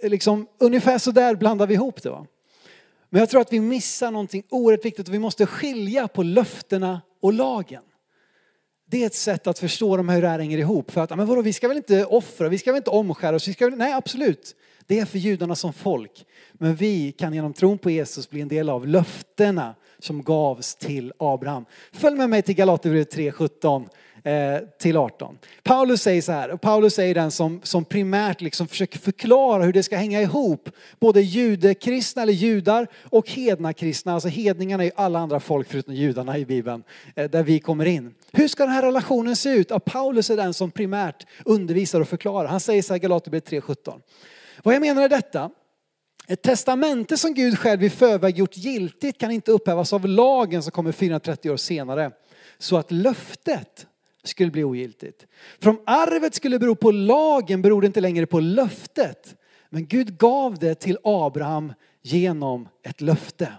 Liksom, 0.03 0.47
ungefär 0.59 0.97
så 0.97 1.11
där 1.11 1.35
blandar 1.35 1.67
vi 1.67 1.73
ihop 1.73 2.03
det. 2.03 2.09
Va? 2.09 2.25
Men 3.09 3.19
jag 3.19 3.29
tror 3.29 3.41
att 3.41 3.53
vi 3.53 3.59
missar 3.59 4.11
någonting 4.11 4.43
oerhört 4.49 4.85
viktigt 4.85 5.07
och 5.07 5.13
vi 5.13 5.19
måste 5.19 5.45
skilja 5.45 6.07
på 6.07 6.23
löftena 6.23 7.01
och 7.21 7.33
lagen. 7.33 7.83
Det 8.87 9.03
är 9.03 9.05
ett 9.05 9.15
sätt 9.15 9.47
att 9.47 9.59
förstå 9.59 9.97
de 9.97 10.09
hur 10.09 10.21
det 10.21 10.27
här 10.27 10.39
hänger 10.39 10.57
ihop. 10.57 10.91
För 10.91 11.01
att, 11.01 11.09
men 11.09 11.25
vadå, 11.25 11.41
vi 11.41 11.53
ska 11.53 11.67
väl 11.67 11.77
inte 11.77 12.05
offra, 12.05 12.49
vi 12.49 12.57
ska 12.57 12.71
väl 12.71 12.77
inte 12.77 12.89
omskära 12.89 13.35
oss, 13.35 13.47
vi 13.47 13.53
ska 13.53 13.69
väl, 13.69 13.77
nej 13.77 13.93
absolut. 13.93 14.55
Det 14.87 14.99
är 14.99 15.05
för 15.05 15.17
judarna 15.17 15.55
som 15.55 15.73
folk. 15.73 16.25
Men 16.53 16.75
vi 16.75 17.11
kan 17.11 17.33
genom 17.33 17.53
tron 17.53 17.77
på 17.77 17.89
Jesus 17.89 18.29
bli 18.29 18.41
en 18.41 18.47
del 18.47 18.69
av 18.69 18.87
löftena 18.87 19.75
som 19.99 20.23
gavs 20.23 20.75
till 20.75 21.13
Abraham. 21.17 21.65
Följ 21.91 22.17
med 22.17 22.29
mig 22.29 22.41
till 22.41 22.55
Galaterbrevet 22.55 23.15
3.17 23.15 23.85
eh, 24.25 24.67
till 24.79 24.97
18. 24.97 25.37
Paulus 25.63 26.01
säger 26.01 26.21
så 26.21 26.31
här, 26.31 26.51
och 26.51 26.61
Paulus 26.61 26.93
säger 26.93 27.15
den 27.15 27.31
som, 27.31 27.59
som 27.63 27.85
primärt 27.85 28.41
liksom 28.41 28.67
försöker 28.67 28.99
förklara 28.99 29.63
hur 29.63 29.73
det 29.73 29.83
ska 29.83 29.97
hänga 29.97 30.21
ihop. 30.21 30.69
Både 30.99 31.21
judekristna 31.21 32.21
eller 32.21 32.33
judar 32.33 32.87
och 33.03 33.29
hedna 33.29 33.73
kristna, 33.73 34.13
alltså 34.13 34.29
hedningarna 34.29 34.83
är 34.83 34.87
ju 34.87 34.93
alla 34.95 35.19
andra 35.19 35.39
folk 35.39 35.69
förutom 35.69 35.93
judarna 35.93 36.37
i 36.37 36.45
Bibeln, 36.45 36.83
eh, 37.15 37.29
där 37.29 37.43
vi 37.43 37.59
kommer 37.59 37.85
in. 37.85 38.13
Hur 38.31 38.47
ska 38.47 38.63
den 38.63 38.73
här 38.73 38.83
relationen 38.83 39.35
se 39.35 39.49
ut? 39.49 39.69
Ja, 39.69 39.79
Paulus 39.79 40.29
är 40.29 40.37
den 40.37 40.53
som 40.53 40.71
primärt 40.71 41.25
undervisar 41.45 42.01
och 42.01 42.07
förklarar. 42.07 42.47
Han 42.47 42.59
säger 42.59 42.81
så 42.81 42.93
här 42.93 42.99
Galaterbrevet 42.99 43.51
3.17. 43.51 44.01
Vad 44.63 44.75
jag 44.75 44.81
menar 44.81 45.03
är 45.03 45.09
detta. 45.09 45.51
Ett 46.27 46.41
testamente 46.41 47.17
som 47.17 47.33
Gud 47.33 47.59
själv 47.59 47.83
i 47.83 47.89
förväg 47.89 48.37
gjort 48.37 48.57
giltigt 48.57 49.19
kan 49.19 49.31
inte 49.31 49.51
upphävas 49.51 49.93
av 49.93 50.07
lagen 50.07 50.63
som 50.63 50.71
kommer 50.71 50.91
430 50.91 51.51
år 51.51 51.57
senare. 51.57 52.11
Så 52.57 52.77
att 52.77 52.91
löftet 52.91 53.87
skulle 54.23 54.51
bli 54.51 54.63
ogiltigt. 54.63 55.25
För 55.59 55.69
om 55.69 55.81
arvet 55.85 56.35
skulle 56.35 56.59
bero 56.59 56.75
på 56.75 56.91
lagen 56.91 57.61
beror 57.61 57.81
det 57.81 57.87
inte 57.87 58.01
längre 58.01 58.25
på 58.25 58.39
löftet. 58.39 59.35
Men 59.69 59.87
Gud 59.87 60.17
gav 60.17 60.59
det 60.59 60.75
till 60.75 60.97
Abraham 61.03 61.73
genom 62.01 62.67
ett 62.83 63.01
löfte. 63.01 63.53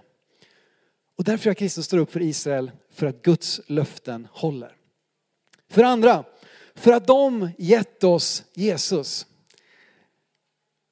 Och 1.17 1.23
därför 1.23 1.49
har 1.49 1.55
Kristus 1.55 1.85
står 1.85 1.97
upp 1.97 2.11
för 2.11 2.21
Israel 2.21 2.71
för 2.91 3.07
att 3.07 3.21
Guds 3.21 3.61
löften 3.67 4.27
håller. 4.31 4.71
För 5.69 5.83
andra, 5.83 6.23
för 6.75 6.93
att 6.93 7.07
de 7.07 7.49
gett 7.57 8.03
oss 8.03 8.43
Jesus. 8.53 9.25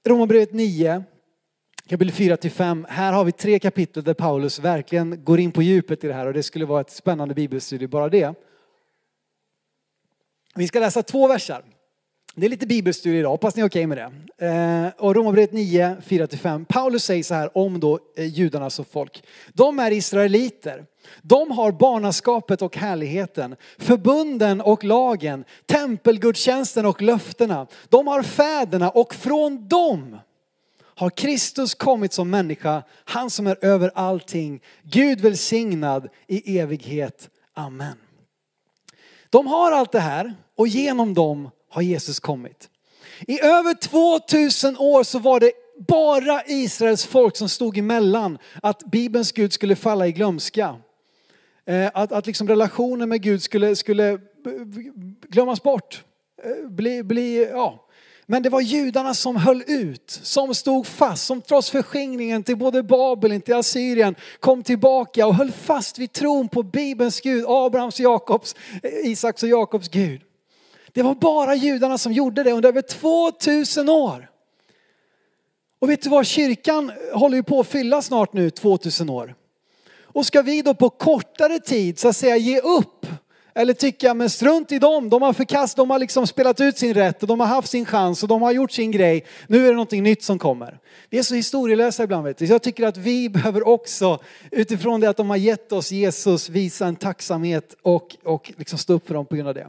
Romarbrevet 0.08 0.54
9, 0.54 1.04
kapitel 1.88 2.14
4-5. 2.14 2.86
Här 2.90 3.14
har 3.14 3.26
vi 3.26 3.32
tre 3.32 3.60
kapitel 3.60 4.04
där 4.04 4.14
Paulus 4.14 4.60
verkligen 4.60 5.24
går 5.24 5.40
in 5.40 5.52
på 5.52 5.62
djupet 5.62 6.04
i 6.04 6.08
det 6.08 6.14
här 6.14 6.26
och 6.26 6.34
det 6.34 6.44
skulle 6.44 6.66
vara 6.66 6.82
ett 6.82 6.92
spännande 6.92 7.34
bibelstudie 7.34 7.88
bara 7.88 8.10
det. 8.10 8.34
Vi 10.56 10.68
ska 10.68 10.80
läsa 10.80 11.04
två 11.04 11.28
versar. 11.28 11.64
Det 12.38 12.46
är 12.46 12.50
lite 12.50 12.68
bibelstudie 12.68 13.20
idag, 13.20 13.30
hoppas 13.30 13.56
ni 13.56 13.62
är 13.62 13.68
okej 13.68 13.86
okay 13.86 13.88
med 13.88 14.12
det. 14.38 14.46
Eh, 14.46 15.06
och 15.06 15.16
Romarbrevet 15.16 15.52
9, 15.52 15.98
4-5. 16.08 16.66
Paulus 16.66 17.04
säger 17.04 17.24
så 17.24 17.34
här 17.34 17.58
om 17.58 17.80
då 17.80 18.00
eh, 18.18 18.26
judarna 18.26 18.70
som 18.70 18.86
folk. 18.86 19.24
De 19.54 19.80
är 19.80 19.92
israeliter. 19.92 20.86
De 21.22 21.52
har 21.52 21.72
barnaskapet 21.72 22.62
och 22.62 22.78
härligheten, 22.78 23.56
förbunden 23.78 24.62
och 24.62 24.84
lagen, 24.84 25.46
tempelgudstjänsten 25.66 26.86
och 26.86 27.02
löftena. 27.02 27.68
De 27.90 28.08
har 28.08 28.24
fäderna 28.24 28.90
och 28.90 29.16
från 29.16 29.68
dem 29.68 30.18
har 30.80 31.10
Kristus 31.10 31.76
kommit 31.76 32.14
som 32.14 32.30
människa, 32.30 32.84
han 33.06 33.30
som 33.30 33.48
är 33.48 33.66
över 33.66 33.92
allting. 33.96 34.62
Gud 34.84 35.22
välsignad 35.22 36.10
i 36.28 36.60
evighet. 36.60 37.30
Amen. 37.54 37.98
De 39.30 39.48
har 39.48 39.72
allt 39.72 39.92
det 39.92 40.00
här 40.00 40.36
och 40.56 40.68
genom 40.68 41.14
dem 41.14 41.50
har 41.76 41.82
Jesus 41.82 42.20
kommit. 42.20 42.70
I 43.28 43.42
över 43.42 43.74
2000 43.74 44.78
år 44.78 45.04
så 45.04 45.20
var 45.20 45.40
det 45.40 45.52
bara 45.88 46.44
Israels 46.46 47.06
folk 47.06 47.38
som 47.38 47.50
stod 47.50 47.78
emellan 47.78 48.38
att 48.64 48.84
Bibelns 48.84 49.32
Gud 49.32 49.54
skulle 49.54 49.76
falla 49.76 50.08
i 50.08 50.12
glömska. 50.12 50.76
Eh, 51.66 51.90
att, 51.94 52.12
att 52.12 52.28
liksom 52.28 52.48
relationen 52.48 53.10
med 53.10 53.22
Gud 53.22 53.44
skulle, 53.44 53.76
skulle 53.76 54.20
glömmas 55.30 55.64
bort. 55.64 56.04
Eh, 56.44 56.70
bli, 56.70 57.04
bli, 57.04 57.48
ja. 57.52 57.88
Men 58.26 58.44
det 58.44 58.50
var 58.50 58.62
judarna 58.62 59.14
som 59.14 59.36
höll 59.36 59.64
ut, 59.68 60.20
som 60.24 60.56
stod 60.56 60.88
fast, 60.88 61.26
som 61.26 61.42
trots 61.42 61.70
förskingringen 61.70 62.44
till 62.44 62.58
både 62.58 62.84
Babel 62.84 63.42
till 63.42 63.56
Assyrien 63.56 64.16
kom 64.40 64.64
tillbaka 64.64 65.28
och 65.28 65.36
höll 65.36 65.52
fast 65.52 66.00
vid 66.00 66.14
tron 66.14 66.50
på 66.50 66.64
Bibelns 66.64 67.22
Gud, 67.22 67.46
Abrahams, 67.48 68.00
Jakobs, 68.00 68.56
eh, 68.84 69.12
Isaks 69.12 69.44
och 69.44 69.50
Jakobs 69.50 69.90
Gud. 69.90 70.22
Det 70.96 71.04
var 71.04 71.16
bara 71.16 71.56
judarna 71.56 71.98
som 71.98 72.14
gjorde 72.14 72.44
det 72.44 72.52
under 72.52 72.70
över 72.70 72.82
2000 72.82 73.90
år. 73.90 74.30
Och 75.80 75.90
vet 75.90 76.02
du 76.02 76.10
vad, 76.10 76.26
kyrkan 76.26 76.92
håller 77.14 77.38
ju 77.38 77.44
på 77.44 77.60
att 77.60 77.68
fylla 77.68 78.02
snart 78.02 78.34
nu 78.34 78.50
2000 78.50 79.10
år. 79.10 79.36
Och 80.04 80.26
ska 80.26 80.42
vi 80.42 80.62
då 80.62 80.74
på 80.74 80.90
kortare 80.90 81.60
tid 81.60 82.00
så 82.00 82.08
att 82.08 82.16
säga 82.16 82.38
ge 82.38 82.60
upp 82.60 83.08
eller 83.56 83.74
tycka, 83.74 84.14
men 84.14 84.30
strunt 84.30 84.72
i 84.72 84.80
dem, 84.80 85.10
de 85.10 85.22
har 85.22 85.34
förkastat, 85.34 85.78
de 85.78 85.90
har 85.90 86.00
liksom 86.00 86.28
spelat 86.28 86.62
ut 86.62 86.78
sin 86.78 86.94
rätt 86.94 87.22
och 87.22 87.28
de 87.28 87.40
har 87.40 87.48
haft 87.48 87.70
sin 87.70 87.86
chans 87.86 88.24
och 88.24 88.30
de 88.30 88.42
har 88.42 88.52
gjort 88.52 88.72
sin 88.72 88.92
grej. 88.92 89.26
Nu 89.48 89.64
är 89.64 89.68
det 89.68 89.74
någonting 89.74 90.04
nytt 90.04 90.24
som 90.24 90.40
kommer. 90.40 90.80
Vi 91.10 91.18
är 91.18 91.24
så 91.24 91.36
historielösa 91.36 92.04
ibland 92.04 92.24
vet 92.24 92.38
du. 92.38 92.46
Jag 92.46 92.62
tycker 92.62 92.88
att 92.88 92.98
vi 92.98 93.30
behöver 93.30 93.68
också, 93.68 94.20
utifrån 94.52 95.02
det 95.02 95.10
att 95.10 95.18
de 95.18 95.30
har 95.30 95.38
gett 95.38 95.72
oss 95.72 95.92
Jesus, 95.92 96.50
visa 96.50 96.86
en 96.86 96.96
tacksamhet 96.96 97.76
och, 97.82 98.16
och 98.24 98.52
liksom 98.58 98.80
stå 98.80 98.94
upp 98.94 99.08
för 99.08 99.14
dem 99.14 99.26
på 99.26 99.36
grund 99.36 99.48
av 99.48 99.56
det. 99.56 99.68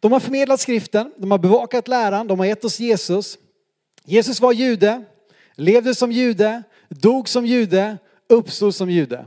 De 0.00 0.12
har 0.12 0.20
förmedlat 0.20 0.60
skriften, 0.60 1.12
de 1.16 1.30
har 1.30 1.38
bevakat 1.38 1.88
läran, 1.88 2.26
de 2.26 2.38
har 2.38 2.46
gett 2.46 2.64
oss 2.64 2.80
Jesus. 2.80 3.38
Jesus 4.04 4.40
var 4.40 4.52
jude, 4.52 5.04
levde 5.54 5.94
som 5.94 6.12
jude, 6.12 6.62
dog 6.88 7.28
som 7.28 7.46
jude, 7.46 7.98
uppstod 8.28 8.74
som 8.74 8.90
jude. 8.90 9.26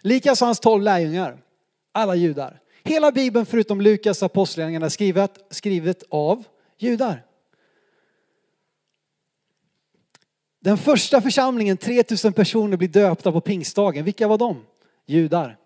Likaså 0.00 0.44
hans 0.44 0.60
tolv 0.60 0.82
lärjungar, 0.82 1.38
alla 1.92 2.14
judar. 2.14 2.60
Hela 2.84 3.12
Bibeln 3.12 3.46
förutom 3.46 3.80
Lukas 3.80 4.22
apostlagärningarna 4.22 4.90
skrivet, 4.90 5.38
skrivet 5.50 6.02
av 6.08 6.44
judar. 6.78 7.22
Den 10.60 10.78
första 10.78 11.20
församlingen, 11.20 11.76
3000 11.76 12.32
personer, 12.32 12.76
blir 12.76 12.88
döpta 12.88 13.32
på 13.32 13.40
pingstdagen. 13.40 14.04
Vilka 14.04 14.28
var 14.28 14.38
de? 14.38 14.64
Judar. 15.06 15.56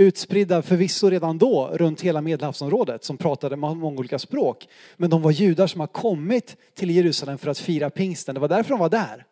Utspridda 0.00 0.62
förvisso 0.62 1.10
redan 1.10 1.38
då 1.38 1.70
runt 1.72 2.00
hela 2.00 2.20
medelhavsområdet 2.20 3.04
som 3.04 3.16
pratade 3.16 3.56
många 3.56 3.86
olika 3.86 4.18
språk. 4.18 4.68
Men 4.96 5.10
de 5.10 5.22
var 5.22 5.30
judar 5.30 5.66
som 5.66 5.80
har 5.80 5.86
kommit 5.86 6.56
till 6.74 6.90
Jerusalem 6.90 7.38
för 7.38 7.50
att 7.50 7.58
fira 7.58 7.90
pingsten. 7.90 8.34
Det 8.34 8.40
var 8.40 8.48
därför 8.48 8.70
de 8.70 8.78
var 8.78 8.88
där. 8.88 9.26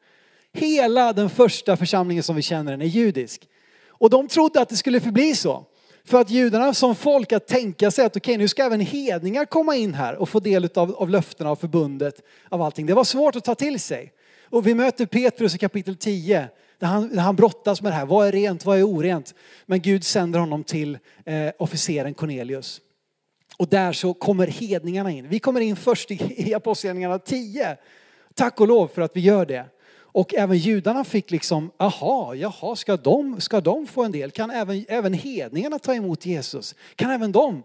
Hela 0.53 1.13
den 1.13 1.31
första 1.31 1.77
församlingen 1.77 2.23
som 2.23 2.37
vi 2.37 2.43
känner 2.43 2.71
den 2.71 2.83
är 2.83 2.87
judisk. 2.87 3.49
Och 3.89 4.11
de 4.11 4.29
trodde 4.29 4.61
att 4.61 4.69
det 4.69 4.77
skulle 4.77 5.01
förbli 5.01 5.35
så. 5.35 5.65
För 6.05 6.21
att 6.21 6.31
judarna 6.31 6.75
som 6.75 6.95
folk 6.95 7.33
att 7.33 7.47
tänka 7.47 7.91
sig 7.91 8.05
att 8.05 8.17
okej 8.17 8.33
okay, 8.33 8.39
nu 8.39 8.49
ska 8.49 8.65
även 8.65 8.81
hedningar 8.81 9.45
komma 9.45 9.77
in 9.77 9.95
här 9.95 10.17
och 10.17 10.29
få 10.29 10.41
del 10.41 10.69
av, 10.75 10.95
av 10.95 11.11
löftena 11.11 11.51
av 11.51 11.57
förbundet 11.57 12.15
av 12.49 12.63
allting. 12.63 12.87
Det 12.87 12.95
var 12.95 13.05
svårt 13.05 13.37
att 13.37 13.45
ta 13.45 13.55
till 13.55 13.81
sig. 13.81 14.13
Och 14.51 14.67
vi 14.67 14.75
möter 14.75 15.07
Petrus 15.07 15.55
i 15.55 15.59
kapitel 15.59 15.97
10 15.97 16.49
där 16.79 16.87
han, 16.87 17.09
där 17.09 17.23
han 17.23 17.37
brottas 17.37 17.83
med 17.83 17.93
det 17.93 17.97
här. 17.97 18.07
Vad 18.07 18.29
är 18.29 18.33
rent, 18.33 18.65
vad 18.65 18.79
är 18.79 18.83
orent? 18.83 19.35
Men 19.67 19.81
Gud 19.81 20.05
sänder 20.05 20.41
honom 20.41 20.65
till 20.65 20.99
eh, 21.25 21.51
officeren 21.59 22.15
Cornelius. 22.15 22.81
Och 23.57 23.69
där 23.69 23.93
så 23.93 24.15
kommer 24.15 24.47
hedningarna 24.47 25.11
in. 25.11 25.29
Vi 25.29 25.39
kommer 25.39 25.61
in 25.61 25.77
först 25.77 26.11
i, 26.11 26.49
i 26.49 26.55
Apostlagärningarna 26.55 27.19
10. 27.19 27.77
Tack 28.35 28.61
och 28.61 28.69
lov 28.69 28.89
för 28.89 29.03
att 29.03 29.17
vi 29.17 29.21
gör 29.21 29.47
det. 29.47 29.65
Och 30.19 30.35
även 30.35 30.59
judarna 30.59 31.05
fick 31.05 31.31
liksom, 31.31 31.71
aha, 31.77 32.35
jaha, 32.35 32.77
ska 32.77 32.97
de, 32.97 33.41
ska 33.41 33.61
de 33.61 33.87
få 33.87 34.05
en 34.05 34.13
del? 34.13 34.31
Kan 34.31 34.51
även, 34.51 34.85
även 34.89 35.13
hedningarna 35.13 35.79
ta 35.79 35.95
emot 35.95 36.27
Jesus? 36.27 36.75
Kan 36.97 37.11
även 37.11 37.33
de? 37.33 37.63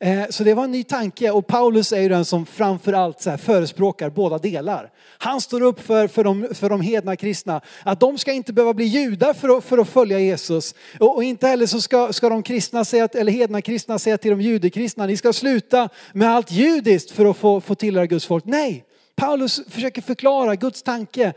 Eh, 0.00 0.24
så 0.30 0.44
det 0.44 0.54
var 0.54 0.64
en 0.64 0.72
ny 0.72 0.84
tanke 0.84 1.30
och 1.30 1.46
Paulus 1.46 1.92
är 1.92 2.00
ju 2.00 2.08
den 2.08 2.24
som 2.24 2.46
framförallt 2.46 3.20
så 3.20 3.30
här 3.30 3.36
förespråkar 3.36 4.10
båda 4.10 4.38
delar. 4.38 4.90
Han 5.18 5.40
står 5.40 5.62
upp 5.62 5.80
för, 5.80 6.08
för, 6.08 6.24
de, 6.24 6.48
för 6.54 6.68
de 6.68 6.80
hedna 6.80 7.16
kristna, 7.16 7.60
att 7.82 8.00
de 8.00 8.18
ska 8.18 8.32
inte 8.32 8.52
behöva 8.52 8.74
bli 8.74 8.84
judar 8.84 9.32
för 9.32 9.56
att, 9.56 9.64
för 9.64 9.78
att 9.78 9.88
följa 9.88 10.18
Jesus. 10.18 10.74
Och, 11.00 11.16
och 11.16 11.24
inte 11.24 11.46
heller 11.46 11.66
så 11.66 11.80
ska, 11.80 12.12
ska 12.12 12.28
de 12.28 12.42
kristna 12.42 12.84
säga, 12.84 13.08
eller 13.14 13.32
hedna 13.32 13.62
kristna 13.62 13.98
säga 13.98 14.18
till 14.18 14.30
de 14.30 14.40
judekristna, 14.40 15.06
ni 15.06 15.16
ska 15.16 15.32
sluta 15.32 15.88
med 16.12 16.30
allt 16.30 16.52
judiskt 16.52 17.10
för 17.10 17.26
att 17.26 17.36
få, 17.36 17.60
få 17.60 17.74
tillhöra 17.74 18.06
Guds 18.06 18.26
folk. 18.26 18.44
Nej, 18.44 18.84
Paulus 19.14 19.60
försöker 19.68 20.02
förklara 20.02 20.56
Guds 20.56 20.82
tanke. 20.82 21.32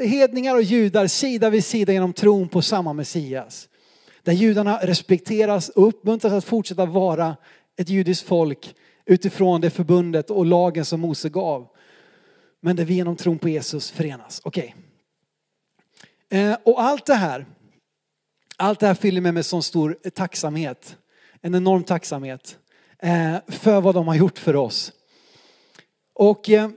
Hedningar 0.00 0.54
och 0.54 0.62
judar 0.62 1.06
sida 1.06 1.50
vid 1.50 1.64
sida 1.64 1.92
genom 1.92 2.12
tron 2.12 2.48
på 2.48 2.62
samma 2.62 2.92
Messias. 2.92 3.68
Där 4.22 4.32
judarna 4.32 4.78
respekteras 4.82 5.68
och 5.68 5.88
uppmuntras 5.88 6.32
att 6.32 6.44
fortsätta 6.44 6.86
vara 6.86 7.36
ett 7.78 7.88
judiskt 7.88 8.26
folk 8.26 8.74
utifrån 9.06 9.60
det 9.60 9.70
förbundet 9.70 10.30
och 10.30 10.46
lagen 10.46 10.84
som 10.84 11.00
Mose 11.00 11.28
gav. 11.28 11.68
Men 12.60 12.76
där 12.76 12.84
vi 12.84 12.94
genom 12.94 13.16
tron 13.16 13.38
på 13.38 13.48
Jesus 13.48 13.90
förenas. 13.90 14.40
Okej. 14.44 14.74
Okay. 16.28 16.40
Eh, 16.40 16.56
och 16.64 16.82
allt 16.82 17.06
det 17.06 17.14
här, 17.14 17.46
allt 18.56 18.80
det 18.80 18.86
här 18.86 18.94
fyller 18.94 19.20
mig 19.20 19.32
med 19.32 19.46
sån 19.46 19.62
stor 19.62 19.98
tacksamhet. 20.14 20.96
En 21.40 21.54
enorm 21.54 21.84
tacksamhet 21.84 22.58
eh, 22.98 23.36
för 23.48 23.80
vad 23.80 23.94
de 23.94 24.08
har 24.08 24.14
gjort 24.14 24.38
för 24.38 24.56
oss. 24.56 24.92
Och 26.14 26.50
eh, 26.50 26.70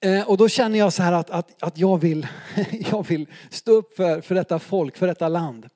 eh 0.00 0.28
och 0.28 0.36
då 0.36 0.48
känner 0.48 0.78
jag 0.78 0.92
så 0.92 1.02
här 1.02 1.12
att, 1.12 1.30
att, 1.30 1.62
att 1.62 1.78
jag, 1.78 1.98
vill, 1.98 2.26
jag 2.90 3.08
vill 3.08 3.26
stå 3.50 3.72
upp 3.72 3.96
för, 3.96 4.20
för 4.20 4.34
detta 4.34 4.58
folk, 4.58 4.96
för 4.96 5.06
detta 5.06 5.28
land. 5.28 5.68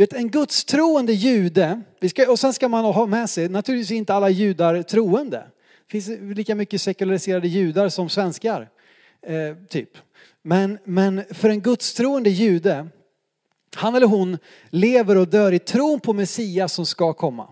Vet, 0.00 0.12
en 0.12 0.30
gudstroende 0.30 1.12
jude, 1.12 1.80
vi 2.00 2.08
ska, 2.08 2.30
och 2.30 2.38
sen 2.38 2.52
ska 2.52 2.68
man 2.68 2.84
ha 2.84 3.06
med 3.06 3.30
sig, 3.30 3.48
naturligtvis 3.48 3.90
inte 3.90 4.14
alla 4.14 4.28
judar 4.28 4.82
troende. 4.82 5.46
Det 5.86 5.90
finns 5.90 6.36
lika 6.36 6.54
mycket 6.54 6.80
sekulariserade 6.80 7.48
judar 7.48 7.88
som 7.88 8.08
svenskar. 8.08 8.68
Eh, 9.22 9.56
typ. 9.68 9.90
Men, 10.42 10.78
men 10.84 11.24
för 11.30 11.50
en 11.50 11.60
gudstroende 11.60 12.30
jude, 12.30 12.88
han 13.76 13.94
eller 13.94 14.06
hon 14.06 14.38
lever 14.70 15.16
och 15.16 15.28
dör 15.28 15.52
i 15.52 15.58
tron 15.58 16.00
på 16.00 16.12
Messias 16.12 16.72
som 16.72 16.86
ska 16.86 17.12
komma. 17.12 17.48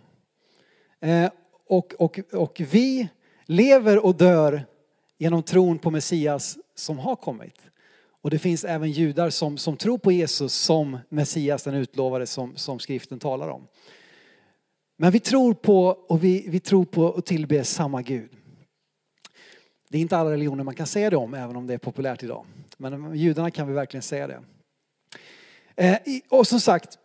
Eh, 1.01 1.31
och, 1.67 1.95
och, 1.99 2.21
och 2.33 2.61
vi 2.71 3.09
lever 3.47 4.05
och 4.05 4.15
dör 4.15 4.67
genom 5.19 5.43
tron 5.43 5.79
på 5.79 5.91
Messias 5.91 6.59
som 6.75 6.99
har 6.99 7.17
kommit. 7.17 7.68
Och 8.29 8.33
det 8.33 8.39
finns 8.39 8.65
även 8.65 8.91
judar 8.91 9.31
som, 9.31 9.59
som 9.59 9.77
tror 9.77 9.99
på 9.99 10.13
Jesus 10.13 10.55
som 10.55 10.99
Messias, 11.09 11.63
den 11.63 11.75
utlovade 11.75 12.27
som, 12.27 12.57
som 12.57 12.79
skriften 12.79 13.19
talar 13.19 13.49
om. 13.49 13.67
Men 14.99 15.13
vi 15.13 15.21
tror 15.21 15.55
på 15.55 15.87
och 15.87 16.25
vi, 16.25 16.45
vi 16.49 16.61
tror 16.61 16.85
på 16.85 17.03
och 17.05 17.25
tillber 17.25 17.63
samma 17.63 18.03
Gud. 18.03 18.31
Det 19.89 19.99
är 19.99 20.03
inte 20.03 20.17
alla 20.17 20.31
religioner 20.31 20.65
man 20.65 20.75
kan 20.75 20.87
säga 20.87 21.11
det 21.11 21.17
om, 21.17 21.35
även 21.35 21.57
om 21.57 21.67
det 21.67 21.75
är 21.75 21.79
populärt 21.79 22.23
idag. 22.23 22.47
Men 22.77 23.15
judarna 23.15 23.51
kan 23.51 23.69
vi 23.69 23.75
verkligen 23.75 24.03
säga 24.03 24.27
det. 24.27 24.41
Eh, 25.77 25.99
och 26.29 26.47
som 26.47 26.61
sagt, 26.61 26.99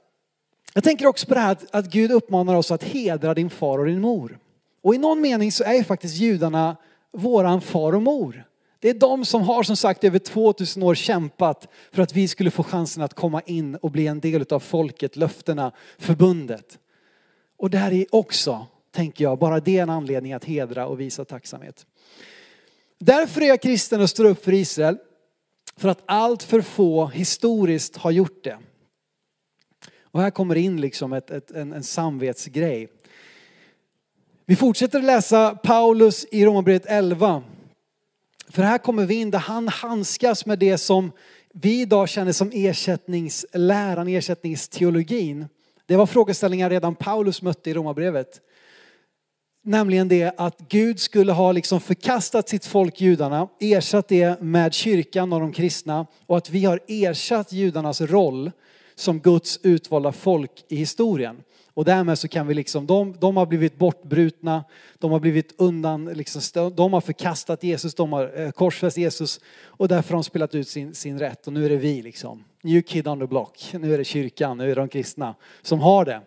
jag 0.73 0.83
tänker 0.83 1.07
också 1.07 1.27
på 1.27 1.33
det 1.33 1.39
här 1.39 1.51
att, 1.51 1.75
att 1.75 1.85
Gud 1.85 2.11
uppmanar 2.11 2.55
oss 2.55 2.71
att 2.71 2.83
hedra 2.83 3.33
din 3.33 3.49
far 3.49 3.79
och 3.79 3.85
din 3.85 4.01
mor. 4.01 4.39
Och 4.81 4.95
i 4.95 4.97
någon 4.97 5.21
mening 5.21 5.51
så 5.51 5.63
är 5.63 5.73
ju 5.73 5.83
faktiskt 5.83 6.15
judarna 6.15 6.77
våran 7.11 7.61
far 7.61 7.95
och 7.95 8.01
mor. 8.01 8.45
Det 8.83 8.89
är 8.89 8.93
de 8.93 9.25
som 9.25 9.41
har 9.41 9.63
som 9.63 9.75
sagt 9.75 10.03
över 10.03 10.19
2000 10.19 10.83
år 10.83 10.95
kämpat 10.95 11.67
för 11.91 12.03
att 12.03 12.15
vi 12.15 12.27
skulle 12.27 12.51
få 12.51 12.63
chansen 12.63 13.03
att 13.03 13.13
komma 13.13 13.41
in 13.41 13.75
och 13.75 13.91
bli 13.91 14.07
en 14.07 14.19
del 14.19 14.45
av 14.49 14.59
folket, 14.59 15.15
löftena, 15.15 15.71
förbundet. 15.97 16.79
Och 17.57 17.69
där 17.69 17.93
är 17.93 18.05
också, 18.11 18.67
tänker 18.91 19.23
jag, 19.23 19.39
bara 19.39 19.59
det 19.59 19.77
är 19.77 19.83
en 19.83 19.89
anledning 19.89 20.33
att 20.33 20.45
hedra 20.45 20.87
och 20.87 20.99
visa 20.99 21.25
tacksamhet. 21.25 21.85
Därför 22.99 23.41
är 23.41 23.45
jag 23.45 23.61
kristen 23.61 24.01
och 24.01 24.09
står 24.09 24.25
upp 24.25 24.43
för 24.43 24.53
Israel. 24.53 24.97
För 25.77 25.89
att 25.89 26.03
allt 26.05 26.43
för 26.43 26.61
få 26.61 27.05
historiskt 27.05 27.97
har 27.97 28.11
gjort 28.11 28.43
det. 28.43 28.57
Och 30.01 30.21
här 30.21 30.29
kommer 30.29 30.55
in 30.55 30.81
liksom 30.81 31.13
ett, 31.13 31.31
ett, 31.31 31.51
en, 31.51 31.73
en 31.73 31.83
samvetsgrej. 31.83 32.87
Vi 34.45 34.55
fortsätter 34.55 35.01
läsa 35.01 35.55
Paulus 35.55 36.25
i 36.31 36.45
Romarbrevet 36.45 36.85
11. 36.85 37.43
För 38.53 38.63
här 38.63 38.77
kommer 38.77 39.05
vi 39.05 39.15
in 39.15 39.31
där 39.31 39.39
han 39.39 39.67
handskas 39.67 40.45
med 40.45 40.59
det 40.59 40.77
som 40.77 41.11
vi 41.53 41.81
idag 41.81 42.09
känner 42.09 42.31
som 42.31 42.51
ersättningsläran, 42.53 44.07
ersättningsteologin. 44.07 45.47
Det 45.85 45.95
var 45.95 46.05
frågeställningar 46.05 46.69
redan 46.69 46.95
Paulus 46.95 47.41
mötte 47.41 47.69
i 47.69 47.73
Romarbrevet. 47.73 48.41
Nämligen 49.63 50.07
det 50.07 50.33
att 50.37 50.59
Gud 50.69 50.99
skulle 50.99 51.31
ha 51.31 51.51
liksom 51.51 51.81
förkastat 51.81 52.49
sitt 52.49 52.65
folk 52.65 53.01
judarna, 53.01 53.47
ersatt 53.59 54.07
det 54.07 54.41
med 54.41 54.73
kyrkan 54.73 55.33
och 55.33 55.39
de 55.39 55.51
kristna 55.51 56.07
och 56.25 56.37
att 56.37 56.49
vi 56.49 56.65
har 56.65 56.79
ersatt 56.87 57.51
judarnas 57.51 58.01
roll 58.01 58.51
som 58.95 59.19
Guds 59.19 59.59
utvalda 59.63 60.11
folk 60.11 60.65
i 60.69 60.75
historien. 60.75 61.43
Och 61.73 61.85
därmed 61.85 62.19
så 62.19 62.27
kan 62.27 62.47
vi 62.47 62.53
liksom, 62.53 62.85
de, 62.87 63.15
de 63.19 63.37
har 63.37 63.45
blivit 63.45 63.77
bortbrutna, 63.77 64.63
de 64.99 65.11
har 65.11 65.19
blivit 65.19 65.55
undan, 65.57 66.05
liksom, 66.05 66.71
de 66.75 66.93
har 66.93 67.01
förkastat 67.01 67.63
Jesus, 67.63 67.95
de 67.95 68.13
har 68.13 68.41
eh, 68.41 68.51
korsfäst 68.51 68.97
Jesus 68.97 69.39
och 69.65 69.87
därför 69.87 70.09
har 70.09 70.17
de 70.17 70.23
spelat 70.23 70.55
ut 70.55 70.67
sin, 70.67 70.93
sin 70.93 71.19
rätt 71.19 71.47
och 71.47 71.53
nu 71.53 71.65
är 71.65 71.69
det 71.69 71.77
vi 71.77 72.01
liksom. 72.01 72.43
New 72.63 72.81
kid 72.81 73.07
on 73.07 73.19
the 73.19 73.27
block, 73.27 73.73
nu 73.73 73.93
är 73.93 73.97
det 73.97 74.03
kyrkan, 74.03 74.57
nu 74.57 74.63
är 74.63 74.67
det 74.67 74.81
de 74.81 74.87
kristna 74.87 75.35
som 75.61 75.79
har 75.79 76.05
det. 76.05 76.21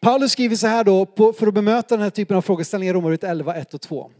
Paulus 0.00 0.32
skriver 0.32 0.56
så 0.56 0.66
här 0.66 0.84
då 0.84 1.06
på, 1.06 1.32
för 1.32 1.46
att 1.46 1.54
bemöta 1.54 1.96
den 1.96 2.02
här 2.02 2.10
typen 2.10 2.36
av 2.36 2.42
frågeställningar 2.42 2.94
i 2.94 2.96
Romarbrevet 2.96 3.24
11, 3.24 3.54
1 3.54 3.74
och 3.74 3.80
2. 3.80 4.10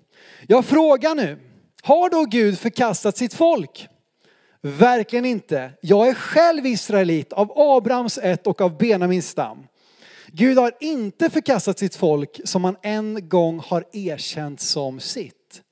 Jag 0.46 0.64
frågar 0.64 1.14
nu, 1.14 1.38
har 1.82 2.10
då 2.10 2.24
Gud 2.24 2.58
förkastat 2.58 3.16
sitt 3.16 3.34
folk? 3.34 3.88
Verkligen 4.60 5.24
inte. 5.24 5.70
Jag 5.80 6.08
är 6.08 6.14
själv 6.14 6.66
israelit 6.66 7.32
av 7.32 7.52
Abrahams 7.56 8.18
ett 8.18 8.46
och 8.46 8.60
av 8.60 8.78
Benjamins 8.78 9.28
stam. 9.28 9.67
Gud 10.32 10.58
har 10.58 10.72
inte 10.80 11.30
förkastat 11.30 11.78
sitt 11.78 11.96
folk 11.96 12.40
som 12.44 12.64
han 12.64 12.76
en 12.82 13.28
gång 13.28 13.62
har 13.66 13.84
erkänt 13.92 14.60
som 14.60 15.00
sitt. 15.00 15.62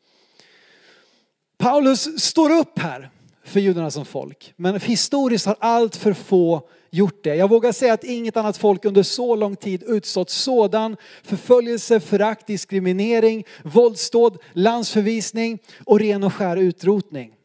Paulus 1.58 2.22
står 2.22 2.50
upp 2.50 2.78
här 2.78 3.10
för 3.44 3.60
judarna 3.60 3.90
som 3.90 4.04
folk. 4.04 4.52
Men 4.56 4.80
historiskt 4.80 5.46
har 5.46 5.56
allt 5.60 5.96
för 5.96 6.12
få 6.12 6.68
gjort 6.90 7.24
det. 7.24 7.34
Jag 7.34 7.50
vågar 7.50 7.72
säga 7.72 7.92
att 7.92 8.04
inget 8.04 8.36
annat 8.36 8.56
folk 8.56 8.84
under 8.84 9.02
så 9.02 9.36
lång 9.36 9.56
tid 9.56 9.82
utstått 9.86 10.30
sådan 10.30 10.96
förföljelse, 11.22 12.00
förakt, 12.00 12.46
diskriminering, 12.46 13.44
våldsdåd, 13.64 14.38
landsförvisning 14.52 15.58
och 15.84 16.00
ren 16.00 16.24
och 16.24 16.34
skär 16.34 16.56
utrotning. 16.56 17.35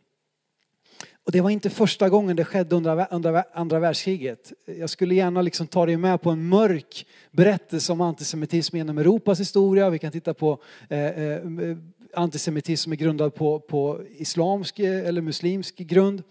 Och 1.25 1.31
det 1.31 1.41
var 1.41 1.49
inte 1.49 1.69
första 1.69 2.09
gången 2.09 2.35
det 2.35 2.45
skedde 2.45 2.75
under, 2.75 3.43
andra 3.53 3.79
världskriget. 3.79 4.53
Jag 4.65 4.89
skulle 4.89 5.15
gärna 5.15 5.41
liksom 5.41 5.67
ta 5.67 5.85
dig 5.85 5.97
med 5.97 6.21
på 6.21 6.29
en 6.29 6.49
mörk 6.49 7.05
berättelse 7.31 7.91
om 7.91 8.01
antisemitism 8.01 8.77
genom 8.77 8.97
Europas 8.97 9.39
historia. 9.39 9.89
Vi 9.89 9.99
kan 9.99 10.11
titta 10.11 10.33
på 10.33 10.61
eh, 10.89 10.99
eh 10.99 11.77
antisemitism 12.13 12.83
som 12.83 12.91
är 12.91 12.95
grundad 12.95 13.35
på, 13.35 13.59
på 13.59 14.01
islamsk 14.17 14.79
eh, 14.79 15.07
eller 15.07 15.21
muslimsk 15.21 15.77
grund. 15.77 16.23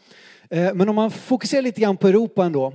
Eh, 0.50 0.74
men 0.74 0.88
om 0.88 0.94
man 0.94 1.10
fokuserar 1.10 1.62
lite 1.62 1.80
grann 1.80 1.96
på 1.96 2.08
Europa 2.08 2.44
ändå. 2.44 2.74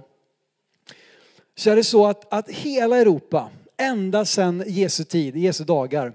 Så 1.56 1.70
är 1.70 1.76
det 1.76 1.84
så 1.84 2.08
att, 2.08 2.34
att 2.34 2.50
hela 2.50 2.98
Europa, 2.98 3.50
ända 3.78 4.26
sedan 4.26 4.64
Jesu 4.68 5.04
tid, 5.04 5.36
Jesu 5.36 5.64
dagar, 5.64 6.14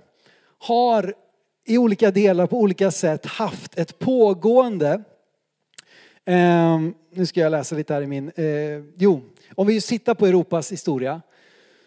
har 0.58 1.14
i 1.66 1.78
olika 1.78 2.10
delar 2.10 2.46
på 2.46 2.58
olika 2.58 2.90
sätt 2.90 3.26
haft 3.26 3.78
ett 3.78 3.98
pågående 3.98 5.02
Eh, 6.30 6.80
nu 7.10 7.26
ska 7.26 7.40
jag 7.40 7.50
läsa 7.50 7.76
lite 7.76 7.94
här 7.94 8.02
i 8.02 8.06
min... 8.06 8.32
Eh, 8.36 8.44
jo, 8.96 9.22
om 9.54 9.66
vi 9.66 9.80
tittar 9.80 10.14
på 10.14 10.26
Europas 10.26 10.72
historia 10.72 11.22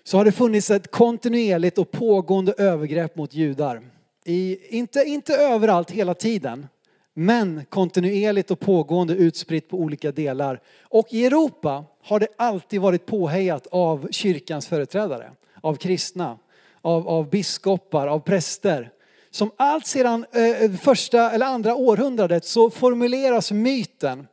så 0.03 0.17
har 0.17 0.25
det 0.25 0.32
funnits 0.32 0.71
ett 0.71 0.91
kontinuerligt 0.91 1.77
och 1.77 1.91
pågående 1.91 2.53
övergrepp 2.58 3.15
mot 3.15 3.34
judar. 3.34 3.82
I, 4.25 4.58
inte, 4.77 4.99
inte 4.99 5.36
överallt 5.36 5.91
hela 5.91 6.13
tiden, 6.13 6.67
men 7.13 7.65
kontinuerligt 7.69 8.51
och 8.51 8.60
pågående 8.60 9.13
utspritt 9.13 9.69
på 9.69 9.77
olika 9.77 10.12
delar. 10.12 10.62
Och 10.82 11.08
i 11.10 11.25
Europa 11.25 11.86
har 12.03 12.19
det 12.19 12.27
alltid 12.38 12.82
varit 12.82 13.06
påhejat 13.06 13.67
av 13.71 14.08
kyrkans 14.12 14.67
företrädare, 14.67 15.32
av 15.62 15.75
kristna, 15.75 16.38
av, 16.82 17.08
av 17.08 17.29
biskopar, 17.29 18.08
av 18.08 18.19
präster. 18.19 18.91
Som 19.32 19.51
allt 19.58 19.88
sedan 19.88 20.25
eh, 20.32 20.71
första 20.71 21.32
eller 21.32 21.45
andra 21.45 21.75
århundradet 21.75 22.45
så 22.45 22.69
formuleras 22.69 23.51
myten 23.51 24.27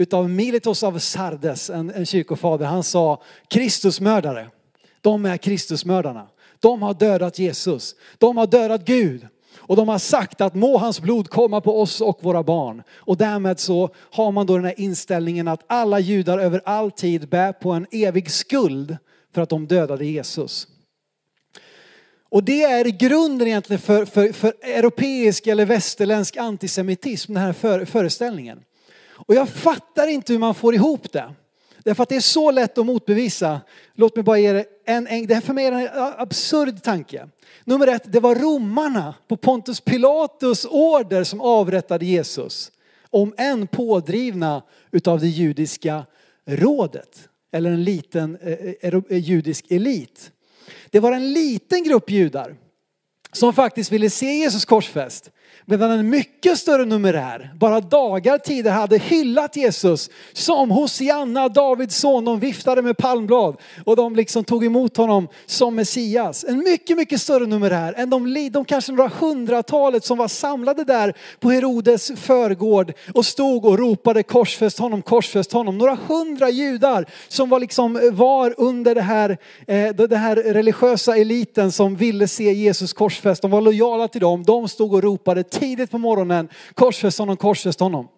utav 0.00 0.30
Militos 0.30 0.82
av 0.82 0.98
Sardes, 0.98 1.70
en, 1.70 1.90
en 1.90 2.06
kyrkofader. 2.06 2.66
Han 2.66 2.82
sa 2.82 3.22
Kristusmördare. 3.48 4.46
De 5.00 5.26
är 5.26 5.36
Kristusmördarna. 5.36 6.26
De 6.60 6.82
har 6.82 6.94
dödat 6.94 7.38
Jesus. 7.38 7.94
De 8.18 8.36
har 8.36 8.46
dödat 8.46 8.84
Gud. 8.84 9.26
Och 9.56 9.76
de 9.76 9.88
har 9.88 9.98
sagt 9.98 10.40
att 10.40 10.54
må 10.54 10.78
hans 10.78 11.00
blod 11.00 11.28
komma 11.28 11.60
på 11.60 11.80
oss 11.80 12.00
och 12.00 12.18
våra 12.22 12.42
barn. 12.42 12.82
Och 12.92 13.16
därmed 13.16 13.60
så 13.60 13.90
har 14.10 14.32
man 14.32 14.46
då 14.46 14.56
den 14.56 14.64
här 14.64 14.80
inställningen 14.80 15.48
att 15.48 15.64
alla 15.66 15.98
judar 15.98 16.38
över 16.38 16.62
all 16.64 16.90
tid 16.90 17.28
bär 17.28 17.52
på 17.52 17.70
en 17.72 17.86
evig 17.90 18.30
skuld 18.30 18.96
för 19.34 19.42
att 19.42 19.48
de 19.48 19.66
dödade 19.66 20.04
Jesus. 20.04 20.66
Och 22.30 22.44
det 22.44 22.62
är 22.62 22.84
grunden 22.84 23.48
egentligen 23.48 23.80
för, 23.80 24.04
för, 24.04 24.32
för 24.32 24.54
europeisk 24.62 25.46
eller 25.46 25.66
västerländsk 25.66 26.36
antisemitism, 26.36 27.34
den 27.34 27.42
här 27.42 27.52
för, 27.52 27.84
föreställningen. 27.84 28.60
Och 29.26 29.34
jag 29.34 29.48
fattar 29.48 30.06
inte 30.06 30.32
hur 30.32 30.40
man 30.40 30.54
får 30.54 30.74
ihop 30.74 31.12
det. 31.12 31.34
Därför 31.84 32.02
att 32.02 32.08
det 32.08 32.16
är 32.16 32.20
så 32.20 32.50
lätt 32.50 32.78
att 32.78 32.86
motbevisa. 32.86 33.60
Låt 33.94 34.16
mig 34.16 34.22
bara 34.22 34.38
ge 34.38 34.48
er 34.48 34.64
en, 34.84 35.06
en 35.06 35.26
det 35.26 35.34
här 35.34 35.40
för 35.40 35.52
mig 35.52 35.66
är 35.66 35.72
en 35.72 35.88
absurd 36.18 36.82
tanke. 36.82 37.28
Nummer 37.64 37.86
ett, 37.86 38.12
det 38.12 38.20
var 38.20 38.34
romarna 38.34 39.14
på 39.28 39.36
Pontus 39.36 39.80
Pilatus 39.80 40.64
order 40.64 41.24
som 41.24 41.40
avrättade 41.40 42.06
Jesus. 42.06 42.72
Om 43.10 43.34
än 43.36 43.66
pådrivna 43.66 44.62
utav 44.90 45.20
det 45.20 45.28
judiska 45.28 46.06
rådet. 46.46 47.28
Eller 47.52 47.70
en 47.70 47.84
liten 47.84 48.36
eh, 48.36 48.52
eh, 48.52 48.94
eh 49.10 49.18
judisk 49.18 49.66
elit. 49.70 50.32
Det 50.90 51.00
var 51.00 51.12
en 51.12 51.32
liten 51.32 51.84
grupp 51.84 52.10
judar 52.10 52.56
som 53.32 53.52
faktiskt 53.52 53.92
ville 53.92 54.10
se 54.10 54.32
Jesus 54.32 54.64
korsfäst. 54.64 55.30
Medan 55.70 55.90
en 55.90 56.10
mycket 56.10 56.58
större 56.58 56.84
numerär, 56.84 57.50
bara 57.54 57.80
dagar 57.80 58.38
tidigare, 58.38 58.74
hade 58.74 58.98
hyllat 58.98 59.56
Jesus 59.56 60.10
som 60.32 60.70
Hosianna, 60.70 61.48
Davids 61.48 61.96
son. 61.96 62.24
De 62.24 62.40
viftade 62.40 62.82
med 62.82 62.96
palmblad 62.96 63.56
och 63.84 63.96
de 63.96 64.16
liksom 64.16 64.44
tog 64.44 64.64
emot 64.64 64.96
honom 64.96 65.28
som 65.46 65.74
Messias. 65.74 66.44
En 66.48 66.58
mycket, 66.58 66.96
mycket 66.96 67.20
större 67.20 67.46
numerär 67.46 67.94
än 67.96 68.10
de, 68.10 68.50
de 68.52 68.64
kanske 68.64 68.92
några 68.92 69.10
hundratalet 69.20 70.04
som 70.04 70.18
var 70.18 70.28
samlade 70.28 70.84
där 70.84 71.14
på 71.40 71.50
Herodes 71.50 72.12
förgård 72.16 72.92
och 73.14 73.26
stod 73.26 73.64
och 73.64 73.78
ropade 73.78 74.22
korsfäst 74.22 74.78
honom, 74.78 75.02
korsfäst 75.02 75.52
honom. 75.52 75.78
Några 75.78 75.98
hundra 76.08 76.50
judar 76.50 77.06
som 77.28 77.48
var 77.48 77.60
liksom 77.60 77.96
eh, 77.96 78.12
var 78.12 78.54
under 78.56 78.94
det 78.94 79.02
här, 79.02 79.30
eh, 79.66 79.88
den 79.88 80.08
det 80.08 80.16
här 80.16 80.36
religiösa 80.36 81.16
eliten 81.16 81.72
som 81.72 81.96
ville 81.96 82.28
se 82.28 82.52
Jesus 82.52 82.92
korsfäst. 82.92 83.42
De 83.42 83.50
var 83.50 83.60
lojala 83.60 84.08
till 84.08 84.20
dem. 84.20 84.42
De 84.42 84.68
stod 84.68 84.94
och 84.94 85.02
ropade 85.02 85.42
tidigt 85.60 85.90
på 85.90 85.98
morgonen, 85.98 86.48
korsfäst 86.74 87.18
honom, 87.18 87.36
korsfäst 87.36 87.80
honom. 87.80 88.08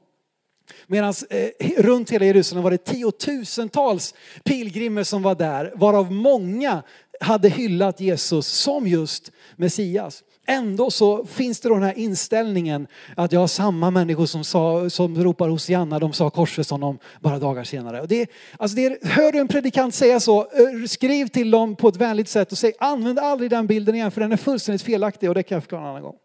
Medan 0.87 1.14
eh, 1.31 1.70
runt 1.83 2.11
hela 2.11 2.24
Jerusalem 2.24 2.64
var 2.64 2.70
det 2.70 2.85
tiotusentals 2.85 4.14
pilgrimer 4.44 5.05
som 5.05 5.22
var 5.22 5.35
där, 5.35 5.72
varav 5.76 6.12
många 6.12 6.83
hade 7.20 7.48
hyllat 7.48 8.00
Jesus 8.00 8.46
som 8.46 8.87
just 8.87 9.33
Messias. 9.57 10.22
Ändå 10.46 10.90
så 10.90 11.26
finns 11.26 11.61
det 11.61 11.68
då 11.68 11.74
den 11.74 11.85
här 11.85 11.98
inställningen 11.98 12.87
att 13.16 13.33
jag 13.33 13.40
har 13.40 13.46
samma 13.46 13.90
människor 13.90 14.26
som, 14.26 14.44
sa, 14.44 14.90
som 14.90 15.24
ropar 15.24 15.48
Hosianna, 15.48 15.98
de 15.98 16.12
sa 16.12 16.31
korsfäst 16.31 16.70
honom 16.70 16.98
bara 17.20 17.38
dagar 17.38 17.64
senare. 17.64 18.00
Och 18.00 18.09
det, 18.09 18.31
alltså 18.57 18.76
det, 18.76 18.98
hör 19.02 19.33
du 19.33 19.38
en 19.38 19.48
predikant 19.48 19.94
säga 19.94 20.20
så, 20.20 20.40
eh, 20.40 20.87
skriv 20.88 21.26
till 21.26 21.50
dem 21.50 21.76
på 21.76 21.88
ett 21.88 21.96
vänligt 21.96 22.28
sätt 22.28 22.52
och 22.52 22.59
säg 22.59 22.72
använd 22.78 23.18
aldrig 23.18 23.50
den 23.50 23.66
bilden 23.66 23.94
igen 23.94 24.11
för 24.11 24.20
den 24.20 24.33
är 24.33 24.37
fullständigt 24.37 24.83
felaktig 24.83 25.28
och 25.28 25.35
det 25.35 25.42
kan 25.42 25.57
jag 25.57 25.62
förklara 25.62 25.83
en 25.83 25.88
annan 25.88 26.02
gång. 26.02 26.16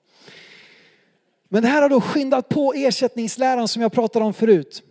Men 1.49 1.63
det 1.63 1.69
här 1.69 1.81
har 1.81 1.89
då 1.89 2.01
skyndat 2.01 2.49
på 2.49 2.73
ersättningsläran 2.73 3.67
som 3.67 3.81
jag 3.81 3.91
pratade 3.91 4.25
om 4.25 4.33
förut. 4.33 4.83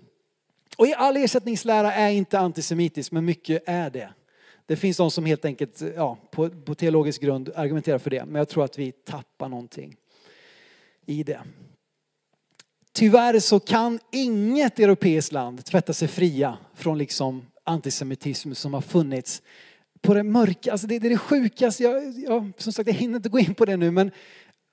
Och 0.76 0.86
all 0.96 1.16
ersättningslära 1.16 1.94
är 1.94 2.10
inte 2.10 2.38
antisemitisk, 2.38 3.12
men 3.12 3.24
mycket 3.24 3.62
är 3.66 3.90
det. 3.90 4.08
Det 4.66 4.76
finns 4.76 4.96
de 4.96 5.10
som 5.10 5.26
helt 5.26 5.44
enkelt 5.44 5.82
ja, 5.96 6.18
på, 6.30 6.50
på 6.50 6.74
teologisk 6.74 7.22
grund 7.22 7.50
argumenterar 7.54 7.98
för 7.98 8.10
det, 8.10 8.24
men 8.24 8.34
jag 8.34 8.48
tror 8.48 8.64
att 8.64 8.78
vi 8.78 8.92
tappar 8.92 9.48
någonting 9.48 9.96
i 11.06 11.22
det. 11.22 11.40
Tyvärr 12.92 13.38
så 13.40 13.60
kan 13.60 14.00
inget 14.12 14.78
europeiskt 14.78 15.32
land 15.32 15.64
tvätta 15.64 15.92
sig 15.92 16.08
fria 16.08 16.58
från 16.74 16.98
liksom 16.98 17.46
antisemitism 17.64 18.52
som 18.52 18.74
har 18.74 18.80
funnits 18.80 19.42
på 20.02 20.14
det 20.14 20.22
mörka, 20.22 20.72
alltså 20.72 20.86
det, 20.86 20.98
det 20.98 21.08
är 21.08 21.10
det 21.10 21.18
sjukaste, 21.18 21.82
jag, 21.82 22.18
jag, 22.18 22.52
som 22.56 22.72
sagt 22.72 22.86
jag 22.86 22.94
hinner 22.94 23.16
inte 23.16 23.28
gå 23.28 23.38
in 23.38 23.54
på 23.54 23.64
det 23.64 23.76
nu 23.76 23.90
men 23.90 24.10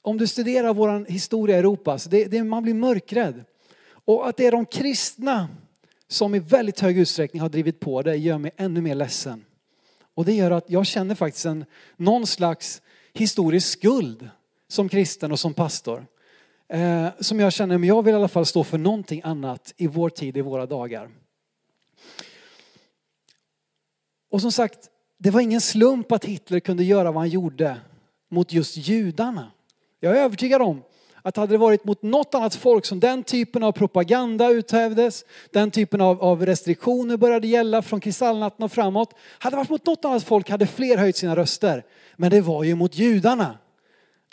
om 0.06 0.18
du 0.18 0.28
studerar 0.28 0.74
vår 0.74 1.06
historia 1.06 1.56
i 1.56 1.60
Europa, 1.60 2.00
så 2.00 2.10
det, 2.10 2.26
det, 2.26 2.44
man 2.44 2.64
blir 2.64 2.74
mörkrädd. 2.74 3.44
Och 4.06 4.28
att 4.28 4.38
det 4.38 4.48
är 4.48 4.52
de 4.52 4.66
kristna 4.66 5.50
som 6.08 6.36
i 6.36 6.40
väldigt 6.40 6.80
hög 6.80 6.98
utsträckning 6.98 7.42
har 7.42 7.50
drivit 7.50 7.80
på 7.80 8.02
det 8.02 8.16
gör 8.16 8.38
mig 8.38 8.52
ännu 8.58 8.82
mer 8.82 8.96
ledsen. 8.96 9.46
Och 10.16 10.26
det 10.26 10.34
gör 10.34 10.52
att 10.52 10.70
jag 10.70 10.86
känner 10.86 11.16
faktiskt 11.16 11.46
en, 11.46 11.66
någon 11.98 12.28
slags 12.28 12.82
historisk 13.14 13.80
skuld 13.80 14.30
som 14.68 14.90
kristen 14.90 15.32
och 15.32 15.40
som 15.40 15.54
pastor. 15.54 16.06
Eh, 16.68 17.08
som 17.20 17.40
jag 17.40 17.54
känner, 17.54 17.78
men 17.78 17.90
jag 17.90 18.04
vill 18.04 18.14
i 18.14 18.18
alla 18.18 18.28
fall 18.28 18.46
stå 18.46 18.64
för 18.64 18.78
någonting 18.78 19.22
annat 19.24 19.74
i 19.78 19.88
vår 19.88 20.10
tid, 20.10 20.38
i 20.38 20.42
våra 20.42 20.66
dagar. 20.66 21.10
Och 24.30 24.42
som 24.42 24.52
sagt, 24.52 24.90
det 25.18 25.32
var 25.32 25.42
ingen 25.42 25.62
slump 25.62 26.12
att 26.12 26.26
Hitler 26.26 26.60
kunde 26.60 26.84
göra 26.84 27.12
vad 27.12 27.22
han 27.22 27.30
gjorde 27.30 27.78
mot 28.30 28.54
just 28.54 28.78
judarna. 28.78 29.52
Jag 30.04 30.18
är 30.18 30.24
övertygad 30.24 30.62
om 30.62 30.82
att 31.22 31.38
hade 31.38 31.54
det 31.54 31.58
varit 31.58 31.86
mot 31.86 32.02
något 32.02 32.36
annat 32.36 32.56
folk 32.56 32.86
som 32.86 33.00
den 33.00 33.24
typen 33.24 33.64
av 33.64 33.72
propaganda 33.72 34.50
uthävdes, 34.50 35.26
den 35.52 35.72
typen 35.72 36.02
av, 36.02 36.24
av 36.24 36.46
restriktioner 36.46 37.18
började 37.18 37.48
gälla 37.48 37.82
från 37.82 38.00
kristallnatten 38.00 38.64
och 38.64 38.72
framåt. 38.72 39.14
Hade 39.40 39.56
det 39.56 39.58
varit 39.58 39.70
mot 39.70 39.86
något 39.86 40.06
annat 40.06 40.24
folk 40.24 40.50
hade 40.50 40.68
fler 40.68 40.98
höjt 40.98 41.18
sina 41.18 41.36
röster. 41.36 41.84
Men 42.16 42.32
det 42.32 42.42
var 42.42 42.64
ju 42.64 42.76
mot 42.76 42.96
judarna. 42.96 43.58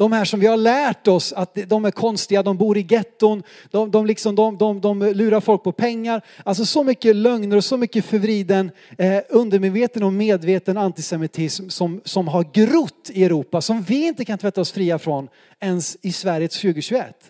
De 0.01 0.13
här 0.13 0.25
som 0.25 0.41
vi 0.41 0.47
har 0.47 0.57
lärt 0.57 1.09
oss 1.09 1.33
att 1.33 1.59
de 1.67 1.85
är 1.85 1.91
konstiga, 1.91 2.43
de 2.43 2.57
bor 2.57 2.79
i 2.79 2.87
getton, 2.91 3.43
de, 3.71 3.91
de, 3.91 4.07
liksom, 4.07 4.35
de, 4.35 4.59
de, 4.59 4.81
de 4.81 5.03
lurar 5.03 5.41
folk 5.41 5.63
på 5.63 5.73
pengar. 5.73 6.23
Alltså 6.45 6.65
så 6.65 6.85
mycket 6.85 7.17
lögner 7.17 7.57
och 7.57 7.65
så 7.65 7.77
mycket 7.77 8.05
förvriden, 8.05 8.71
eh, 8.99 9.19
undermedveten 9.29 10.03
och 10.03 10.13
medveten 10.13 10.77
antisemitism 10.77 11.69
som, 11.69 12.01
som 12.05 12.29
har 12.29 12.45
grott 12.53 13.11
i 13.13 13.25
Europa, 13.25 13.61
som 13.61 13.83
vi 13.83 14.07
inte 14.07 14.25
kan 14.25 14.39
tvätta 14.39 14.61
oss 14.61 14.73
fria 14.73 14.99
från 14.99 15.29
ens 15.61 15.97
i 16.03 16.13
Sverige 16.13 16.49
2021. 16.49 17.30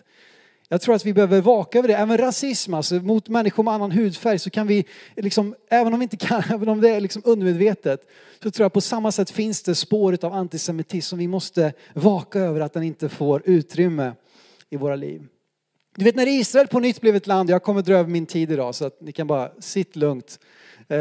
Jag 0.71 0.81
tror 0.81 0.95
att 0.95 1.05
vi 1.05 1.13
behöver 1.13 1.41
vaka 1.41 1.77
över 1.77 1.87
det. 1.87 1.95
Även 1.95 2.17
rasism, 2.17 2.73
alltså 2.73 2.95
mot 2.95 3.29
människor 3.29 3.63
med 3.63 3.73
annan 3.73 3.91
hudfärg 3.91 4.39
så 4.39 4.49
kan 4.49 4.67
vi, 4.67 4.85
liksom, 5.15 5.55
även 5.69 5.93
om 5.93 5.99
vi 5.99 6.03
inte 6.03 6.17
kan, 6.17 6.43
även 6.49 6.69
om 6.69 6.81
det 6.81 6.89
är 6.89 7.01
liksom 7.01 7.21
undermedvetet, 7.25 8.07
så 8.43 8.51
tror 8.51 8.63
jag 8.63 8.73
på 8.73 8.81
samma 8.81 9.11
sätt 9.11 9.29
finns 9.29 9.63
det 9.63 9.75
spåret 9.75 10.23
av 10.23 10.33
antisemitism 10.33 11.09
som 11.09 11.19
vi 11.19 11.27
måste 11.27 11.73
vaka 11.93 12.39
över 12.39 12.59
att 12.59 12.73
den 12.73 12.83
inte 12.83 13.09
får 13.09 13.41
utrymme 13.45 14.13
i 14.69 14.77
våra 14.77 14.95
liv. 14.95 15.27
Du 15.95 16.05
vet 16.05 16.15
när 16.15 16.27
Israel 16.27 16.67
på 16.67 16.79
nytt 16.79 17.01
blev 17.01 17.15
ett 17.15 17.27
land, 17.27 17.49
jag 17.49 17.63
kommer 17.63 17.81
dra 17.81 17.93
över 17.93 18.09
min 18.09 18.25
tid 18.25 18.51
idag 18.51 18.75
så 18.75 18.85
att 18.85 19.01
ni 19.01 19.11
kan 19.11 19.27
bara 19.27 19.51
sitta 19.59 19.99
lugnt. 19.99 20.39
Uh, 20.91 20.95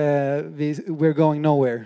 we're 0.87 1.13
going 1.13 1.43
nowhere. 1.43 1.85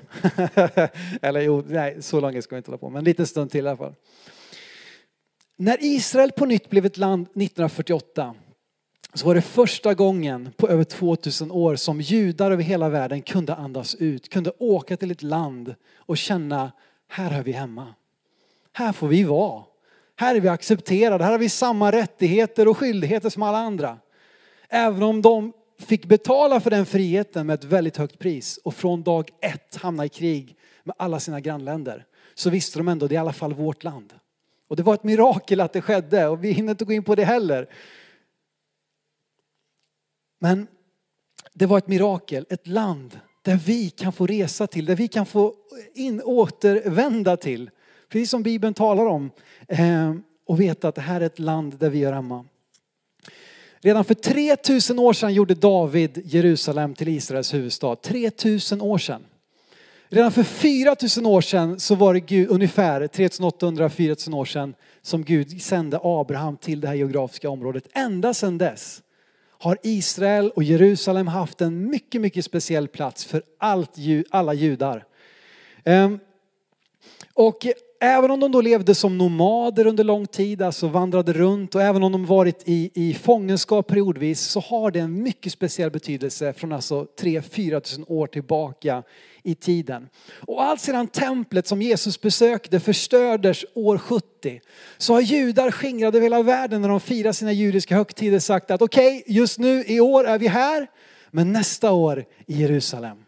Eller 1.22 1.40
jo, 1.40 1.64
nej, 1.68 1.96
så 2.00 2.20
länge 2.20 2.42
ska 2.42 2.54
vi 2.54 2.58
inte 2.58 2.70
hålla 2.70 2.78
på, 2.78 2.90
men 2.90 2.98
en 2.98 3.04
liten 3.04 3.26
stund 3.26 3.50
till 3.50 3.66
i 3.66 3.68
alla 3.68 3.76
fall. 3.76 3.94
När 5.56 5.78
Israel 5.80 6.32
på 6.32 6.46
nytt 6.46 6.70
blev 6.70 6.86
ett 6.86 6.96
land 6.96 7.22
1948 7.22 8.34
så 9.14 9.26
var 9.26 9.34
det 9.34 9.42
första 9.42 9.94
gången 9.94 10.50
på 10.56 10.68
över 10.68 10.84
2000 10.84 11.50
år 11.50 11.76
som 11.76 12.00
judar 12.00 12.50
över 12.50 12.62
hela 12.62 12.88
världen 12.88 13.22
kunde 13.22 13.54
andas 13.54 13.94
ut, 13.94 14.28
kunde 14.28 14.52
åka 14.58 14.96
till 14.96 15.10
ett 15.10 15.22
land 15.22 15.74
och 15.96 16.18
känna, 16.18 16.72
här 17.08 17.30
hör 17.30 17.42
vi 17.42 17.52
hemma. 17.52 17.94
Här 18.72 18.92
får 18.92 19.08
vi 19.08 19.24
vara. 19.24 19.62
Här 20.16 20.34
är 20.34 20.40
vi 20.40 20.48
accepterade, 20.48 21.24
här 21.24 21.30
har 21.30 21.38
vi 21.38 21.48
samma 21.48 21.92
rättigheter 21.92 22.68
och 22.68 22.78
skyldigheter 22.78 23.30
som 23.30 23.42
alla 23.42 23.58
andra. 23.58 23.98
Även 24.68 25.02
om 25.02 25.22
de 25.22 25.52
fick 25.78 26.06
betala 26.06 26.60
för 26.60 26.70
den 26.70 26.86
friheten 26.86 27.46
med 27.46 27.54
ett 27.54 27.64
väldigt 27.64 27.96
högt 27.96 28.18
pris 28.18 28.58
och 28.64 28.74
från 28.74 29.02
dag 29.02 29.30
ett 29.40 29.76
hamna 29.76 30.04
i 30.04 30.08
krig 30.08 30.56
med 30.84 30.94
alla 30.98 31.20
sina 31.20 31.40
grannländer 31.40 32.06
så 32.34 32.50
visste 32.50 32.78
de 32.78 32.88
ändå, 32.88 33.06
det 33.06 33.14
är 33.14 33.16
i 33.16 33.20
alla 33.20 33.32
fall 33.32 33.54
vårt 33.54 33.84
land. 33.84 34.12
Och 34.74 34.76
det 34.76 34.82
var 34.82 34.94
ett 34.94 35.04
mirakel 35.04 35.60
att 35.60 35.72
det 35.72 35.80
skedde 35.80 36.26
och 36.26 36.44
vi 36.44 36.50
hinner 36.50 36.70
inte 36.70 36.84
gå 36.84 36.92
in 36.92 37.04
på 37.04 37.14
det 37.14 37.24
heller. 37.24 37.68
Men 40.40 40.66
Det 41.52 41.66
var 41.66 41.78
ett 41.78 41.86
mirakel, 41.86 42.46
ett 42.50 42.66
land 42.66 43.20
där 43.42 43.56
vi 43.56 43.90
kan 43.90 44.12
få 44.12 44.26
resa 44.26 44.66
till, 44.66 44.84
där 44.84 44.96
vi 44.96 45.08
kan 45.08 45.26
få 45.26 45.54
in, 45.94 46.22
återvända 46.22 47.36
till. 47.36 47.70
Precis 48.08 48.30
som 48.30 48.42
Bibeln 48.42 48.74
talar 48.74 49.06
om. 49.06 49.30
Eh, 49.68 50.14
och 50.46 50.60
veta 50.60 50.88
att 50.88 50.94
det 50.94 51.00
här 51.00 51.20
är 51.20 51.26
ett 51.26 51.38
land 51.38 51.78
där 51.78 51.90
vi 51.90 52.04
är 52.04 52.12
hemma. 52.12 52.44
Redan 53.80 54.04
för 54.04 54.14
3000 54.14 54.98
år 54.98 55.12
sedan 55.12 55.34
gjorde 55.34 55.54
David 55.54 56.22
Jerusalem 56.24 56.94
till 56.94 57.08
Israels 57.08 57.54
huvudstad. 57.54 57.96
3000 57.96 58.80
år 58.80 58.98
sedan. 58.98 59.24
Redan 60.14 60.32
för 60.32 60.42
4000 60.42 61.26
år 61.26 61.40
sedan 61.40 61.80
så 61.80 61.94
var 61.94 62.14
det 62.14 62.20
Gud, 62.20 62.50
ungefär 62.50 63.00
3800-4000 63.00 64.34
år 64.34 64.44
sedan 64.44 64.74
som 65.02 65.24
Gud 65.24 65.62
sände 65.62 66.00
Abraham 66.02 66.56
till 66.56 66.80
det 66.80 66.88
här 66.88 66.94
geografiska 66.94 67.50
området. 67.50 67.88
Ända 67.92 68.34
sedan 68.34 68.58
dess 68.58 69.02
har 69.58 69.78
Israel 69.82 70.50
och 70.50 70.62
Jerusalem 70.62 71.26
haft 71.26 71.60
en 71.60 71.90
mycket, 71.90 72.20
mycket 72.20 72.44
speciell 72.44 72.88
plats 72.88 73.24
för 73.24 73.42
allt, 73.58 73.90
alla 74.30 74.54
judar. 74.54 75.04
Ehm, 75.84 76.18
och 77.34 77.66
även 78.00 78.30
om 78.30 78.40
de 78.40 78.52
då 78.52 78.60
levde 78.60 78.94
som 78.94 79.18
nomader 79.18 79.86
under 79.86 80.04
lång 80.04 80.26
tid, 80.26 80.62
alltså 80.62 80.88
vandrade 80.88 81.32
runt 81.32 81.74
och 81.74 81.82
även 81.82 82.02
om 82.02 82.12
de 82.12 82.26
varit 82.26 82.62
i, 82.64 82.90
i 82.94 83.14
fångenskap 83.14 83.86
periodvis 83.86 84.40
så 84.40 84.60
har 84.60 84.90
det 84.90 85.00
en 85.00 85.22
mycket 85.22 85.52
speciell 85.52 85.90
betydelse 85.90 86.52
från 86.52 86.72
alltså 86.72 87.06
3-4 87.20 87.80
tusen 87.80 88.04
år 88.08 88.26
tillbaka 88.26 89.02
i 89.42 89.54
tiden. 89.54 90.08
Och 90.40 90.62
allt 90.62 90.80
sedan 90.80 91.06
templet 91.06 91.66
som 91.66 91.82
Jesus 91.82 92.20
besökte 92.20 92.80
förstördes 92.80 93.64
år 93.74 93.98
70 93.98 94.60
så 94.98 95.14
har 95.14 95.20
judar 95.20 95.70
skingrade 95.70 96.18
över 96.18 96.24
hela 96.24 96.42
världen 96.42 96.82
när 96.82 96.88
de 96.88 97.00
firar 97.00 97.32
sina 97.32 97.52
judiska 97.52 97.96
högtider 97.96 98.38
sagt 98.38 98.70
att 98.70 98.82
okej, 98.82 99.18
okay, 99.18 99.34
just 99.34 99.58
nu 99.58 99.84
i 99.86 100.00
år 100.00 100.26
är 100.26 100.38
vi 100.38 100.48
här, 100.48 100.86
men 101.30 101.52
nästa 101.52 101.92
år 101.92 102.24
i 102.46 102.60
Jerusalem 102.60 103.23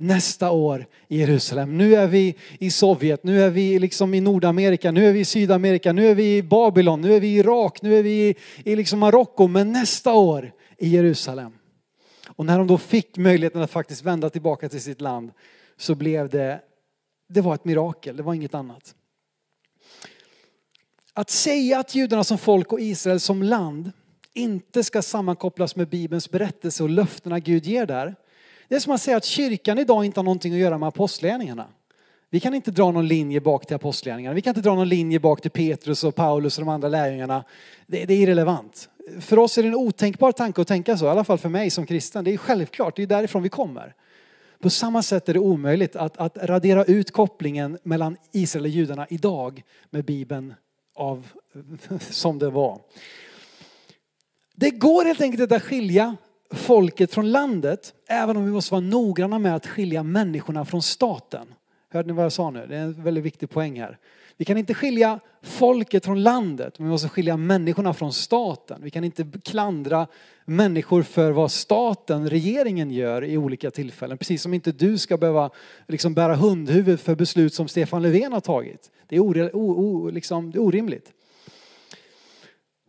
nästa 0.00 0.50
år 0.50 0.86
i 1.08 1.18
Jerusalem. 1.18 1.78
Nu 1.78 1.94
är 1.94 2.06
vi 2.06 2.34
i 2.58 2.70
Sovjet, 2.70 3.24
nu 3.24 3.42
är 3.42 3.50
vi 3.50 3.78
liksom 3.78 4.14
i 4.14 4.20
Nordamerika, 4.20 4.90
nu 4.90 5.08
är 5.08 5.12
vi 5.12 5.20
i 5.20 5.24
Sydamerika, 5.24 5.92
nu 5.92 6.06
är 6.06 6.14
vi 6.14 6.36
i 6.36 6.42
Babylon, 6.42 7.00
nu 7.00 7.14
är 7.14 7.20
vi 7.20 7.28
i 7.28 7.38
Irak, 7.38 7.82
nu 7.82 7.98
är 7.98 8.02
vi 8.02 8.28
i, 8.28 8.34
i 8.64 8.76
liksom 8.76 8.98
Marocko, 8.98 9.46
men 9.46 9.72
nästa 9.72 10.14
år 10.14 10.52
i 10.78 10.88
Jerusalem. 10.88 11.52
Och 12.28 12.46
när 12.46 12.58
de 12.58 12.66
då 12.66 12.78
fick 12.78 13.16
möjligheten 13.16 13.62
att 13.62 13.70
faktiskt 13.70 14.02
vända 14.02 14.30
tillbaka 14.30 14.68
till 14.68 14.80
sitt 14.80 15.00
land 15.00 15.30
så 15.76 15.94
blev 15.94 16.28
det, 16.28 16.60
det 17.28 17.40
var 17.40 17.54
ett 17.54 17.64
mirakel, 17.64 18.16
det 18.16 18.22
var 18.22 18.34
inget 18.34 18.54
annat. 18.54 18.94
Att 21.14 21.30
säga 21.30 21.78
att 21.78 21.94
judarna 21.94 22.24
som 22.24 22.38
folk 22.38 22.72
och 22.72 22.80
Israel 22.80 23.20
som 23.20 23.42
land 23.42 23.92
inte 24.34 24.84
ska 24.84 25.02
sammankopplas 25.02 25.76
med 25.76 25.88
Bibelns 25.88 26.30
berättelse 26.30 26.82
och 26.82 26.90
löftena 26.90 27.38
Gud 27.38 27.66
ger 27.66 27.86
där. 27.86 28.16
Det 28.70 28.76
är 28.76 28.80
som 28.80 28.92
att 28.92 29.02
säga 29.02 29.16
att 29.16 29.24
kyrkan 29.24 29.78
idag 29.78 30.04
inte 30.04 30.20
har 30.20 30.24
någonting 30.24 30.52
att 30.52 30.58
göra 30.58 30.78
med 30.78 30.86
apostlagärningarna. 30.86 31.66
Vi 32.30 32.40
kan 32.40 32.54
inte 32.54 32.70
dra 32.70 32.90
någon 32.90 33.08
linje 33.08 33.40
bak 33.40 33.66
till 33.66 33.76
apostlagärningarna. 33.76 34.34
Vi 34.34 34.42
kan 34.42 34.50
inte 34.50 34.60
dra 34.60 34.74
någon 34.74 34.88
linje 34.88 35.20
bak 35.20 35.40
till 35.40 35.50
Petrus 35.50 36.04
och 36.04 36.14
Paulus 36.14 36.58
och 36.58 36.64
de 36.64 36.68
andra 36.68 36.88
lärjungarna. 36.88 37.44
Det, 37.86 38.04
det, 38.04 38.14
är 38.14 38.18
irrelevant. 38.18 38.88
För 39.20 39.38
oss 39.38 39.58
är 39.58 39.62
det 39.62 39.68
en 39.68 39.74
otänkbar 39.74 40.32
tanke 40.32 40.60
att 40.60 40.68
tänka 40.68 40.96
så, 40.96 41.04
i 41.04 41.08
alla 41.08 41.24
fall 41.24 41.38
för 41.38 41.48
mig 41.48 41.70
som 41.70 41.86
kristen. 41.86 42.24
Det 42.24 42.32
är 42.32 42.36
självklart, 42.36 42.96
det 42.96 43.02
är 43.02 43.06
därifrån 43.06 43.42
vi 43.42 43.48
kommer. 43.48 43.94
På 44.60 44.70
samma 44.70 45.02
sätt 45.02 45.28
är 45.28 45.34
det 45.34 45.40
omöjligt 45.40 45.96
att, 45.96 46.16
att 46.16 46.36
radera 46.36 46.84
ut 46.84 47.10
kopplingen 47.10 47.78
mellan 47.82 48.16
Israel 48.32 48.64
och 48.64 48.70
judarna 48.70 49.06
idag 49.10 49.62
med 49.90 50.04
Bibeln 50.04 50.54
av, 50.94 51.26
som 52.10 52.38
det 52.38 52.50
var. 52.50 52.80
Det 54.54 54.70
går 54.70 55.04
helt 55.04 55.20
enkelt 55.20 55.42
inte 55.42 55.56
att 55.56 55.62
skilja 55.62 56.16
folket 56.54 57.14
från 57.14 57.30
landet, 57.30 57.94
även 58.08 58.36
om 58.36 58.44
vi 58.44 58.50
måste 58.52 58.74
vara 58.74 58.80
noggranna 58.80 59.38
med 59.38 59.56
att 59.56 59.66
skilja 59.66 60.02
människorna 60.02 60.64
från 60.64 60.82
staten. 60.82 61.54
Hörde 61.92 62.06
ni 62.06 62.12
vad 62.12 62.24
jag 62.24 62.32
sa 62.32 62.50
nu? 62.50 62.66
Det 62.68 62.76
är 62.76 62.80
en 62.80 63.02
väldigt 63.02 63.24
viktig 63.24 63.50
poäng 63.50 63.80
här. 63.80 63.98
Vi 64.36 64.44
kan 64.44 64.58
inte 64.58 64.74
skilja 64.74 65.20
folket 65.42 66.04
från 66.04 66.22
landet, 66.22 66.78
men 66.78 66.86
vi 66.86 66.90
måste 66.90 67.08
skilja 67.08 67.36
människorna 67.36 67.94
från 67.94 68.12
staten. 68.12 68.80
Vi 68.82 68.90
kan 68.90 69.04
inte 69.04 69.26
klandra 69.44 70.06
människor 70.44 71.02
för 71.02 71.30
vad 71.30 71.52
staten, 71.52 72.30
regeringen 72.30 72.90
gör 72.90 73.24
i 73.24 73.36
olika 73.36 73.70
tillfällen. 73.70 74.18
Precis 74.18 74.42
som 74.42 74.54
inte 74.54 74.72
du 74.72 74.98
ska 74.98 75.16
behöva 75.16 75.50
liksom 75.88 76.14
bära 76.14 76.36
hundhuvud 76.36 77.00
för 77.00 77.14
beslut 77.14 77.54
som 77.54 77.68
Stefan 77.68 78.02
Löfven 78.02 78.32
har 78.32 78.40
tagit. 78.40 78.90
Det 79.08 79.16
är, 79.16 79.20
or, 79.20 79.56
o, 79.56 79.70
o, 79.70 80.10
liksom, 80.10 80.50
det 80.50 80.58
är 80.58 80.62
orimligt. 80.62 81.12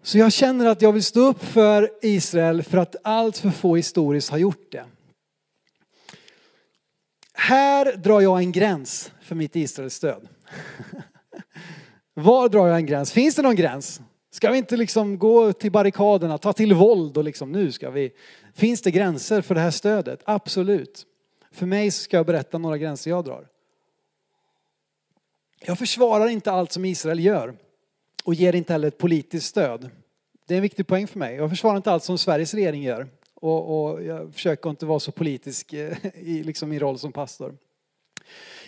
Så 0.03 0.17
jag 0.17 0.33
känner 0.33 0.65
att 0.65 0.81
jag 0.81 0.91
vill 0.91 1.03
stå 1.03 1.19
upp 1.19 1.43
för 1.43 1.91
Israel 2.01 2.63
för 2.63 2.77
att 2.77 2.95
allt 3.03 3.37
för 3.37 3.49
få 3.49 3.75
historiskt 3.75 4.29
har 4.29 4.37
gjort 4.37 4.71
det. 4.71 4.85
Här 7.33 7.97
drar 7.97 8.21
jag 8.21 8.39
en 8.39 8.51
gräns 8.51 9.11
för 9.21 9.35
mitt 9.35 9.55
Israelstöd. 9.55 10.27
Var 12.13 12.49
drar 12.49 12.67
jag 12.67 12.77
en 12.77 12.85
gräns? 12.85 13.11
Finns 13.11 13.35
det 13.35 13.41
någon 13.41 13.55
gräns? 13.55 14.01
Ska 14.31 14.51
vi 14.51 14.57
inte 14.57 14.77
liksom 14.77 15.19
gå 15.19 15.53
till 15.53 15.71
barrikaderna, 15.71 16.37
ta 16.37 16.53
till 16.53 16.73
våld 16.73 17.17
och 17.17 17.23
liksom 17.23 17.51
nu 17.51 17.71
ska 17.71 17.89
vi... 17.89 18.11
Finns 18.53 18.81
det 18.81 18.91
gränser 18.91 19.41
för 19.41 19.55
det 19.55 19.61
här 19.61 19.71
stödet? 19.71 20.21
Absolut. 20.25 21.05
För 21.51 21.65
mig 21.65 21.91
ska 21.91 22.17
jag 22.17 22.25
berätta 22.25 22.57
några 22.57 22.77
gränser 22.77 23.11
jag 23.11 23.25
drar. 23.25 23.47
Jag 25.65 25.79
försvarar 25.79 26.27
inte 26.27 26.51
allt 26.51 26.71
som 26.71 26.85
Israel 26.85 27.19
gör 27.19 27.55
och 28.23 28.33
ger 28.33 28.55
inte 28.55 28.73
heller 28.73 28.87
ett 28.87 28.97
politiskt 28.97 29.47
stöd. 29.47 29.89
Det 30.45 30.53
är 30.53 30.55
en 30.55 30.61
viktig 30.61 30.87
poäng 30.87 31.07
för 31.07 31.19
mig. 31.19 31.35
Jag 31.35 31.49
försvarar 31.49 31.77
inte 31.77 31.91
allt 31.91 32.03
som 32.03 32.17
Sveriges 32.17 32.53
regering 32.53 32.83
gör 32.83 33.07
och, 33.41 33.91
och 33.91 34.03
jag 34.03 34.33
försöker 34.33 34.69
inte 34.69 34.85
vara 34.85 34.99
så 34.99 35.11
politisk 35.11 35.73
eh, 35.73 35.97
i 36.15 36.43
liksom 36.43 36.69
min 36.69 36.79
roll 36.79 36.99
som 36.99 37.11
pastor. 37.11 37.57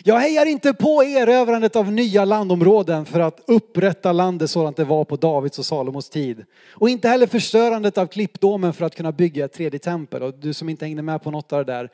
Jag 0.04 0.20
hejar 0.20 0.46
inte 0.46 0.74
på 0.74 1.04
erövrandet 1.04 1.76
av 1.76 1.92
nya 1.92 2.24
landområden 2.24 3.04
för 3.04 3.20
att 3.20 3.40
upprätta 3.46 4.12
landet 4.12 4.50
sådant 4.50 4.76
det 4.76 4.84
var 4.84 5.04
på 5.04 5.16
Davids 5.16 5.58
och 5.58 5.66
Salomos 5.66 6.08
tid. 6.10 6.44
Och 6.70 6.88
inte 6.88 7.08
heller 7.08 7.26
förstörandet 7.26 7.98
av 7.98 8.06
klippdomen 8.06 8.72
för 8.72 8.84
att 8.84 8.94
kunna 8.94 9.12
bygga 9.12 9.44
ett 9.44 9.52
tredje 9.52 9.78
tempel. 9.78 10.22
Och 10.22 10.34
du 10.34 10.52
som 10.52 10.68
inte 10.68 10.84
hängde 10.84 11.02
med 11.02 11.22
på 11.22 11.30
något 11.30 11.52
av 11.52 11.66
det 11.66 11.72
där, 11.72 11.90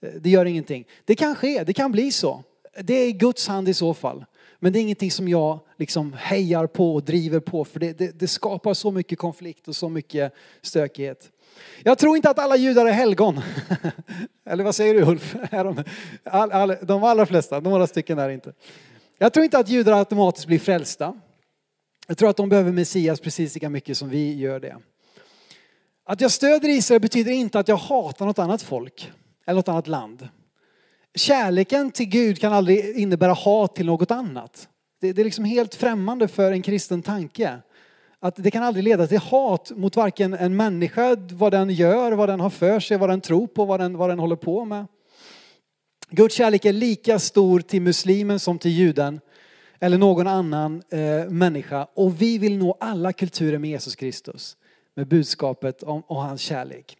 eh, 0.00 0.08
det 0.20 0.30
gör 0.30 0.44
ingenting. 0.44 0.84
Det 1.04 1.14
kan 1.14 1.34
ske, 1.34 1.64
det 1.64 1.72
kan 1.72 1.92
bli 1.92 2.12
så. 2.12 2.42
Det 2.82 2.94
är 2.94 3.08
i 3.08 3.12
Guds 3.12 3.48
hand 3.48 3.68
i 3.68 3.74
så 3.74 3.94
fall. 3.94 4.24
Men 4.64 4.72
det 4.72 4.78
är 4.78 4.80
ingenting 4.80 5.10
som 5.10 5.28
jag 5.28 5.60
liksom 5.76 6.12
hejar 6.12 6.66
på 6.66 6.94
och 6.94 7.02
driver 7.02 7.40
på 7.40 7.64
för 7.64 7.80
det, 7.80 7.98
det, 7.98 8.18
det 8.18 8.28
skapar 8.28 8.74
så 8.74 8.90
mycket 8.90 9.18
konflikt 9.18 9.68
och 9.68 9.76
så 9.76 9.88
mycket 9.88 10.32
stökighet. 10.62 11.30
Jag 11.82 11.98
tror 11.98 12.16
inte 12.16 12.30
att 12.30 12.38
alla 12.38 12.56
judar 12.56 12.86
är 12.86 12.92
helgon. 12.92 13.40
Eller 14.46 14.64
vad 14.64 14.74
säger 14.74 14.94
du 14.94 15.02
Ulf? 15.02 15.36
All, 16.24 16.52
all, 16.52 16.76
de 16.82 17.04
allra 17.04 17.26
flesta, 17.26 17.60
några 17.60 17.86
stycken 17.86 18.18
är 18.18 18.28
inte. 18.28 18.52
Jag 19.18 19.32
tror 19.32 19.44
inte 19.44 19.58
att 19.58 19.68
judar 19.68 19.92
automatiskt 19.98 20.46
blir 20.46 20.58
frälsta. 20.58 21.20
Jag 22.06 22.18
tror 22.18 22.30
att 22.30 22.36
de 22.36 22.48
behöver 22.48 22.72
Messias 22.72 23.20
precis 23.20 23.54
lika 23.54 23.68
mycket 23.68 23.96
som 23.96 24.08
vi 24.08 24.34
gör 24.34 24.60
det. 24.60 24.76
Att 26.04 26.20
jag 26.20 26.30
stöder 26.30 26.68
Israel 26.68 27.00
betyder 27.00 27.32
inte 27.32 27.58
att 27.58 27.68
jag 27.68 27.76
hatar 27.76 28.26
något 28.26 28.38
annat 28.38 28.62
folk 28.62 29.12
eller 29.46 29.56
något 29.56 29.68
annat 29.68 29.86
land. 29.86 30.28
Kärleken 31.14 31.90
till 31.90 32.06
Gud 32.06 32.40
kan 32.40 32.52
aldrig 32.52 32.96
innebära 32.96 33.32
hat 33.32 33.74
till 33.74 33.86
något 33.86 34.10
annat. 34.10 34.68
Det, 35.00 35.12
det 35.12 35.22
är 35.22 35.24
liksom 35.24 35.44
helt 35.44 35.74
främmande 35.74 36.28
för 36.28 36.52
en 36.52 36.62
kristen 36.62 37.02
tanke. 37.02 37.58
Att 38.20 38.36
det 38.36 38.50
kan 38.50 38.62
aldrig 38.62 38.84
leda 38.84 39.06
till 39.06 39.18
hat 39.18 39.72
mot 39.76 39.96
varken 39.96 40.34
en 40.34 40.56
människa, 40.56 41.16
vad 41.32 41.52
den 41.52 41.70
gör, 41.70 42.12
vad 42.12 42.28
den 42.28 42.40
har 42.40 42.50
för 42.50 42.80
sig, 42.80 42.96
vad 42.96 43.10
den 43.10 43.20
tror 43.20 43.46
på, 43.46 43.64
vad 43.64 43.80
den, 43.80 43.96
vad 43.96 44.10
den 44.10 44.18
håller 44.18 44.36
på 44.36 44.64
med. 44.64 44.86
Guds 46.10 46.34
kärlek 46.34 46.64
är 46.64 46.72
lika 46.72 47.18
stor 47.18 47.60
till 47.60 47.82
muslimen 47.82 48.40
som 48.40 48.58
till 48.58 48.70
juden 48.70 49.20
eller 49.80 49.98
någon 49.98 50.26
annan 50.26 50.82
eh, 50.90 51.30
människa. 51.30 51.86
Och 51.94 52.22
vi 52.22 52.38
vill 52.38 52.58
nå 52.58 52.76
alla 52.80 53.12
kulturer 53.12 53.58
med 53.58 53.70
Jesus 53.70 53.96
Kristus 53.96 54.56
med 54.96 55.08
budskapet 55.08 55.82
om, 55.82 56.02
om 56.06 56.16
hans 56.16 56.40
kärlek. 56.40 56.96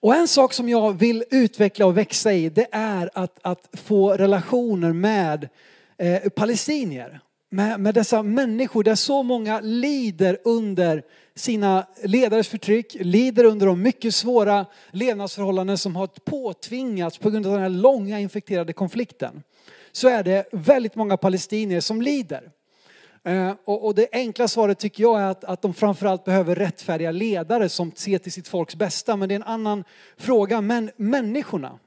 Och 0.00 0.14
en 0.14 0.28
sak 0.28 0.52
som 0.52 0.68
jag 0.68 0.98
vill 0.98 1.24
utveckla 1.30 1.86
och 1.86 1.98
växa 1.98 2.32
i 2.32 2.48
det 2.48 2.66
är 2.72 3.10
att, 3.14 3.38
att 3.42 3.68
få 3.72 4.12
relationer 4.12 4.92
med 4.92 5.48
eh, 5.98 6.28
palestinier 6.28 7.20
med, 7.50 7.80
med 7.80 7.94
dessa 7.94 8.22
människor 8.22 8.84
där 8.84 8.94
så 8.94 9.22
många 9.22 9.60
lider 9.60 10.38
under 10.44 11.02
sina 11.34 11.86
ledares 12.02 12.48
förtryck, 12.48 12.96
lider 13.00 13.44
under 13.44 13.66
de 13.66 13.82
mycket 13.82 14.14
svåra 14.14 14.66
levnadsförhållanden 14.90 15.78
som 15.78 15.96
har 15.96 16.06
påtvingats 16.06 17.18
på 17.18 17.30
grund 17.30 17.46
av 17.46 17.52
den 17.52 17.62
här 17.62 17.68
långa 17.68 18.20
infekterade 18.20 18.72
konflikten. 18.72 19.42
Så 19.92 20.08
är 20.08 20.22
det 20.22 20.48
väldigt 20.52 20.94
många 20.94 21.16
palestinier 21.16 21.80
som 21.80 22.02
lider. 22.02 22.50
Eh, 23.26 23.52
och 23.64 23.94
det 23.94 24.08
enkla 24.12 24.48
svaret 24.48 24.78
tycker 24.78 25.02
jag 25.02 25.20
är 25.20 25.24
att, 25.24 25.44
att 25.44 25.62
de 25.62 25.74
framförallt 25.74 26.24
behöver 26.24 26.54
rättfärdiga 26.54 27.10
ledare 27.10 27.68
som 27.68 27.92
ser 27.94 28.18
till 28.18 28.32
sitt 28.32 28.48
folks 28.48 28.74
bästa. 28.74 29.16
Men 29.16 29.28
det 29.28 29.34
är 29.34 29.36
en 29.36 29.42
annan 29.42 29.84
fråga. 30.16 30.60
Men 30.60 30.90
människorna, 30.96 31.78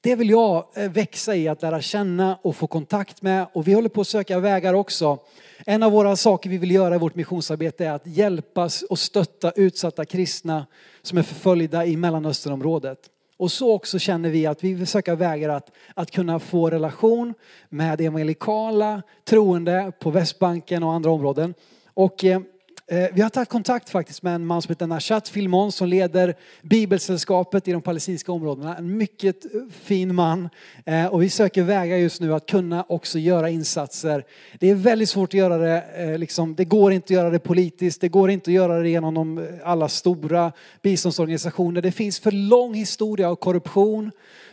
Det 0.00 0.16
vill 0.16 0.30
jag 0.30 0.66
eh, 0.74 0.90
växa 0.90 1.36
i, 1.36 1.48
att 1.48 1.62
lära 1.62 1.80
känna 1.80 2.38
och 2.42 2.56
få 2.56 2.66
kontakt 2.66 3.22
med. 3.22 3.46
Och 3.52 3.68
vi 3.68 3.72
håller 3.72 3.88
på 3.88 4.00
att 4.00 4.08
söka 4.08 4.38
vägar 4.38 4.74
också. 4.74 5.18
En 5.66 5.82
av 5.82 5.92
våra 5.92 6.16
saker 6.16 6.50
vi 6.50 6.58
vill 6.58 6.70
göra 6.70 6.94
i 6.94 6.98
vårt 6.98 7.14
missionsarbete 7.14 7.86
är 7.86 7.92
att 7.92 8.06
hjälpa 8.06 8.70
och 8.90 8.98
stötta 8.98 9.50
utsatta 9.50 10.04
kristna 10.04 10.66
som 11.02 11.18
är 11.18 11.22
förföljda 11.22 11.86
i 11.86 11.96
Mellanösternområdet. 11.96 12.98
Och 13.40 13.52
så 13.52 13.72
också 13.72 13.98
känner 13.98 14.30
vi 14.30 14.46
att 14.46 14.64
vi 14.64 14.74
vill 14.74 14.86
söka 14.86 15.14
vägar 15.14 15.48
att, 15.48 15.70
att 15.94 16.10
kunna 16.10 16.38
få 16.38 16.70
relation 16.70 17.34
med 17.68 18.00
evangelikala 18.00 19.02
troende 19.24 19.92
på 20.00 20.10
Västbanken 20.10 20.82
och 20.82 20.92
andra 20.92 21.10
områden. 21.10 21.54
Och 21.94 22.24
eh, 22.24 22.40
Eh, 22.92 23.08
vi 23.12 23.22
har 23.22 23.30
tagit 23.30 23.48
kontakt 23.48 23.90
faktiskt 23.90 24.22
med 24.22 24.34
en 24.34 24.46
man 24.46 24.62
som 24.62 24.72
heter 24.72 24.86
Nashat 24.86 25.28
Filmon 25.28 25.72
som 25.72 25.88
leder 25.88 26.34
Bibelsällskapet 26.62 27.68
i 27.68 27.72
de 27.72 27.82
palestinska 27.82 28.32
områdena. 28.32 28.76
En 28.76 28.96
mycket 28.96 29.44
eh, 29.44 29.60
fin 29.70 30.14
man. 30.14 30.48
Eh, 30.84 31.06
och 31.06 31.22
vi 31.22 31.30
söker 31.30 31.62
vägar 31.62 31.96
just 31.96 32.20
nu 32.20 32.34
att 32.34 32.46
kunna 32.46 32.84
också 32.88 33.18
göra 33.18 33.50
insatser. 33.50 34.24
Det 34.58 34.70
är 34.70 34.74
väldigt 34.74 35.08
svårt 35.08 35.28
att 35.28 35.34
göra 35.34 35.58
det, 35.58 36.18
liksom, 36.18 36.54
det 36.54 36.64
går 36.64 36.92
inte 36.92 37.04
att 37.04 37.10
göra 37.10 37.30
det 37.30 37.38
politiskt, 37.38 38.00
det 38.00 38.08
går 38.08 38.30
inte 38.30 38.50
att 38.50 38.54
göra 38.54 38.78
det 38.78 38.88
genom 38.88 39.14
de, 39.14 39.48
alla 39.64 39.88
stora 39.88 40.52
biståndsorganisationer. 40.82 41.82
Det 41.82 41.92
finns 41.92 42.20
för 42.20 42.30
lång 42.30 42.74
historia 42.74 43.30
av 43.30 43.36
korruption. 43.36 44.10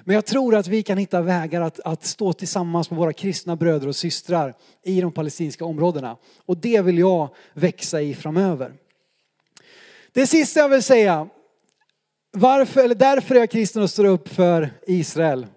Men 0.08 0.16
jag 0.16 0.26
tror 0.26 0.56
att 0.56 0.68
vi 0.68 0.84
kan 0.84 0.98
hitta 0.98 1.22
vägar 1.22 1.62
att, 1.62 1.80
att 1.80 2.06
stå 2.06 2.34
tillsammans 2.34 2.90
med 2.90 3.00
våra 3.00 3.14
kristna 3.14 3.56
bröder 3.56 3.88
och 3.88 3.96
systrar 3.96 4.54
i 4.84 5.02
de 5.02 5.12
palestinska 5.12 5.66
områdena. 5.66 6.18
Och 6.46 6.58
det 6.58 6.82
vill 6.82 6.98
jag 6.98 7.30
växa 7.54 8.02
i 8.02 8.14
framöver. 8.14 8.74
Det 10.12 10.28
sista 10.28 10.60
jag 10.60 10.70
vill 10.70 10.84
säga, 10.84 11.28
varför, 12.32 12.84
eller 12.84 12.96
därför 12.96 13.36
är 13.36 13.40
jag 13.40 13.52
kristen 13.52 13.82
och 13.82 13.90
står 13.90 14.06
upp 14.06 14.28
för 14.28 14.70
Israel. 14.88 15.48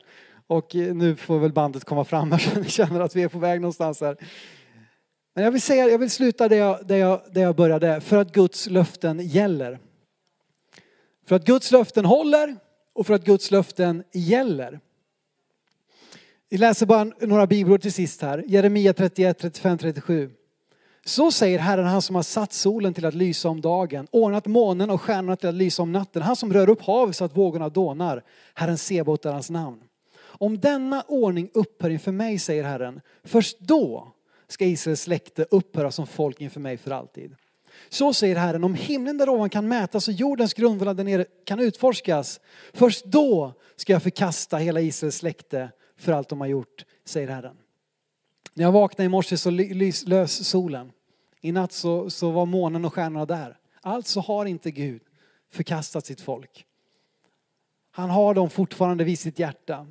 Och 0.47 0.75
nu 0.75 1.17
får 1.17 1.39
väl 1.39 1.53
bandet 1.53 1.85
komma 1.85 2.05
fram 2.05 2.33
här 2.33 2.39
så 2.55 2.61
ni 2.61 2.69
känner 2.69 3.01
att 3.01 3.17
vi 3.17 3.23
är 3.23 3.29
på 3.29 3.39
väg 3.39 3.61
någonstans 3.61 4.01
här. 4.01 4.17
Men 5.35 5.45
jag 5.45 5.51
vill, 5.51 5.63
säga, 5.63 5.89
jag 5.89 5.99
vill 5.99 6.11
sluta 6.11 6.49
där 6.49 6.57
jag, 6.57 6.87
där, 6.87 6.97
jag, 6.97 7.21
där 7.33 7.43
jag 7.43 7.57
började, 7.57 8.01
för 8.01 8.17
att 8.17 8.33
Guds 8.33 8.67
löften 8.67 9.21
gäller. 9.21 9.79
För 11.27 11.37
att 11.37 11.45
Guds 11.45 11.71
löften 11.71 12.05
håller 12.05 12.57
och 12.93 13.07
för 13.07 13.15
att 13.15 13.25
Guds 13.25 13.51
löften 13.51 14.05
gäller. 14.13 14.81
Vi 16.49 16.59
läser 16.59 16.87
bara 16.87 17.05
några 17.05 17.47
bibelord 17.47 17.83
till 17.83 17.93
sist 17.93 18.23
här. 18.23 18.45
Jeremia 18.47 18.93
31, 18.93 19.39
35, 19.39 19.79
37. 19.79 20.31
Så 21.05 21.31
säger 21.31 21.59
Herren, 21.59 21.87
han 21.87 22.03
som 22.03 22.17
har 22.17 22.23
satt 22.23 22.53
solen 22.53 22.95
till 22.95 23.05
att 23.05 23.15
lysa 23.15 23.49
om 23.49 23.61
dagen, 23.61 24.07
ordnat 24.11 24.47
månen 24.47 24.91
och 24.91 25.03
stjärnorna 25.03 25.37
till 25.37 25.49
att 25.49 25.55
lysa 25.55 25.83
om 25.83 25.93
natten, 25.93 26.23
han 26.23 26.37
som 26.37 26.53
rör 26.53 26.69
upp 26.69 26.83
havet 26.83 27.17
så 27.17 27.25
att 27.25 27.37
vågorna 27.37 27.69
dånar. 27.69 28.25
Herren 28.55 28.79
Sebaot 28.79 29.25
är 29.25 29.33
hans 29.33 29.51
namn. 29.51 29.81
Om 30.21 30.61
denna 30.61 31.03
ordning 31.09 31.51
upphör 31.55 31.91
inför 31.91 32.13
mig, 32.13 32.39
säger 32.39 32.65
Herren, 32.65 33.01
först 33.25 33.61
då 33.61 34.13
ska 34.49 34.65
Israels 34.65 35.01
släkte 35.01 35.47
upphöra 35.51 35.91
som 35.91 36.07
folk 36.07 36.41
inför 36.41 36.61
mig 36.61 36.77
för 36.77 36.91
alltid. 36.91 37.35
Så 37.89 38.15
säger 38.15 38.37
Herren, 38.37 38.65
om 38.65 38.75
himlen 38.75 39.19
där 39.19 39.29
ovan 39.29 39.51
kan 39.51 39.69
mätas 39.69 40.09
och 40.09 40.15
jordens 40.15 40.55
grundvalar 40.55 40.95
där 40.95 41.05
nere 41.05 41.25
kan 41.45 41.61
utforskas, 41.61 42.41
först 42.73 43.05
då 43.05 43.55
ska 43.77 43.93
jag 43.93 44.03
förkasta 44.03 44.57
hela 44.57 44.81
Israels 44.81 45.17
släkte 45.17 45.71
för 45.97 46.13
allt 46.13 46.29
de 46.29 46.41
har 46.41 46.49
gjort, 46.49 46.85
säger 47.05 47.29
Herren. 47.29 47.57
När 48.55 48.65
jag 48.65 48.73
vaknade 48.73 49.07
i 49.07 49.09
morse 49.09 49.37
så 49.37 49.51
lös 50.07 50.49
solen. 50.49 50.93
I 51.41 51.53
natt 51.53 51.73
så, 51.73 52.11
så 52.11 52.31
var 52.31 52.47
månen 52.47 52.85
och 52.85 52.95
stjärnorna 52.95 53.27
där. 53.27 53.59
Alltså 53.81 54.21
har 54.21 54.47
inte 54.47 54.71
Gud 54.71 55.03
förkastat 55.51 56.07
sitt 56.07 56.21
folk. 56.21 56.67
Han 57.91 58.11
har 58.11 58.35
dem 58.35 58.51
fortfarande 58.51 59.05
vid 59.05 59.19
sitt 59.19 59.39
hjärta. 59.39 59.87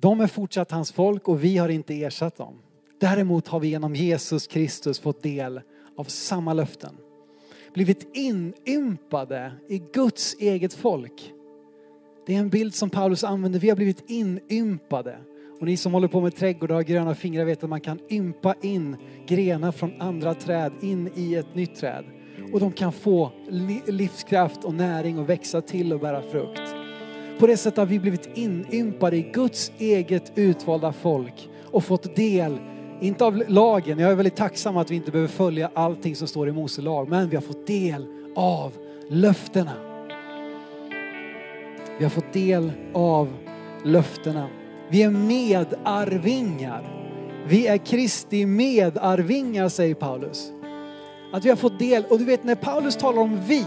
De 0.00 0.20
är 0.20 0.26
fortsatt 0.26 0.70
hans 0.70 0.92
folk 0.92 1.28
och 1.28 1.44
vi 1.44 1.58
har 1.58 1.68
inte 1.68 2.02
ersatt 2.02 2.36
dem. 2.36 2.62
Däremot 3.02 3.48
har 3.48 3.60
vi 3.60 3.68
genom 3.68 3.94
Jesus 3.94 4.46
Kristus 4.46 5.00
fått 5.00 5.22
del 5.22 5.60
av 5.96 6.04
samma 6.04 6.52
löften. 6.52 6.96
Blivit 7.74 8.16
inympade 8.16 9.52
i 9.68 9.82
Guds 9.92 10.36
eget 10.38 10.74
folk. 10.74 11.32
Det 12.26 12.34
är 12.34 12.38
en 12.38 12.48
bild 12.48 12.74
som 12.74 12.90
Paulus 12.90 13.24
använder. 13.24 13.60
Vi 13.60 13.68
har 13.68 13.76
blivit 13.76 14.10
inympade. 14.10 15.16
Och 15.60 15.66
ni 15.66 15.76
som 15.76 15.92
håller 15.92 16.08
på 16.08 16.20
med 16.20 16.36
trädgård 16.36 16.70
och 16.70 16.76
har 16.76 16.82
gröna 16.82 17.14
fingrar 17.14 17.44
vet 17.44 17.64
att 17.64 17.70
man 17.70 17.80
kan 17.80 17.98
ympa 18.10 18.54
in 18.62 18.96
grenar 19.26 19.72
från 19.72 20.00
andra 20.00 20.34
träd 20.34 20.72
in 20.82 21.10
i 21.14 21.34
ett 21.34 21.54
nytt 21.54 21.76
träd. 21.76 22.04
Och 22.52 22.60
de 22.60 22.72
kan 22.72 22.92
få 22.92 23.32
livskraft 23.86 24.64
och 24.64 24.74
näring 24.74 25.18
och 25.18 25.28
växa 25.28 25.60
till 25.60 25.92
och 25.92 26.00
bära 26.00 26.22
frukt. 26.22 26.74
På 27.38 27.46
det 27.46 27.56
sättet 27.56 27.78
har 27.78 27.86
vi 27.86 27.98
blivit 27.98 28.30
inympade 28.34 29.16
i 29.16 29.30
Guds 29.32 29.72
eget 29.78 30.32
utvalda 30.34 30.92
folk 30.92 31.48
och 31.64 31.84
fått 31.84 32.16
del 32.16 32.58
inte 33.02 33.24
av 33.24 33.42
lagen, 33.48 33.98
jag 33.98 34.10
är 34.10 34.14
väldigt 34.14 34.36
tacksam 34.36 34.76
att 34.76 34.90
vi 34.90 34.96
inte 34.96 35.10
behöver 35.10 35.28
följa 35.28 35.70
allting 35.74 36.16
som 36.16 36.28
står 36.28 36.48
i 36.48 36.52
Mose 36.52 36.82
lag, 36.82 37.08
men 37.08 37.28
vi 37.28 37.36
har 37.36 37.42
fått 37.42 37.66
del 37.66 38.06
av 38.36 38.72
löftena. 39.08 39.72
Vi 41.98 42.04
har 42.04 42.10
fått 42.10 42.32
del 42.32 42.72
av 42.92 43.32
löftena. 43.84 44.48
Vi 44.90 45.02
är 45.02 45.10
medarvingar. 45.10 46.98
Vi 47.46 47.66
är 47.66 47.76
Kristi 47.76 48.46
medarvingar 48.46 49.68
säger 49.68 49.94
Paulus. 49.94 50.52
Att 51.32 51.44
vi 51.44 51.48
har 51.48 51.56
fått 51.56 51.78
del, 51.78 52.04
och 52.10 52.18
du 52.18 52.24
vet 52.24 52.44
när 52.44 52.54
Paulus 52.54 52.96
talar 52.96 53.22
om 53.22 53.40
vi 53.46 53.66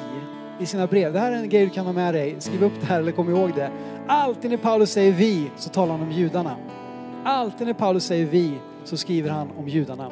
i 0.60 0.66
sina 0.66 0.88
brev, 0.88 1.14
det 1.14 1.20
här 1.20 1.32
är 1.32 1.36
en 1.36 1.50
grej 1.50 1.66
du 1.66 1.70
kan 1.70 1.86
ha 1.86 1.94
med 1.94 2.14
dig, 2.14 2.36
skriv 2.40 2.64
upp 2.64 2.74
det 2.80 2.86
här 2.86 3.00
eller 3.00 3.12
kom 3.12 3.30
ihåg 3.30 3.52
det. 3.56 3.72
Alltid 4.08 4.52
när 4.52 4.58
Paulus 4.58 4.92
säger 4.92 5.12
vi 5.12 5.52
så 5.58 5.70
talar 5.70 5.92
han 5.92 6.02
om 6.02 6.12
judarna. 6.12 6.56
Alltid 7.24 7.68
när 7.68 7.74
Paulus 7.74 8.04
säger 8.04 8.26
vi 8.26 8.54
så 8.86 8.98
skriver 8.98 9.30
han 9.30 9.52
om 9.58 9.68
judarna. 9.68 10.12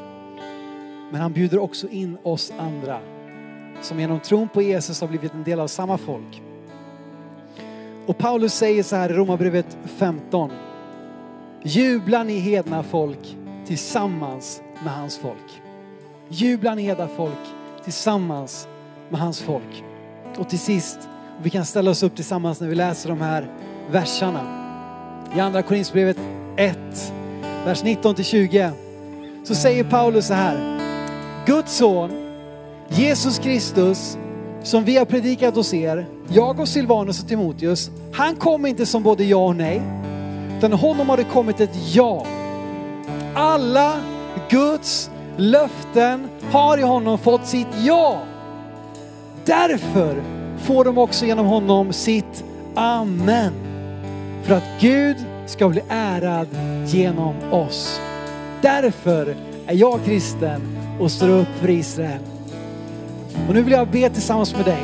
Men 1.12 1.22
han 1.22 1.34
bjuder 1.34 1.60
också 1.60 1.88
in 1.88 2.18
oss 2.24 2.54
andra 2.60 3.00
som 3.82 4.00
genom 4.00 4.20
tron 4.20 4.50
på 4.50 4.62
Jesus 4.62 5.02
har 5.02 5.08
blivit 5.08 5.34
en 5.34 5.44
del 5.44 5.60
av 5.60 5.68
samma 5.68 5.98
folk. 5.98 6.42
Och 8.06 8.18
Paulus 8.18 8.54
säger 8.54 8.84
så 8.84 8.96
här 8.96 9.10
i 9.10 9.14
Romarbrevet 9.14 9.78
15. 9.86 10.52
Jubla 11.64 12.24
ni 12.24 12.40
hedna 12.40 12.84
folk 12.84 13.38
tillsammans 13.66 14.62
med 14.84 14.94
hans 14.94 15.18
folk. 15.18 15.62
Jubla 16.30 16.76
ni 16.76 16.82
hedna 16.82 17.08
folk 17.08 17.40
tillsammans 17.84 18.68
med 19.10 19.20
hans 19.20 19.42
folk. 19.42 19.84
Och 20.38 20.50
till 20.50 20.60
sist, 20.60 21.10
vi 21.44 21.50
kan 21.50 21.66
ställa 21.66 21.92
oss 21.92 22.04
upp 22.04 22.16
tillsammans 22.16 22.62
när 22.62 22.68
vi 22.68 22.76
läser 22.76 23.10
de 23.10 23.22
här 23.22 23.52
verserna. 23.92 24.60
I 25.36 25.40
andra 25.40 25.62
Korinthierbrevet 25.62 26.18
1 26.56 27.14
vers 27.66 27.84
19 27.84 28.16
till 28.16 28.26
20, 28.26 28.72
så 29.44 29.56
säger 29.56 29.84
Paulus 29.84 30.28
så 30.28 30.34
här. 30.34 30.80
Guds 31.46 31.78
son, 31.78 32.12
Jesus 32.88 33.40
Kristus, 33.40 34.18
som 34.64 34.84
vi 34.84 34.98
har 34.98 35.06
predikat 35.06 35.56
hos 35.56 35.74
er, 35.74 36.06
jag 36.28 36.60
och 36.60 36.68
Silvanus 36.68 37.22
och 37.22 37.28
Timoteus, 37.28 37.92
han 38.14 38.36
kom 38.36 38.66
inte 38.66 38.86
som 38.86 39.04
både 39.04 39.24
ja 39.24 39.38
och 39.38 39.56
nej, 39.56 39.82
utan 40.58 40.74
honom 40.74 41.10
har 41.10 41.18
det 41.18 41.24
kommit 41.24 41.60
ett 41.60 41.94
ja. 41.94 42.26
Alla 43.36 43.94
Guds 44.50 45.10
löften 45.38 46.28
har 46.52 46.78
i 46.78 46.82
honom 46.82 47.18
fått 47.18 47.48
sitt 47.48 47.68
ja. 47.84 48.22
Därför 49.46 50.24
får 50.58 50.86
de 50.86 50.98
också 50.98 51.26
genom 51.26 51.46
honom 51.46 51.94
sitt 51.94 52.44
amen. 52.76 53.54
För 54.44 54.54
att 54.54 54.64
Gud 54.80 55.18
ska 55.46 55.70
bli 55.70 55.82
ärad 55.90 56.48
genom 56.86 57.36
oss. 57.52 58.02
Därför 58.62 59.36
är 59.68 59.76
jag 59.76 60.00
kristen 60.06 60.62
och 61.00 61.12
står 61.12 61.30
upp 61.30 61.48
för 61.62 61.70
Israel. 61.70 62.20
Och 63.48 63.54
nu 63.54 63.62
vill 63.62 63.74
jag 63.74 63.88
be 63.88 64.10
tillsammans 64.10 64.56
med 64.56 64.66
dig. 64.66 64.84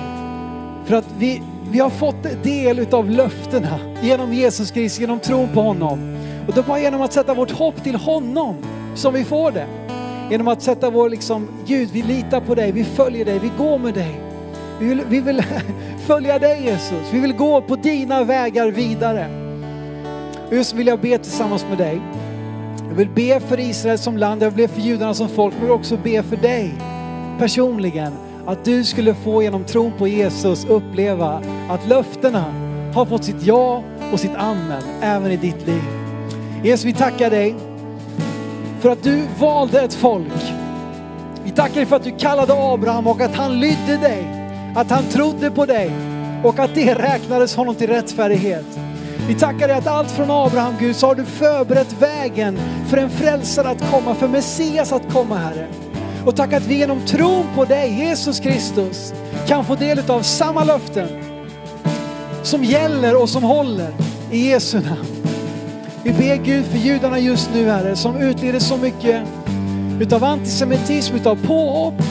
För 0.85 0.95
att 0.95 1.05
vi, 1.17 1.41
vi 1.71 1.79
har 1.79 1.89
fått 1.89 2.43
del 2.43 2.79
utav 2.79 3.09
löftena 3.09 3.79
genom 4.01 4.33
Jesus 4.33 4.71
Kristus, 4.71 4.99
genom 4.99 5.19
tron 5.19 5.49
på 5.53 5.61
honom. 5.61 6.17
Och 6.47 6.53
det 6.53 6.59
är 6.59 6.63
bara 6.63 6.79
genom 6.79 7.01
att 7.01 7.13
sätta 7.13 7.33
vårt 7.33 7.51
hopp 7.51 7.83
till 7.83 7.95
honom 7.95 8.55
som 8.95 9.13
vi 9.13 9.23
får 9.23 9.51
det. 9.51 9.67
Genom 10.31 10.47
att 10.47 10.61
sätta 10.61 10.89
vår 10.89 11.09
liksom, 11.09 11.47
Gud 11.67 11.89
vi 11.93 12.01
litar 12.01 12.41
på 12.41 12.55
dig, 12.55 12.71
vi 12.71 12.83
följer 12.83 13.25
dig, 13.25 13.39
vi 13.39 13.51
går 13.57 13.77
med 13.77 13.93
dig. 13.93 14.21
Vi 14.79 14.87
vill, 14.87 15.01
vi 15.09 15.19
vill 15.19 15.43
följa 16.07 16.39
dig 16.39 16.63
Jesus, 16.63 17.13
vi 17.13 17.19
vill 17.19 17.33
gå 17.33 17.61
på 17.61 17.75
dina 17.75 18.23
vägar 18.23 18.67
vidare. 18.67 19.48
Och 20.49 20.55
just 20.55 20.73
vill 20.73 20.87
jag 20.87 20.99
be 20.99 21.17
tillsammans 21.17 21.65
med 21.69 21.77
dig. 21.77 22.01
Jag 22.89 22.95
vill 22.95 23.09
be 23.09 23.39
för 23.39 23.59
Israel 23.59 23.97
som 23.97 24.17
land, 24.17 24.43
jag 24.43 24.51
vill 24.51 24.67
be 24.67 24.73
för 24.73 24.81
judarna 24.81 25.13
som 25.13 25.29
folk, 25.29 25.53
men 25.53 25.61
jag 25.61 25.67
vill 25.67 25.79
också 25.79 25.97
be 25.97 26.23
för 26.23 26.37
dig 26.37 26.73
personligen. 27.39 28.13
Att 28.45 28.65
du 28.65 28.83
skulle 28.83 29.13
få 29.13 29.43
genom 29.43 29.63
tron 29.63 29.91
på 29.97 30.07
Jesus 30.07 30.65
uppleva 30.65 31.41
att 31.69 31.87
löftena 31.87 32.45
har 32.93 33.05
fått 33.05 33.23
sitt 33.23 33.43
ja 33.43 33.83
och 34.13 34.19
sitt 34.19 34.35
amen 34.35 34.81
även 35.01 35.31
i 35.31 35.37
ditt 35.37 35.67
liv. 35.67 35.81
Jesus, 36.63 36.85
vi 36.85 36.93
tackar 36.93 37.29
dig 37.29 37.55
för 38.79 38.89
att 38.89 39.03
du 39.03 39.21
valde 39.39 39.81
ett 39.81 39.93
folk. 39.93 40.53
Vi 41.43 41.51
tackar 41.51 41.75
dig 41.75 41.85
för 41.85 41.95
att 41.95 42.03
du 42.03 42.11
kallade 42.11 42.53
Abraham 42.57 43.07
och 43.07 43.21
att 43.21 43.35
han 43.35 43.59
lydde 43.59 43.97
dig, 44.01 44.51
att 44.75 44.91
han 44.91 45.03
trodde 45.03 45.51
på 45.51 45.65
dig 45.65 45.91
och 46.43 46.59
att 46.59 46.75
det 46.75 46.93
räknades 46.93 47.55
honom 47.55 47.75
till 47.75 47.87
rättfärdighet. 47.87 48.88
Vi 49.29 49.35
tackar 49.35 49.67
dig 49.67 49.77
att 49.77 49.87
allt 49.87 50.11
från 50.11 50.31
Abraham 50.31 50.73
Gud 50.79 50.95
så 50.95 51.07
har 51.07 51.15
du 51.15 51.25
förberett 51.25 52.01
vägen 52.01 52.59
för 52.89 52.97
en 52.97 53.09
frälsare 53.09 53.69
att 53.69 53.91
komma, 53.91 54.15
för 54.15 54.27
Messias 54.27 54.93
att 54.93 55.13
komma 55.13 55.37
Herre. 55.37 55.67
Och 56.25 56.35
tack 56.35 56.53
att 56.53 56.65
vi 56.65 56.77
genom 56.77 57.05
tron 57.05 57.45
på 57.55 57.65
dig, 57.65 57.93
Jesus 57.93 58.39
Kristus, 58.39 59.13
kan 59.47 59.65
få 59.65 59.75
del 59.75 60.11
av 60.11 60.21
samma 60.21 60.63
löften 60.63 61.07
som 62.43 62.63
gäller 62.63 63.21
och 63.21 63.29
som 63.29 63.43
håller 63.43 63.93
i 64.31 64.49
Jesu 64.49 64.79
namn. 64.79 65.05
Vi 66.03 66.13
ber 66.13 66.35
Gud 66.35 66.65
för 66.65 66.77
judarna 66.77 67.19
just 67.19 67.49
nu 67.53 67.69
Herre 67.69 67.95
som 67.95 68.17
utleder 68.17 68.59
så 68.59 68.77
mycket 68.77 69.23
utav 69.99 70.23
antisemitism, 70.23 71.15
utav 71.15 71.47
påhopp, 71.47 72.01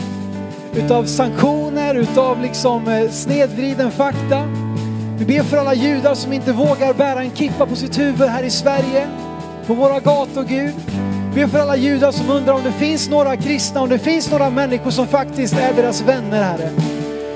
utav 0.74 1.04
sanktioner, 1.04 1.94
utav 1.94 2.42
liksom 2.42 2.88
eh, 2.88 3.10
snedvriden 3.10 3.90
fakta. 3.90 4.67
Vi 5.18 5.24
ber 5.24 5.42
för 5.42 5.56
alla 5.56 5.74
judar 5.74 6.14
som 6.14 6.32
inte 6.32 6.52
vågar 6.52 6.94
bära 6.94 7.20
en 7.20 7.30
kippa 7.30 7.66
på 7.66 7.76
sitt 7.76 7.98
huvud 7.98 8.28
här 8.28 8.42
i 8.42 8.50
Sverige, 8.50 9.08
på 9.66 9.74
våra 9.74 10.00
gator 10.00 10.44
Gud. 10.44 10.74
Vi 11.34 11.40
ber 11.40 11.46
för 11.46 11.58
alla 11.58 11.76
judar 11.76 12.12
som 12.12 12.30
undrar 12.30 12.54
om 12.54 12.62
det 12.64 12.72
finns 12.72 13.10
några 13.10 13.36
kristna, 13.36 13.80
om 13.80 13.88
det 13.88 13.98
finns 13.98 14.30
några 14.30 14.50
människor 14.50 14.90
som 14.90 15.06
faktiskt 15.06 15.54
är 15.54 15.74
deras 15.74 16.00
vänner 16.00 16.42
Herre. 16.42 16.70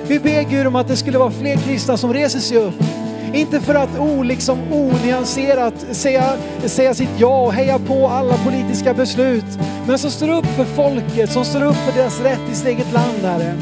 Vi 0.07 0.19
ber 0.19 0.43
Gud 0.43 0.67
om 0.67 0.77
att 0.77 0.89
det 0.89 0.97
skulle 0.97 1.19
vara 1.19 1.31
fler 1.31 1.57
kristna 1.57 1.97
som 1.97 2.15
reser 2.15 2.39
sig 2.39 2.57
upp 2.57 2.83
inte 3.35 3.61
för 3.61 3.75
att 3.75 3.99
o, 3.99 4.23
liksom, 4.23 4.59
onyanserat 4.73 5.75
säga, 5.91 6.37
säga 6.65 6.95
sitt 6.95 7.11
ja 7.19 7.43
och 7.43 7.53
heja 7.53 7.79
på 7.79 8.09
alla 8.09 8.35
politiska 8.37 8.95
beslut. 8.95 9.45
Men 9.87 9.99
som 9.99 10.11
står 10.11 10.29
upp 10.29 10.47
för 10.47 10.65
folket, 10.65 11.31
som 11.31 11.45
står 11.45 11.65
upp 11.65 11.77
för 11.77 11.93
deras 11.99 12.21
rätt 12.21 12.51
i 12.53 12.55
sitt 12.55 12.67
eget 12.67 12.93
land, 12.93 13.23
Herre. 13.23 13.55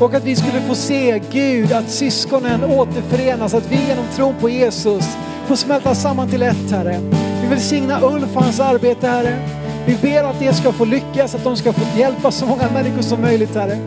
Och 0.00 0.14
att 0.14 0.24
vi 0.24 0.36
skulle 0.36 0.60
få 0.60 0.74
se 0.74 1.20
Gud, 1.32 1.72
att 1.72 1.90
syskonen 1.90 2.64
återförenas, 2.64 3.54
att 3.54 3.72
vi 3.72 3.86
genom 3.88 4.04
tron 4.16 4.34
på 4.40 4.48
Jesus 4.48 5.04
får 5.46 5.56
smälta 5.56 5.94
samman 5.94 6.28
till 6.28 6.42
ett, 6.42 6.70
Herre. 6.70 7.00
Vi 7.42 7.48
vill 7.48 7.60
signa 7.60 8.00
Ulf 8.00 8.36
och 8.36 8.42
hans 8.42 8.60
arbete, 8.60 9.06
Herre. 9.06 9.48
Vi 9.86 9.96
ber 10.02 10.24
att 10.24 10.38
det 10.38 10.54
ska 10.54 10.72
få 10.72 10.84
lyckas, 10.84 11.34
att 11.34 11.44
de 11.44 11.56
ska 11.56 11.72
få 11.72 11.98
hjälpa 11.98 12.30
så 12.30 12.46
många 12.46 12.70
människor 12.70 13.02
som 13.02 13.20
möjligt, 13.20 13.54
Herre. 13.54 13.78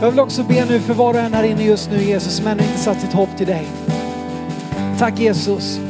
Jag 0.00 0.10
vill 0.10 0.20
också 0.20 0.42
be 0.42 0.64
nu 0.64 0.80
för 0.80 0.94
var 0.94 1.14
och 1.14 1.20
en 1.20 1.34
här 1.34 1.44
inne 1.44 1.64
just 1.64 1.90
nu, 1.90 2.02
Jesus, 2.02 2.42
men 2.42 2.60
inte 2.60 2.78
satt 2.78 3.00
sitt 3.00 3.12
hopp 3.12 3.36
till 3.36 3.46
dig. 3.46 3.66
Tack 4.98 5.20
Jesus, 5.20 5.80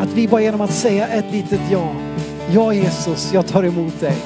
att 0.00 0.08
vi 0.14 0.28
bara 0.28 0.40
genom 0.40 0.60
att 0.60 0.72
säga 0.72 1.08
ett 1.08 1.32
litet 1.32 1.60
ja, 1.70 1.92
ja 2.52 2.72
Jesus, 2.72 3.32
jag 3.32 3.46
tar 3.46 3.62
emot 3.62 4.00
dig. 4.00 4.16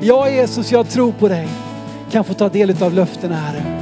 Ja 0.00 0.30
Jesus, 0.30 0.72
jag 0.72 0.88
tror 0.88 1.12
på 1.12 1.28
dig. 1.28 1.48
Kan 2.10 2.24
få 2.24 2.34
ta 2.34 2.48
del 2.48 2.82
av 2.82 2.92
löftena 2.92 3.36
Herre. 3.36 3.77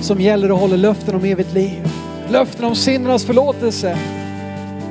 Som 0.00 0.20
gäller 0.20 0.52
och 0.52 0.58
håller 0.58 0.76
löften 0.76 1.14
om 1.14 1.24
evigt 1.24 1.54
liv. 1.54 1.88
Löften 2.28 2.64
om 2.64 2.74
syndernas 2.74 3.24
förlåtelse. 3.24 3.98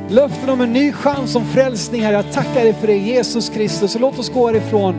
Löften 0.09 0.49
om 0.49 0.61
en 0.61 0.73
ny 0.73 0.91
chans 0.91 1.35
om 1.35 1.45
frälsning 1.45 2.01
Herre. 2.01 2.15
Jag 2.15 2.31
tackar 2.31 2.63
dig 2.63 2.73
för 2.73 2.87
det 2.87 2.97
Jesus 2.97 3.49
Kristus. 3.49 3.95
Och 3.95 4.01
låt 4.01 4.19
oss 4.19 4.29
gå 4.29 4.47
härifrån 4.47 4.95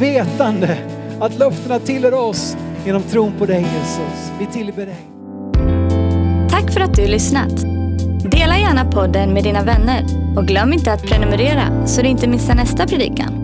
vetande 0.00 0.78
att 1.20 1.38
löftena 1.38 1.78
tillhör 1.78 2.14
oss 2.14 2.56
genom 2.86 3.02
tron 3.02 3.32
på 3.38 3.46
dig 3.46 3.60
Jesus. 3.60 4.32
Vi 4.38 4.46
tillber 4.46 4.86
dig. 4.86 4.96
Tack 6.50 6.72
för 6.72 6.80
att 6.80 6.94
du 6.94 7.06
lyssnat. 7.06 7.60
Dela 8.30 8.58
gärna 8.58 8.90
podden 8.90 9.32
med 9.32 9.44
dina 9.44 9.62
vänner 9.62 10.04
och 10.36 10.46
glöm 10.46 10.72
inte 10.72 10.92
att 10.92 11.02
prenumerera 11.02 11.86
så 11.86 12.02
du 12.02 12.08
inte 12.08 12.28
missar 12.28 12.54
nästa 12.54 12.86
predikan. 12.86 13.43